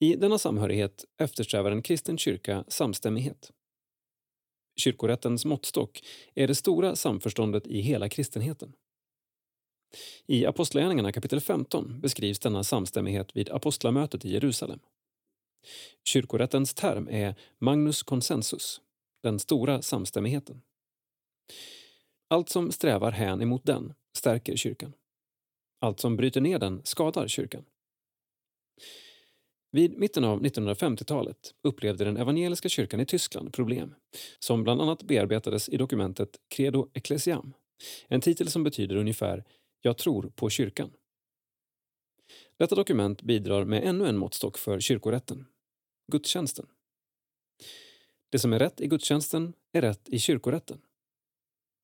[0.00, 3.52] I denna samhörighet eftersträvar en kristen kyrka samstämmighet.
[4.76, 6.04] Kyrkorättens måttstock
[6.34, 8.72] är det stora samförståndet i hela kristenheten.
[10.26, 14.80] I Apostlagärningarna kapitel 15 beskrivs denna samstämmighet vid apostlamötet i Jerusalem.
[16.04, 18.80] Kyrkorättens term är Magnus consensus,
[19.22, 20.62] den stora samstämmigheten.
[22.28, 24.92] Allt som strävar hän emot den stärker kyrkan.
[25.80, 27.64] Allt som bryter ner den skadar kyrkan.
[29.74, 33.94] Vid mitten av 1950-talet upplevde den evangeliska kyrkan i Tyskland problem
[34.38, 37.54] som bland annat bearbetades i dokumentet Credo Ecclesiam,
[38.08, 39.44] en titel som betyder ungefär
[39.80, 40.90] “Jag tror på kyrkan”.
[42.56, 45.46] Detta dokument bidrar med ännu en måttstock för kyrkorätten,
[46.12, 46.66] gudstjänsten.
[48.30, 50.80] Det som är rätt i gudstjänsten är rätt i kyrkorätten.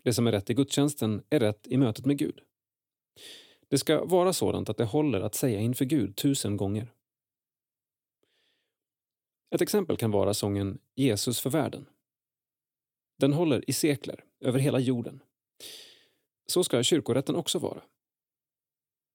[0.02, 2.40] Det som är rätt i gudstjänsten är rätt i mötet med Gud.
[3.68, 6.92] Det ska vara sådant att det håller att säga inför Gud tusen gånger.
[9.50, 11.86] Ett exempel kan vara sången Jesus för världen.
[13.18, 15.22] Den håller i sekler, över hela jorden.
[16.46, 17.82] Så ska kyrkorätten också vara.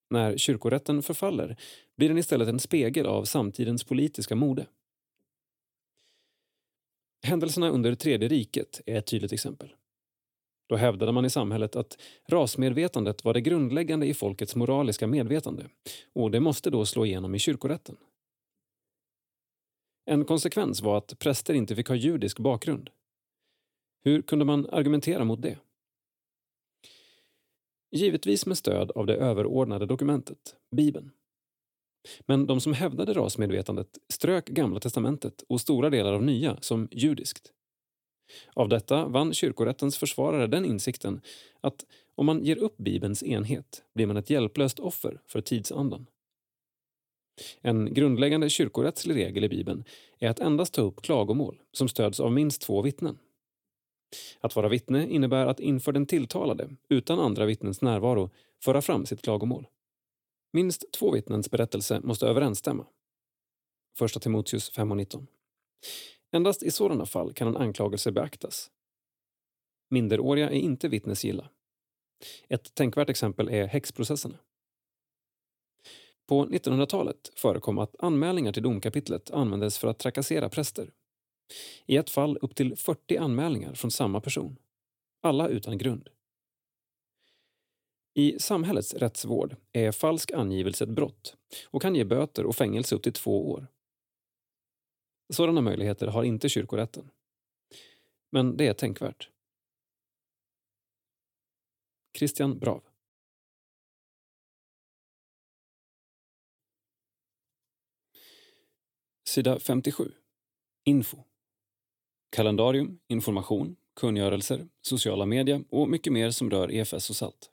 [0.10, 1.57] När kyrkorätten förfaller
[1.97, 4.68] blir den istället en spegel av samtidens politiska mode.
[7.26, 9.76] Händelserna under Tredje riket är ett tydligt exempel.
[10.69, 15.69] Då hävdade man i samhället att rasmedvetandet var det grundläggande i folkets moraliska medvetande
[16.14, 17.97] och det måste då slå igenom i kyrkorätten.
[20.05, 22.89] En konsekvens var att präster inte fick ha judisk bakgrund.
[24.03, 25.57] Hur kunde man argumentera mot det?
[27.91, 31.11] Givetvis med stöd av det överordnade dokumentet, Bibeln.
[32.19, 37.51] Men de som hävdade rasmedvetandet strök Gamla testamentet och stora delar av Nya som judiskt.
[38.53, 41.21] Av detta vann kyrkorättens försvarare den insikten
[41.61, 41.85] att
[42.15, 46.05] om man ger upp Bibelns enhet blir man ett hjälplöst offer för tidsandan.
[47.61, 49.84] En grundläggande kyrkorättslig regel i Bibeln
[50.19, 53.18] är att endast ta upp klagomål som stöds av minst två vittnen.
[54.39, 58.30] Att vara vittne innebär att inför den tilltalade, utan andra vittnens närvaro,
[58.64, 59.68] föra fram sitt klagomål.
[60.53, 62.85] Minst två vittnens berättelse måste överensstämma.
[64.01, 65.27] 1 Timoteus 5.19.
[66.31, 68.72] Endast i sådana fall kan en anklagelse beaktas.
[69.89, 71.49] Minderåriga är inte vittnesgilla.
[72.49, 74.38] Ett tänkvärt exempel är häxprocesserna.
[76.28, 80.91] På 1900-talet förekom att anmälningar till domkapitlet användes för att trakassera präster.
[81.86, 84.58] I ett fall upp till 40 anmälningar från samma person.
[85.22, 86.10] Alla utan grund.
[88.14, 91.38] I samhällets rättsvård är falsk angivelse ett brott
[91.68, 93.68] och kan ge böter och fängelse upp till två år.
[95.34, 97.10] Sådana möjligheter har inte kyrkorätten.
[98.32, 99.30] Men det är tänkvärt.
[102.18, 102.93] Christian Brav
[109.34, 110.11] Sida 57.
[110.85, 111.18] Info.
[112.30, 117.49] Kalendarium, information, kungörelser, sociala medier och mycket mer som rör EFS och SALT.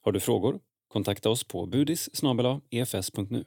[0.00, 0.60] Har du frågor?
[0.88, 2.10] Kontakta oss på budis
[2.70, 3.44] efs.nu.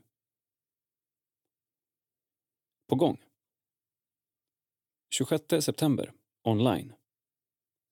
[2.88, 3.22] På gång.
[5.10, 6.12] 26 september,
[6.44, 6.94] online.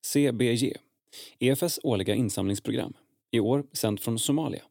[0.06, 0.78] CBG,
[1.40, 2.94] EFS årliga insamlingsprogram.
[3.32, 4.64] I år sänt från Somalia.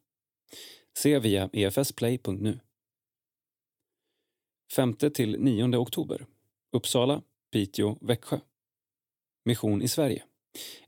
[0.97, 2.59] Se via efsplay.nu.
[4.71, 6.25] 5-9 oktober.
[6.71, 7.21] Uppsala,
[7.51, 8.39] Piteå, Växjö.
[9.45, 10.23] Mission i Sverige.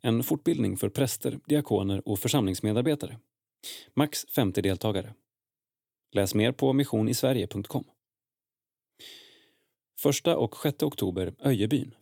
[0.01, 3.19] En fortbildning för präster, diakoner och församlingsmedarbetare.
[3.93, 5.13] Max 50 deltagare.
[6.11, 7.83] Läs mer på missionisverige.com.
[10.09, 11.95] 1 och 6 oktober Öjebyn.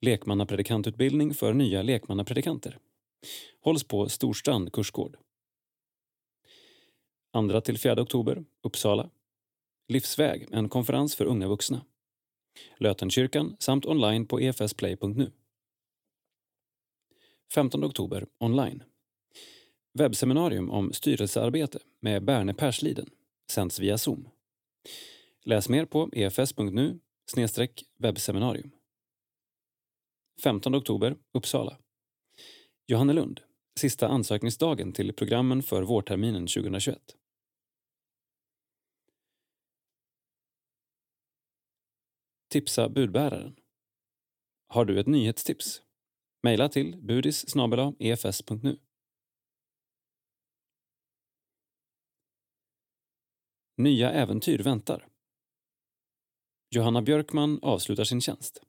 [0.00, 2.78] Lekmannapredikantutbildning för nya lekmannapredikanter.
[3.60, 5.16] Hålls på Storstrand kursgård.
[7.34, 9.10] 2-4 oktober Uppsala.
[9.88, 11.84] Livsväg, en konferens för unga vuxna.
[12.76, 15.32] Lötenkyrkan samt online på efsplay.nu.
[17.54, 18.82] 15 oktober online.
[19.94, 23.10] Webbseminarium om styrelsearbete med Berne Persliden
[23.50, 24.28] sänds via Zoom.
[25.44, 26.98] Läs mer på efs.nu
[27.98, 28.70] webbseminarium.
[30.42, 31.78] 15 oktober, Uppsala.
[32.86, 33.40] Johannelund,
[33.80, 36.98] sista ansökningsdagen till programmen för vårterminen 2021.
[42.52, 43.56] Tipsa budbäraren.
[44.68, 45.82] Har du ett nyhetstips?
[46.42, 47.44] Mejla till budis
[47.98, 48.70] efs.nu.
[48.70, 48.76] E
[53.76, 55.08] Nya äventyr väntar.
[56.70, 58.62] Johanna Björkman avslutar sin tjänst.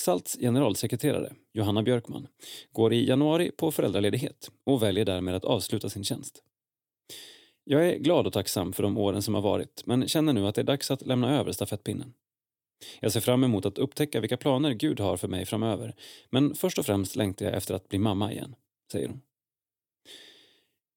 [0.00, 2.28] Salts generalsekreterare, Johanna Björkman,
[2.70, 6.42] går i januari på föräldraledighet och väljer därmed att avsluta sin tjänst.
[7.64, 10.54] Jag är glad och tacksam för de åren som har varit men känner nu att
[10.54, 12.14] det är dags att lämna över stafettpinnen.
[13.00, 15.94] Jag ser fram emot att upptäcka vilka planer Gud har för mig framöver
[16.30, 18.54] men först och främst längtar jag efter att bli mamma igen,
[18.92, 19.20] säger hon.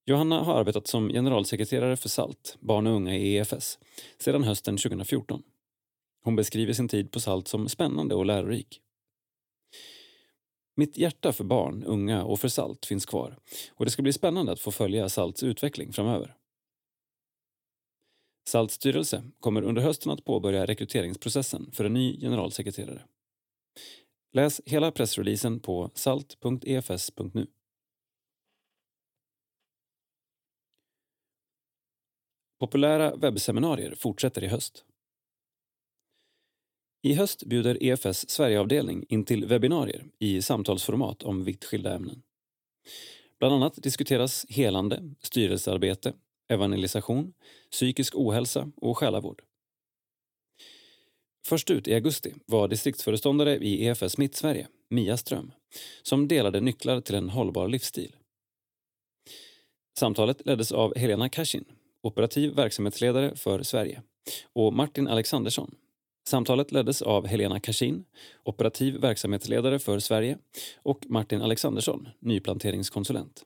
[0.06, 3.80] Johanna har arbetat som generalsekreterare för SALT, barn och unga i EFS,
[4.18, 5.44] sedan hösten 2014.
[6.24, 8.82] Hon beskriver sin tid på SALT som spännande och lärorik.
[10.76, 13.38] Mitt hjärta för barn, unga och för SALT finns kvar
[13.72, 16.36] och det ska bli spännande att få följa SALTs utveckling framöver.
[18.48, 23.02] SALTs styrelse kommer under hösten att påbörja rekryteringsprocessen för en ny generalsekreterare.
[24.34, 27.48] Läs hela pressreleasen på salt.efs.nu.
[32.60, 34.86] Populära webbseminarier fortsätter i höst.
[37.02, 42.24] I höst bjuder EFS Sverigeavdelning in till webbinarier i samtalsformat om vitt skilda ämnen.
[43.40, 46.14] Bland annat diskuteras helande, styrelsearbete,
[46.48, 47.34] evangelisation,
[47.72, 49.42] psykisk ohälsa och själavård.
[51.46, 55.52] Först ut i augusti var distriktsföreståndare i EFS Mittsverige, Mia Ström,
[56.04, 58.16] som delade nycklar till en hållbar livsstil.
[60.00, 61.66] Samtalet leddes av Helena Kashin,
[62.02, 64.02] operativ verksamhetsledare för Sverige,
[64.54, 65.76] och Martin Alexandersson.
[66.28, 68.06] Samtalet leddes av Helena Kashin,
[68.44, 70.38] operativ verksamhetsledare för Sverige,
[70.84, 73.46] och Martin Alexandersson, nyplanteringskonsulent.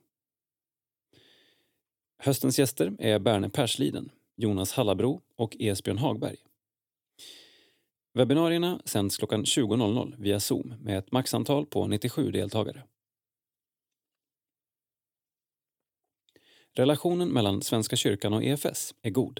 [2.21, 6.37] Höstens gäster är Berne Persliden, Jonas Hallabro och Esbjörn Hagberg.
[8.13, 12.83] Webbinarierna sänds klockan 20.00 via Zoom med ett maxantal på 97 deltagare.
[16.73, 19.39] Relationen mellan Svenska kyrkan och EFS är god.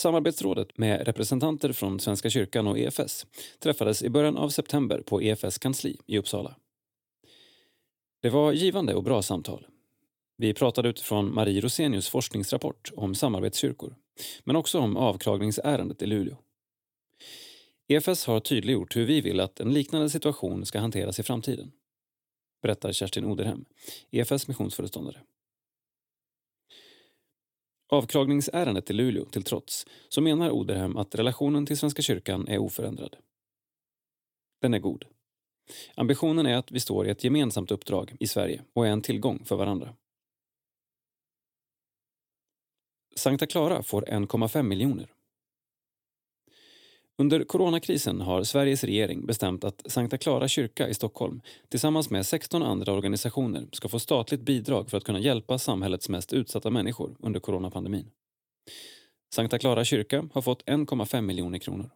[0.00, 3.26] Samarbetsrådet med representanter från Svenska kyrkan och EFS
[3.58, 6.56] träffades i början av september på EFS kansli i Uppsala.
[8.22, 9.66] Det var givande och bra samtal
[10.40, 13.96] vi pratade utifrån Marie Rosenius forskningsrapport om samarbetskyrkor,
[14.44, 16.36] men också om avklagningsärendet i Luleå.
[17.88, 21.72] EFS har tydliggjort hur vi vill att en liknande situation ska hanteras i framtiden.
[22.62, 23.64] Berättar Kerstin Oderhem,
[24.10, 25.20] EFS missionsföreståndare.
[27.88, 33.16] Avklagningsärendet i Luleå till trots så menar Oderhem att relationen till Svenska kyrkan är oförändrad.
[34.60, 35.04] Den är god.
[35.94, 39.44] Ambitionen är att vi står i ett gemensamt uppdrag i Sverige och är en tillgång
[39.44, 39.94] för varandra.
[43.16, 45.12] Sankta Clara får 1,5 miljoner.
[47.18, 52.62] Under coronakrisen har Sveriges regering bestämt att Sankta Clara kyrka i Stockholm tillsammans med 16
[52.62, 57.40] andra organisationer ska få statligt bidrag för att kunna hjälpa samhällets mest utsatta människor under
[57.40, 58.10] coronapandemin.
[59.34, 61.90] Sankta Clara kyrka har fått 1,5 miljoner kronor.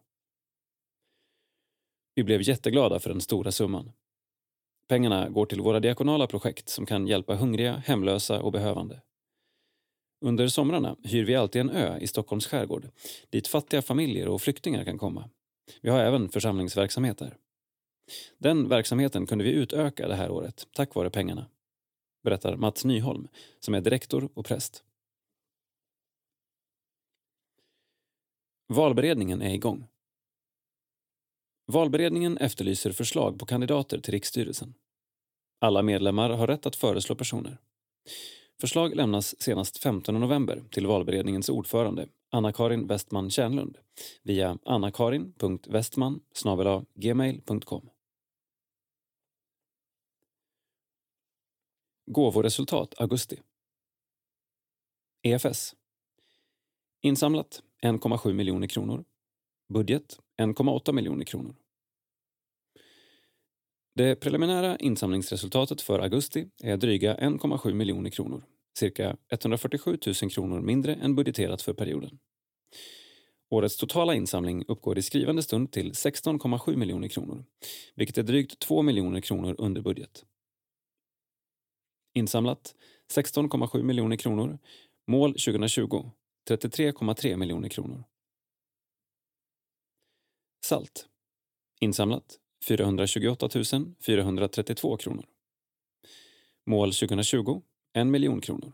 [2.15, 3.91] Vi blev jätteglada för den stora summan.
[4.87, 9.01] Pengarna går till våra diakonala projekt som kan hjälpa hungriga, hemlösa och behövande.
[10.21, 12.89] Under somrarna hyr vi alltid en ö i Stockholms skärgård
[13.29, 15.29] dit fattiga familjer och flyktingar kan komma.
[15.81, 17.37] Vi har även församlingsverksamhet där.
[18.37, 21.49] Den verksamheten kunde vi utöka det här året tack vare pengarna,
[22.23, 23.27] berättar Mats Nyholm
[23.59, 24.83] som är direktor och präst.
[28.67, 29.87] Valberedningen är igång.
[31.67, 34.73] Valberedningen efterlyser förslag på kandidater till riksstyrelsen.
[35.59, 37.57] Alla medlemmar har rätt att föreslå personer.
[38.61, 43.77] Förslag lämnas senast 15 november till valberedningens ordförande Anna-Karin Westman Kärnlund
[44.23, 46.19] via annakarin.westman
[46.93, 47.89] gmail.com.
[52.11, 53.39] Gåvoresultat augusti.
[55.21, 55.75] EFS.
[57.01, 59.05] Insamlat 1,7 miljoner kronor.
[59.73, 61.55] Budget 1,8 miljoner kronor.
[63.97, 68.43] Det preliminära insamlingsresultatet för augusti är dryga 1,7 miljoner kronor,
[68.77, 72.19] cirka 147 000 kronor mindre än budgeterat för perioden.
[73.49, 77.45] Årets totala insamling uppgår i skrivande stund till 16,7 miljoner kronor,
[77.95, 80.25] vilket är drygt 2 miljoner kronor under budget.
[82.13, 82.75] Insamlat
[83.13, 84.59] 16,7 miljoner kronor.
[85.07, 86.11] Mål 2020
[86.49, 88.03] 33,3 miljoner kronor.
[90.65, 91.07] Salt.
[91.79, 93.49] Insamlat 428
[94.05, 95.25] 432 kronor.
[96.65, 97.61] Mål 2020
[97.93, 98.73] 1 miljon kronor.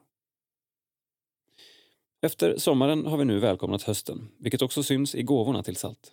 [2.22, 6.12] Efter sommaren har vi nu välkomnat hösten, vilket också syns i gåvorna till SALT.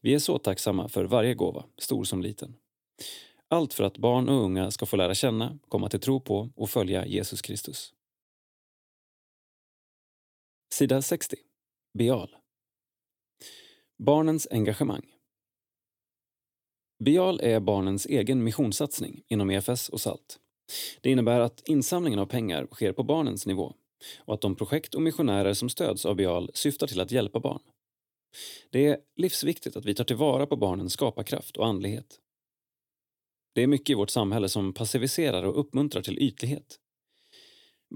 [0.00, 2.54] Vi är så tacksamma för varje gåva, stor som liten.
[3.48, 6.70] Allt för att barn och unga ska få lära känna, komma till tro på och
[6.70, 7.94] följa Jesus Kristus.
[10.74, 11.36] Sida 60.
[11.98, 12.36] Bial.
[13.98, 15.11] Barnens engagemang.
[17.02, 20.38] Bial är barnens egen missionssatsning inom EFS och SALT.
[21.00, 23.74] Det innebär att insamlingen av pengar sker på barnens nivå
[24.18, 27.60] och att de projekt och missionärer som stöds av Bial syftar till att hjälpa barn.
[28.70, 32.20] Det är livsviktigt att vi tar tillvara på barnens skaparkraft och andlighet.
[33.54, 36.78] Det är mycket i vårt samhälle som passiviserar och uppmuntrar till ytlighet.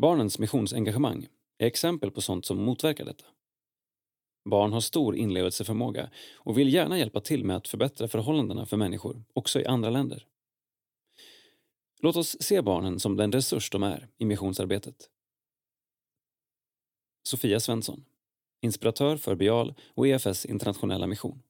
[0.01, 1.27] Barnens missionsengagemang
[1.59, 3.25] är exempel på sånt som motverkar detta.
[4.47, 9.25] Barn har stor inlevelseförmåga och vill gärna hjälpa till med att förbättra förhållandena för människor,
[9.33, 10.27] också i andra länder.
[12.01, 15.11] Låt oss se barnen som den resurs de är i missionsarbetet.
[17.23, 18.05] Sofia Svensson,
[18.61, 21.43] inspiratör för Bial och EFS internationella mission.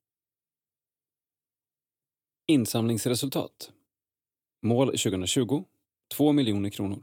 [2.46, 3.72] Insamlingsresultat.
[4.62, 5.64] Mål 2020
[6.14, 7.02] 2 miljoner kronor.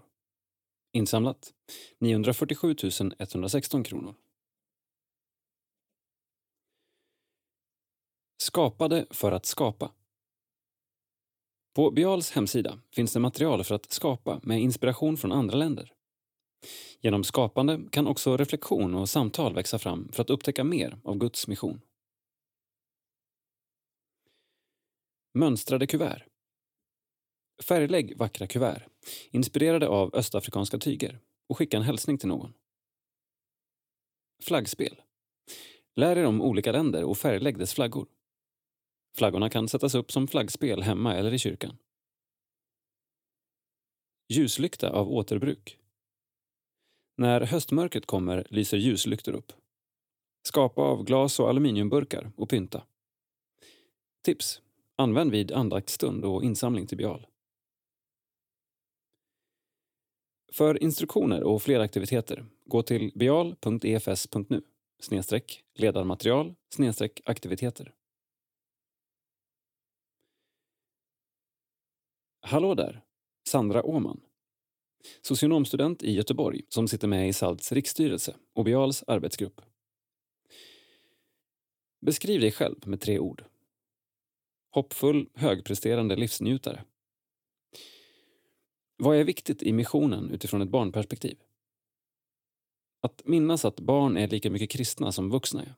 [0.93, 1.53] Insamlat
[1.99, 2.75] 947
[3.19, 4.15] 116 kronor.
[8.43, 9.91] Skapade för att skapa.
[11.75, 15.93] På Bials hemsida finns det material för att skapa med inspiration från andra länder.
[16.99, 21.47] Genom skapande kan också reflektion och samtal växa fram för att upptäcka mer av Guds
[21.47, 21.81] mission.
[25.33, 26.25] Mönstrade kuvert.
[27.63, 28.87] Färglägg vackra kuvert,
[29.31, 32.53] inspirerade av östafrikanska tyger och skicka en hälsning till någon.
[34.41, 35.01] Flaggspel.
[35.95, 38.07] Lär er om olika länder och färglägg dess flaggor.
[39.17, 41.77] Flaggorna kan sättas upp som flaggspel hemma eller i kyrkan.
[44.29, 45.79] Ljuslykta av återbruk.
[47.17, 49.51] När höstmörkret kommer lyser ljuslyktor upp.
[50.43, 52.83] Skapa av glas och aluminiumburkar och pynta.
[54.23, 54.61] Tips.
[54.95, 57.27] Använd vid andaktsstund och insamling till Bial.
[60.53, 64.61] För instruktioner och fler aktiviteter, gå till bial.efs.nu
[65.73, 66.55] ledarmaterial
[67.25, 67.93] aktiviteter.
[72.45, 73.01] Hallå där!
[73.47, 74.21] Sandra Åman.
[75.21, 78.67] Socionomstudent i Göteborg som sitter med i SALTs riksstyrelse och
[79.07, 79.61] arbetsgrupp.
[82.01, 83.45] Beskriv dig själv med tre ord.
[84.71, 86.83] Hoppfull, högpresterande livsnjutare.
[88.97, 91.37] Vad är viktigt i missionen utifrån ett barnperspektiv?
[93.01, 95.75] Att minnas att barn är lika mycket kristna som vuxna är.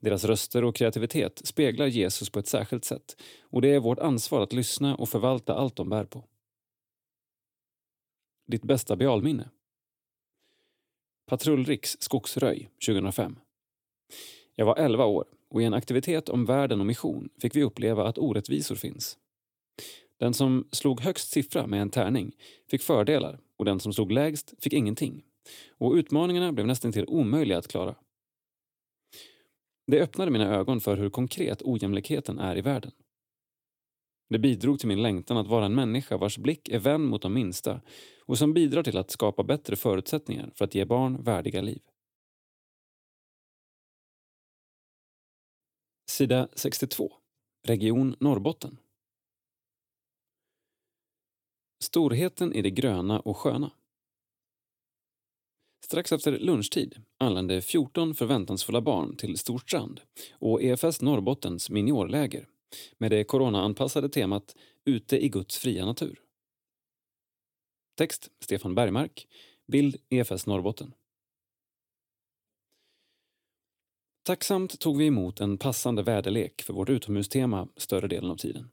[0.00, 4.40] Deras röster och kreativitet speglar Jesus på ett särskilt sätt och det är vårt ansvar
[4.42, 6.24] att lyssna och förvalta allt de bär på.
[8.46, 9.50] Ditt bästa bialminne?
[11.26, 13.38] Patrullriks skogsröj 2005.
[14.54, 18.08] Jag var 11 år och i en aktivitet om världen och mission fick vi uppleva
[18.08, 19.18] att orättvisor finns.
[20.18, 22.36] Den som slog högst siffra med en tärning
[22.70, 25.22] fick fördelar och den som slog lägst fick ingenting.
[25.78, 27.94] Och utmaningarna blev nästan till omöjliga att klara.
[29.90, 32.92] Det öppnade mina ögon för hur konkret ojämlikheten är i världen.
[34.28, 37.34] Det bidrog till min längtan att vara en människa vars blick är vän mot de
[37.34, 37.80] minsta
[38.24, 41.82] och som bidrar till att skapa bättre förutsättningar för att ge barn värdiga liv.
[46.10, 47.12] Sida 62.
[47.66, 48.78] Region Norrbotten.
[51.84, 53.70] Storheten i det gröna och sköna.
[55.88, 60.00] Strax efter lunchtid anlände 14 förväntansfulla barn till Storstrand
[60.32, 62.48] och EFS Norrbottens miniorläger
[62.98, 66.20] med det coronaanpassade temat Ute i Guds fria natur.
[67.98, 69.26] Text Stefan Bergmark.
[69.66, 70.94] Bild EFS Norrbotten.
[74.22, 78.70] Tacksamt tog vi emot en passande väderlek för vårt utomhustema större delen av tiden.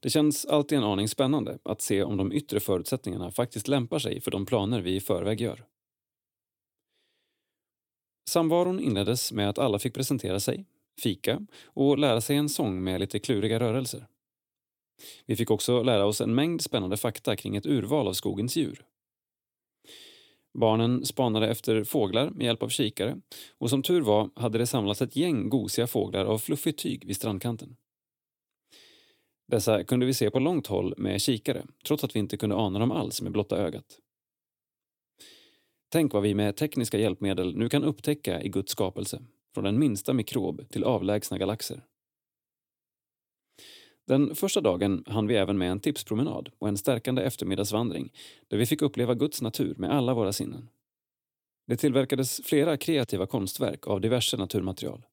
[0.00, 4.20] Det känns alltid en aning spännande att se om de yttre förutsättningarna faktiskt lämpar sig
[4.20, 5.66] för de planer vi i förväg gör.
[8.32, 10.64] Samvaron inleddes med att alla fick presentera sig,
[11.02, 14.06] fika och lära sig en sång med lite kluriga rörelser.
[15.26, 18.84] Vi fick också lära oss en mängd spännande fakta kring ett urval av skogens djur.
[20.58, 23.20] Barnen spanade efter fåglar med hjälp av kikare
[23.58, 27.16] och som tur var hade det samlats ett gäng gosiga fåglar av fluffigt tyg vid
[27.16, 27.76] strandkanten.
[29.48, 32.78] Dessa kunde vi se på långt håll med kikare, trots att vi inte kunde ana
[32.78, 33.98] dem alls med blotta ögat.
[35.92, 39.22] Tänk vad vi med tekniska hjälpmedel nu kan upptäcka i Guds skapelse,
[39.54, 41.84] från den minsta mikrob till avlägsna galaxer.
[44.06, 48.12] Den första dagen hann vi även med en tipspromenad och en stärkande eftermiddagsvandring
[48.48, 50.68] där vi fick uppleva Guds natur med alla våra sinnen.
[51.66, 55.04] Det tillverkades flera kreativa konstverk av diverse naturmaterial.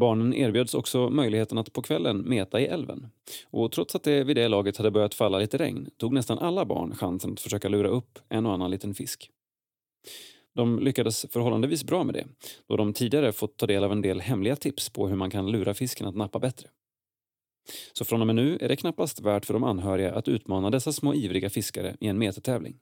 [0.00, 3.06] Barnen erbjöds också möjligheten att på kvällen meta i älven.
[3.50, 6.64] Och trots att det vid det laget hade börjat falla lite regn tog nästan alla
[6.64, 9.30] barn chansen att försöka lura upp en och annan liten fisk.
[10.54, 12.26] De lyckades förhållandevis bra med det,
[12.68, 15.50] då de tidigare fått ta del av en del hemliga tips på hur man kan
[15.50, 16.68] lura fisken att nappa bättre.
[17.92, 20.92] Så från och med nu är det knappast värt för de anhöriga att utmana dessa
[20.92, 22.76] små ivriga fiskare i en metertävling.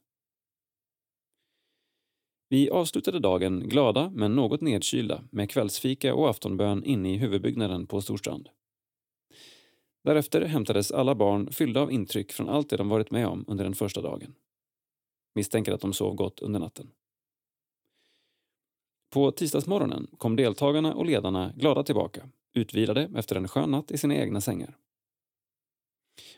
[2.50, 8.00] Vi avslutade dagen glada men något nedkylda med kvällsfika och aftonbön inne i huvudbyggnaden på
[8.00, 8.48] Storstrand.
[10.04, 13.64] Därefter hämtades alla barn fyllda av intryck från allt det de varit med om under
[13.64, 14.34] den första dagen.
[15.34, 16.90] Misstänker att de sov gott under natten.
[19.10, 24.16] På tisdagsmorgonen kom deltagarna och ledarna glada tillbaka, utvilade efter en skön natt i sina
[24.16, 24.76] egna sängar.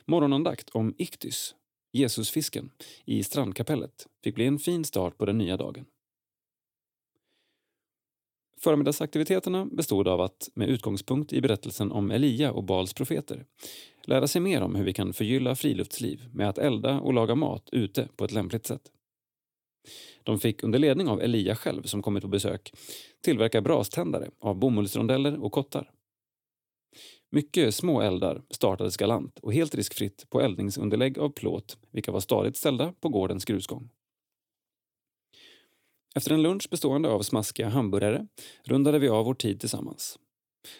[0.04, 1.54] Morgonandakt om Iktys,
[1.92, 2.70] Jesusfisken,
[3.04, 5.86] i strandkapellet fick bli en fin start på den nya dagen.
[8.62, 13.44] Förmiddagsaktiviteterna bestod av att, med utgångspunkt i berättelsen om Elia och Bals profeter,
[14.04, 17.68] lära sig mer om hur vi kan förgylla friluftsliv med att elda och laga mat
[17.72, 18.82] ute på ett lämpligt sätt.
[20.22, 22.72] De fick under ledning av Elia själv, som kommit på besök,
[23.24, 25.90] tillverka braständare av bomullsrondeller och kottar.
[27.30, 32.56] Mycket små eldar startades galant och helt riskfritt på eldningsunderlägg av plåt, vilka var stadigt
[32.56, 33.90] ställda på gårdens grusgång.
[36.14, 38.26] Efter en lunch bestående av smaskiga hamburgare
[38.64, 40.18] rundade vi av vår tid tillsammans.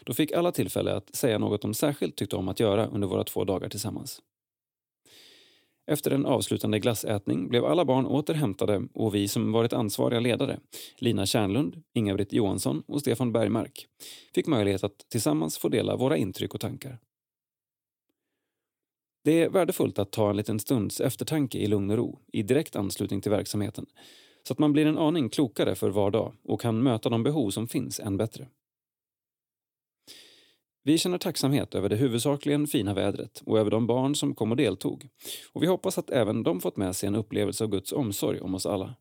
[0.05, 3.25] Då fick alla tillfälle att säga något de särskilt tyckte om att göra under våra
[3.25, 4.23] två dagar tillsammans.
[5.91, 10.61] Efter en avslutande glassätning blev alla barn åter hämtade och vi som varit ansvariga ledare,
[10.99, 13.87] Lina Kärnlund, Inga-Britt Johansson och Stefan Bergmark,
[14.35, 16.99] fick möjlighet att tillsammans få dela våra intryck och tankar.
[19.25, 22.77] Det är värdefullt att ta en liten stunds eftertanke i lugn och ro, i direkt
[22.77, 23.87] anslutning till verksamheten,
[24.51, 27.51] så att man blir en aning klokare för var dag och kan möta de behov
[27.51, 28.49] som finns än bättre.
[30.83, 34.57] Vi känner tacksamhet över det huvudsakligen fina vädret och över de barn som kom och
[34.57, 35.09] deltog.
[35.53, 38.55] Och vi hoppas att även de fått med sig en upplevelse av Guds omsorg om
[38.55, 38.95] oss alla.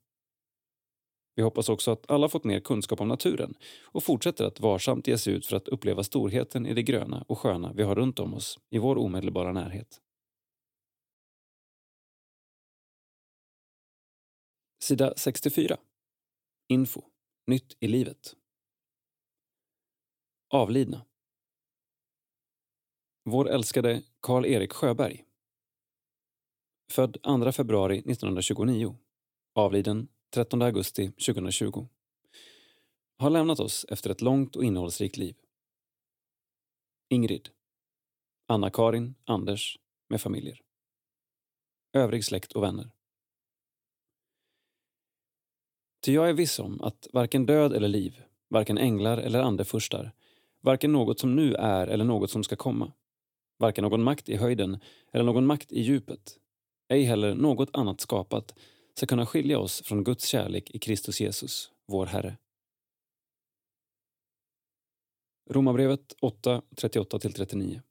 [1.35, 3.53] Vi hoppas också att alla fått mer kunskap om naturen
[3.83, 7.39] och fortsätter att varsamt ge sig ut för att uppleva storheten i det gröna och
[7.39, 10.01] sköna vi har runt om oss i vår omedelbara närhet.
[14.81, 15.77] Sida 64.
[16.67, 17.01] Info.
[17.47, 18.35] Nytt i livet.
[20.49, 21.05] Avlidna.
[23.23, 25.25] Vår älskade Karl-Erik Sjöberg.
[26.91, 28.97] Född 2 februari 1929.
[29.55, 31.87] Avliden 13 augusti 2020.
[33.17, 35.35] har lämnat oss efter ett långt och innehållsrikt liv.
[37.09, 37.49] Ingrid,
[38.47, 39.79] Anna-Karin, Anders
[40.09, 40.61] med familjer.
[41.93, 42.91] Övrig släkt och vänner.
[46.01, 50.11] Ty jag är viss om att varken död eller liv, varken änglar eller andefurstar,
[50.61, 52.91] varken något som nu är eller något som ska komma,
[53.57, 54.79] varken någon makt i höjden
[55.11, 56.37] eller någon makt i djupet,
[56.89, 58.53] ej heller något annat skapat
[58.93, 62.37] ska kunna skilja oss från Guds kärlek i Kristus Jesus, vår Herre.
[65.49, 67.81] Romarbrevet 8, 38-39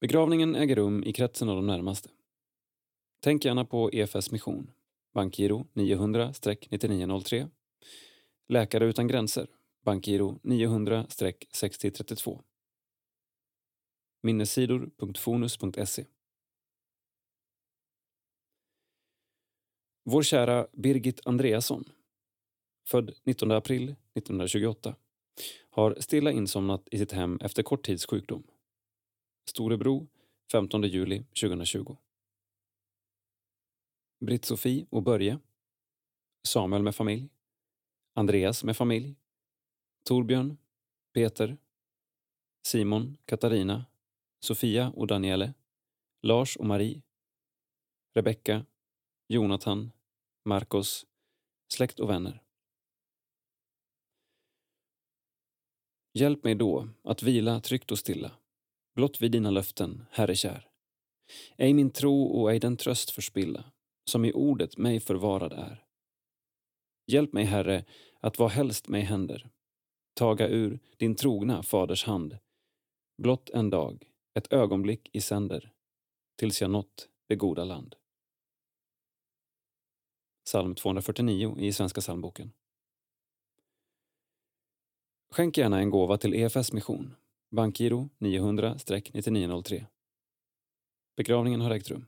[0.00, 2.08] Begravningen äger rum i kretsen av de närmaste.
[3.22, 4.70] Tänk gärna på EFS mission,
[5.14, 7.50] bankgiro 900-9903,
[8.48, 9.46] Läkare utan gränser,
[9.84, 12.42] bankgiro 900-6032.
[14.22, 16.06] Minnessidor.fonus.se
[20.04, 21.84] Vår kära Birgit Andreasson,
[22.86, 24.96] född 19 april 1928,
[25.70, 28.42] har stilla insomnat i sitt hem efter kort tids sjukdom.
[29.50, 30.06] Storebro
[30.52, 31.96] 15 juli 2020.
[34.20, 35.38] Britt-Sofie och Börje.
[36.48, 37.28] Samuel med familj.
[38.14, 39.14] Andreas med familj.
[40.04, 40.56] Torbjörn.
[41.14, 41.56] Peter.
[42.66, 43.86] Simon, Katarina.
[44.40, 45.54] Sofia och Daniele.
[46.22, 47.02] Lars och Marie.
[48.14, 48.66] Rebecka.
[49.28, 49.90] Jonathan.
[50.44, 51.06] Marcos.
[51.72, 52.42] Släkt och vänner.
[56.12, 58.32] Hjälp mig då att vila tryggt och stilla,
[58.94, 60.68] blott vid dina löften, Herre kär.
[61.56, 63.64] Ej min tro och ej den tröst förspilla,
[64.10, 65.84] som i ordet mig förvarad är.
[67.06, 67.84] Hjälp mig, Herre,
[68.20, 69.50] att vad helst mig händer,
[70.14, 72.38] taga ur din trogna faders hand,
[73.18, 75.72] blott en dag, ett ögonblick i sänder,
[76.36, 77.96] tills jag nått det goda land.
[80.44, 82.52] Psalm 249 i Svenska psalmboken.
[85.30, 87.16] Skänk gärna en gåva till EFS mission,
[87.50, 89.86] bankgiro 900-9903.
[91.16, 92.06] Begravningen har ägt rum.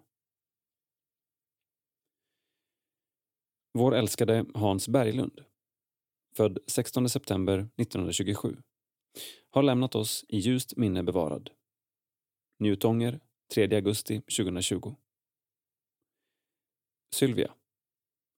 [3.75, 5.41] Vår älskade Hans Berglund,
[6.37, 8.57] född 16 september 1927,
[9.51, 11.51] har lämnat oss i ljust minne bevarad.
[12.59, 13.21] Njutånger,
[13.55, 14.95] 3 augusti 2020.
[17.15, 17.55] Sylvia,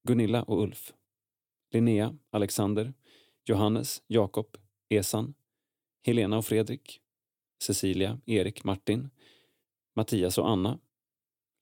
[0.08, 0.92] Gunilla och Ulf,
[1.70, 2.94] Linnea, Alexander,
[3.44, 4.56] Johannes, Jakob,
[4.88, 5.34] Esan,
[6.06, 7.00] Helena och Fredrik,
[7.62, 9.10] Cecilia, Erik, Martin,
[9.96, 10.78] Mattias och Anna,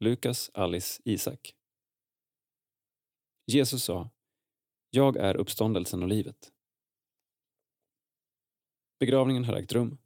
[0.01, 1.55] Lukas, Alice, Isak.
[3.47, 4.11] Jesus sa,
[4.91, 6.53] Jag är uppståndelsen och livet.
[9.01, 9.99] Begravningen har ägt rum.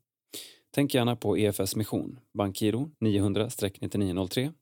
[0.71, 4.53] Tänk gärna på EFS mission, bankgiro 900-9903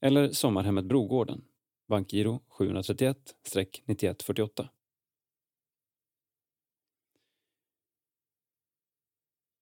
[0.00, 1.44] eller Sommarhemmet Brogården,
[1.88, 4.68] bankgiro 731-9148.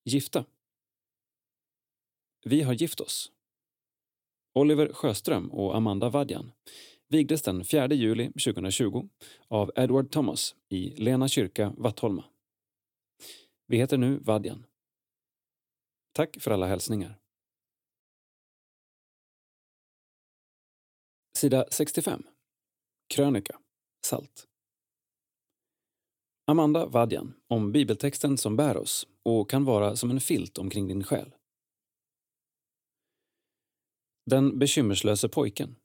[0.04, 0.44] Gifta.
[2.44, 3.32] Vi har gift oss.
[4.54, 6.52] Oliver Sjöström och Amanda Vadjan
[7.12, 9.08] vigdes den 4 juli 2020
[9.48, 12.24] av Edward Thomas i Lena kyrka, Vattholma.
[13.66, 14.66] Vi heter nu Vadjan.
[16.12, 17.18] Tack för alla hälsningar.
[21.38, 22.22] Sida 65.
[23.14, 23.58] Krönika.
[24.06, 24.48] Salt.
[26.46, 31.04] Amanda Vadjan om bibeltexten som bär oss och kan vara som en filt omkring din
[31.04, 31.34] själ.
[34.30, 35.76] Den bekymmerslöse pojken.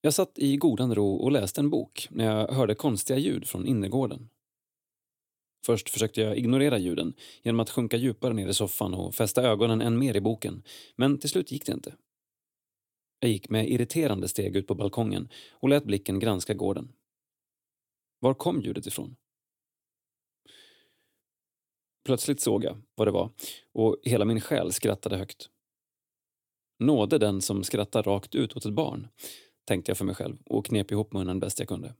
[0.00, 3.66] Jag satt i godan ro och läste en bok när jag hörde konstiga ljud från
[3.66, 4.28] innergården.
[5.66, 9.80] Först försökte jag ignorera ljuden genom att sjunka djupare ner i soffan och fästa ögonen
[9.80, 10.62] än mer i boken,
[10.96, 11.94] men till slut gick det inte.
[13.20, 16.92] Jag gick med irriterande steg ut på balkongen och lät blicken granska gården.
[18.20, 19.16] Var kom ljudet ifrån?
[22.04, 23.30] Plötsligt såg jag vad det var
[23.72, 25.50] och hela min själ skrattade högt.
[26.78, 29.08] Nåde den som skrattar rakt ut åt ett barn,
[29.68, 31.94] tänkte jag för mig själv och knep ihop munnen bäst jag kunde.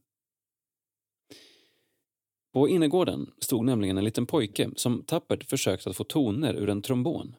[2.52, 6.82] På innergården stod nämligen en liten pojke som tappert försökte att få toner ur en
[6.82, 7.36] trombon.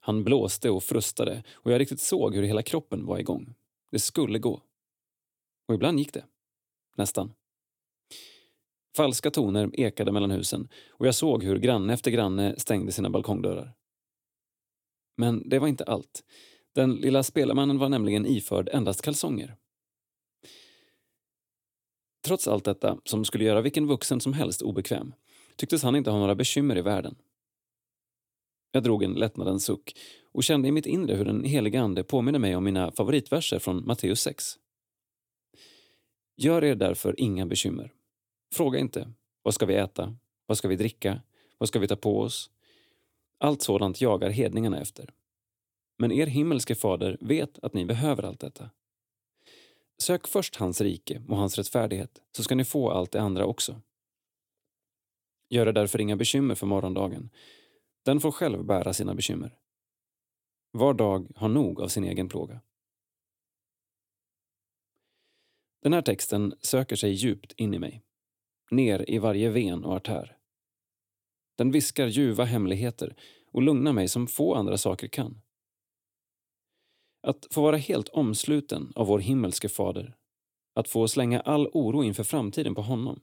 [0.00, 3.54] Han blåste och frustade och jag riktigt såg hur hela kroppen var igång.
[3.90, 4.62] Det skulle gå.
[5.68, 6.24] Och ibland gick det.
[6.96, 7.32] Nästan.
[8.96, 13.74] Falska toner ekade mellan husen och jag såg hur granne efter granne stängde sina balkongdörrar.
[15.16, 16.24] Men det var inte allt.
[16.74, 19.56] Den lilla spelarmannen var nämligen iförd endast kalsonger.
[22.24, 25.14] Trots allt detta, som skulle göra vilken vuxen som helst obekväm,
[25.56, 27.14] tycktes han inte ha några bekymmer i världen.
[28.72, 29.96] Jag drog en lättnadens suck
[30.32, 33.86] och kände i mitt inre hur den helige Ande påminner mig om mina favoritverser från
[33.86, 34.44] Matteus 6.
[36.36, 37.92] Gör er därför inga bekymmer.
[38.54, 39.12] Fråga inte.
[39.42, 40.16] Vad ska vi äta?
[40.46, 41.20] Vad ska vi dricka?
[41.58, 42.50] Vad ska vi ta på oss?
[43.38, 45.10] Allt sådant jagar hedningarna efter.
[45.98, 48.70] Men er himmelske fader vet att ni behöver allt detta.
[49.98, 53.80] Sök först hans rike och hans rättfärdighet, så ska ni få allt det andra också.
[55.50, 57.30] Gör er därför inga bekymmer för morgondagen.
[58.04, 59.56] Den får själv bära sina bekymmer.
[60.70, 62.60] Var dag har nog av sin egen plåga.
[65.82, 68.02] Den här texten söker sig djupt in i mig.
[68.70, 70.36] Ner i varje ven och artär.
[71.56, 73.16] Den viskar ljuva hemligheter
[73.50, 75.41] och lugnar mig som få andra saker kan.
[77.22, 80.16] Att få vara helt omsluten av vår himmelske fader.
[80.74, 83.20] Att få slänga all oro inför framtiden på honom.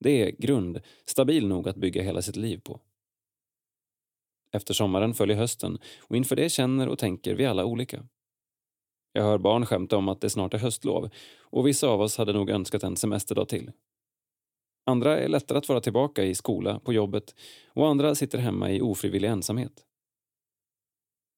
[0.00, 2.80] Det är grund stabil nog att bygga hela sitt liv på.
[4.52, 8.06] Efter sommaren följer hösten och inför det känner och tänker vi alla olika.
[9.12, 11.10] Jag hör barn skämta om att det snart är höstlov
[11.40, 13.72] och vissa av oss hade nog önskat en semesterdag till.
[14.84, 17.34] Andra är lättare att vara tillbaka i skola, på jobbet
[17.68, 19.84] och andra sitter hemma i ofrivillig ensamhet.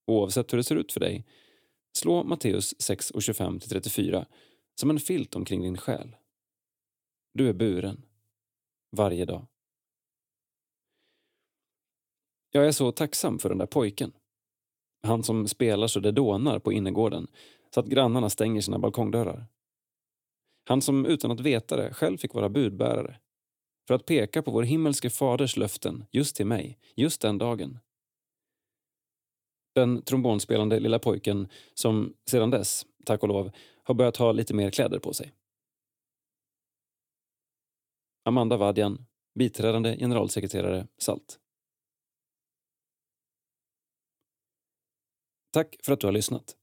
[0.06, 1.26] Oavsett hur det ser ut för dig,
[1.92, 4.26] slå Matteus 6 och 25-34
[4.74, 6.16] som en filt omkring din själ.
[7.34, 8.02] Du är buren.
[8.96, 9.46] Varje dag.
[12.50, 14.12] Jag är så tacksam för den där pojken.
[15.02, 17.26] Han som spelar så det dånar på innergården
[17.74, 19.46] så att grannarna stänger sina balkongdörrar.
[20.68, 23.18] Han som utan att veta det själv fick vara budbärare
[23.88, 27.78] för att peka på vår himmelske faders löften just till mig, just den dagen.
[29.78, 33.50] Den trombonspelande lilla pojken som sedan dess, tack och lov,
[33.82, 35.32] har börjat ha lite mer kläder på sig.
[38.24, 41.38] Amanda Vadjan, biträdande generalsekreterare SALT.
[45.52, 46.56] Tack för att du har lyssnat.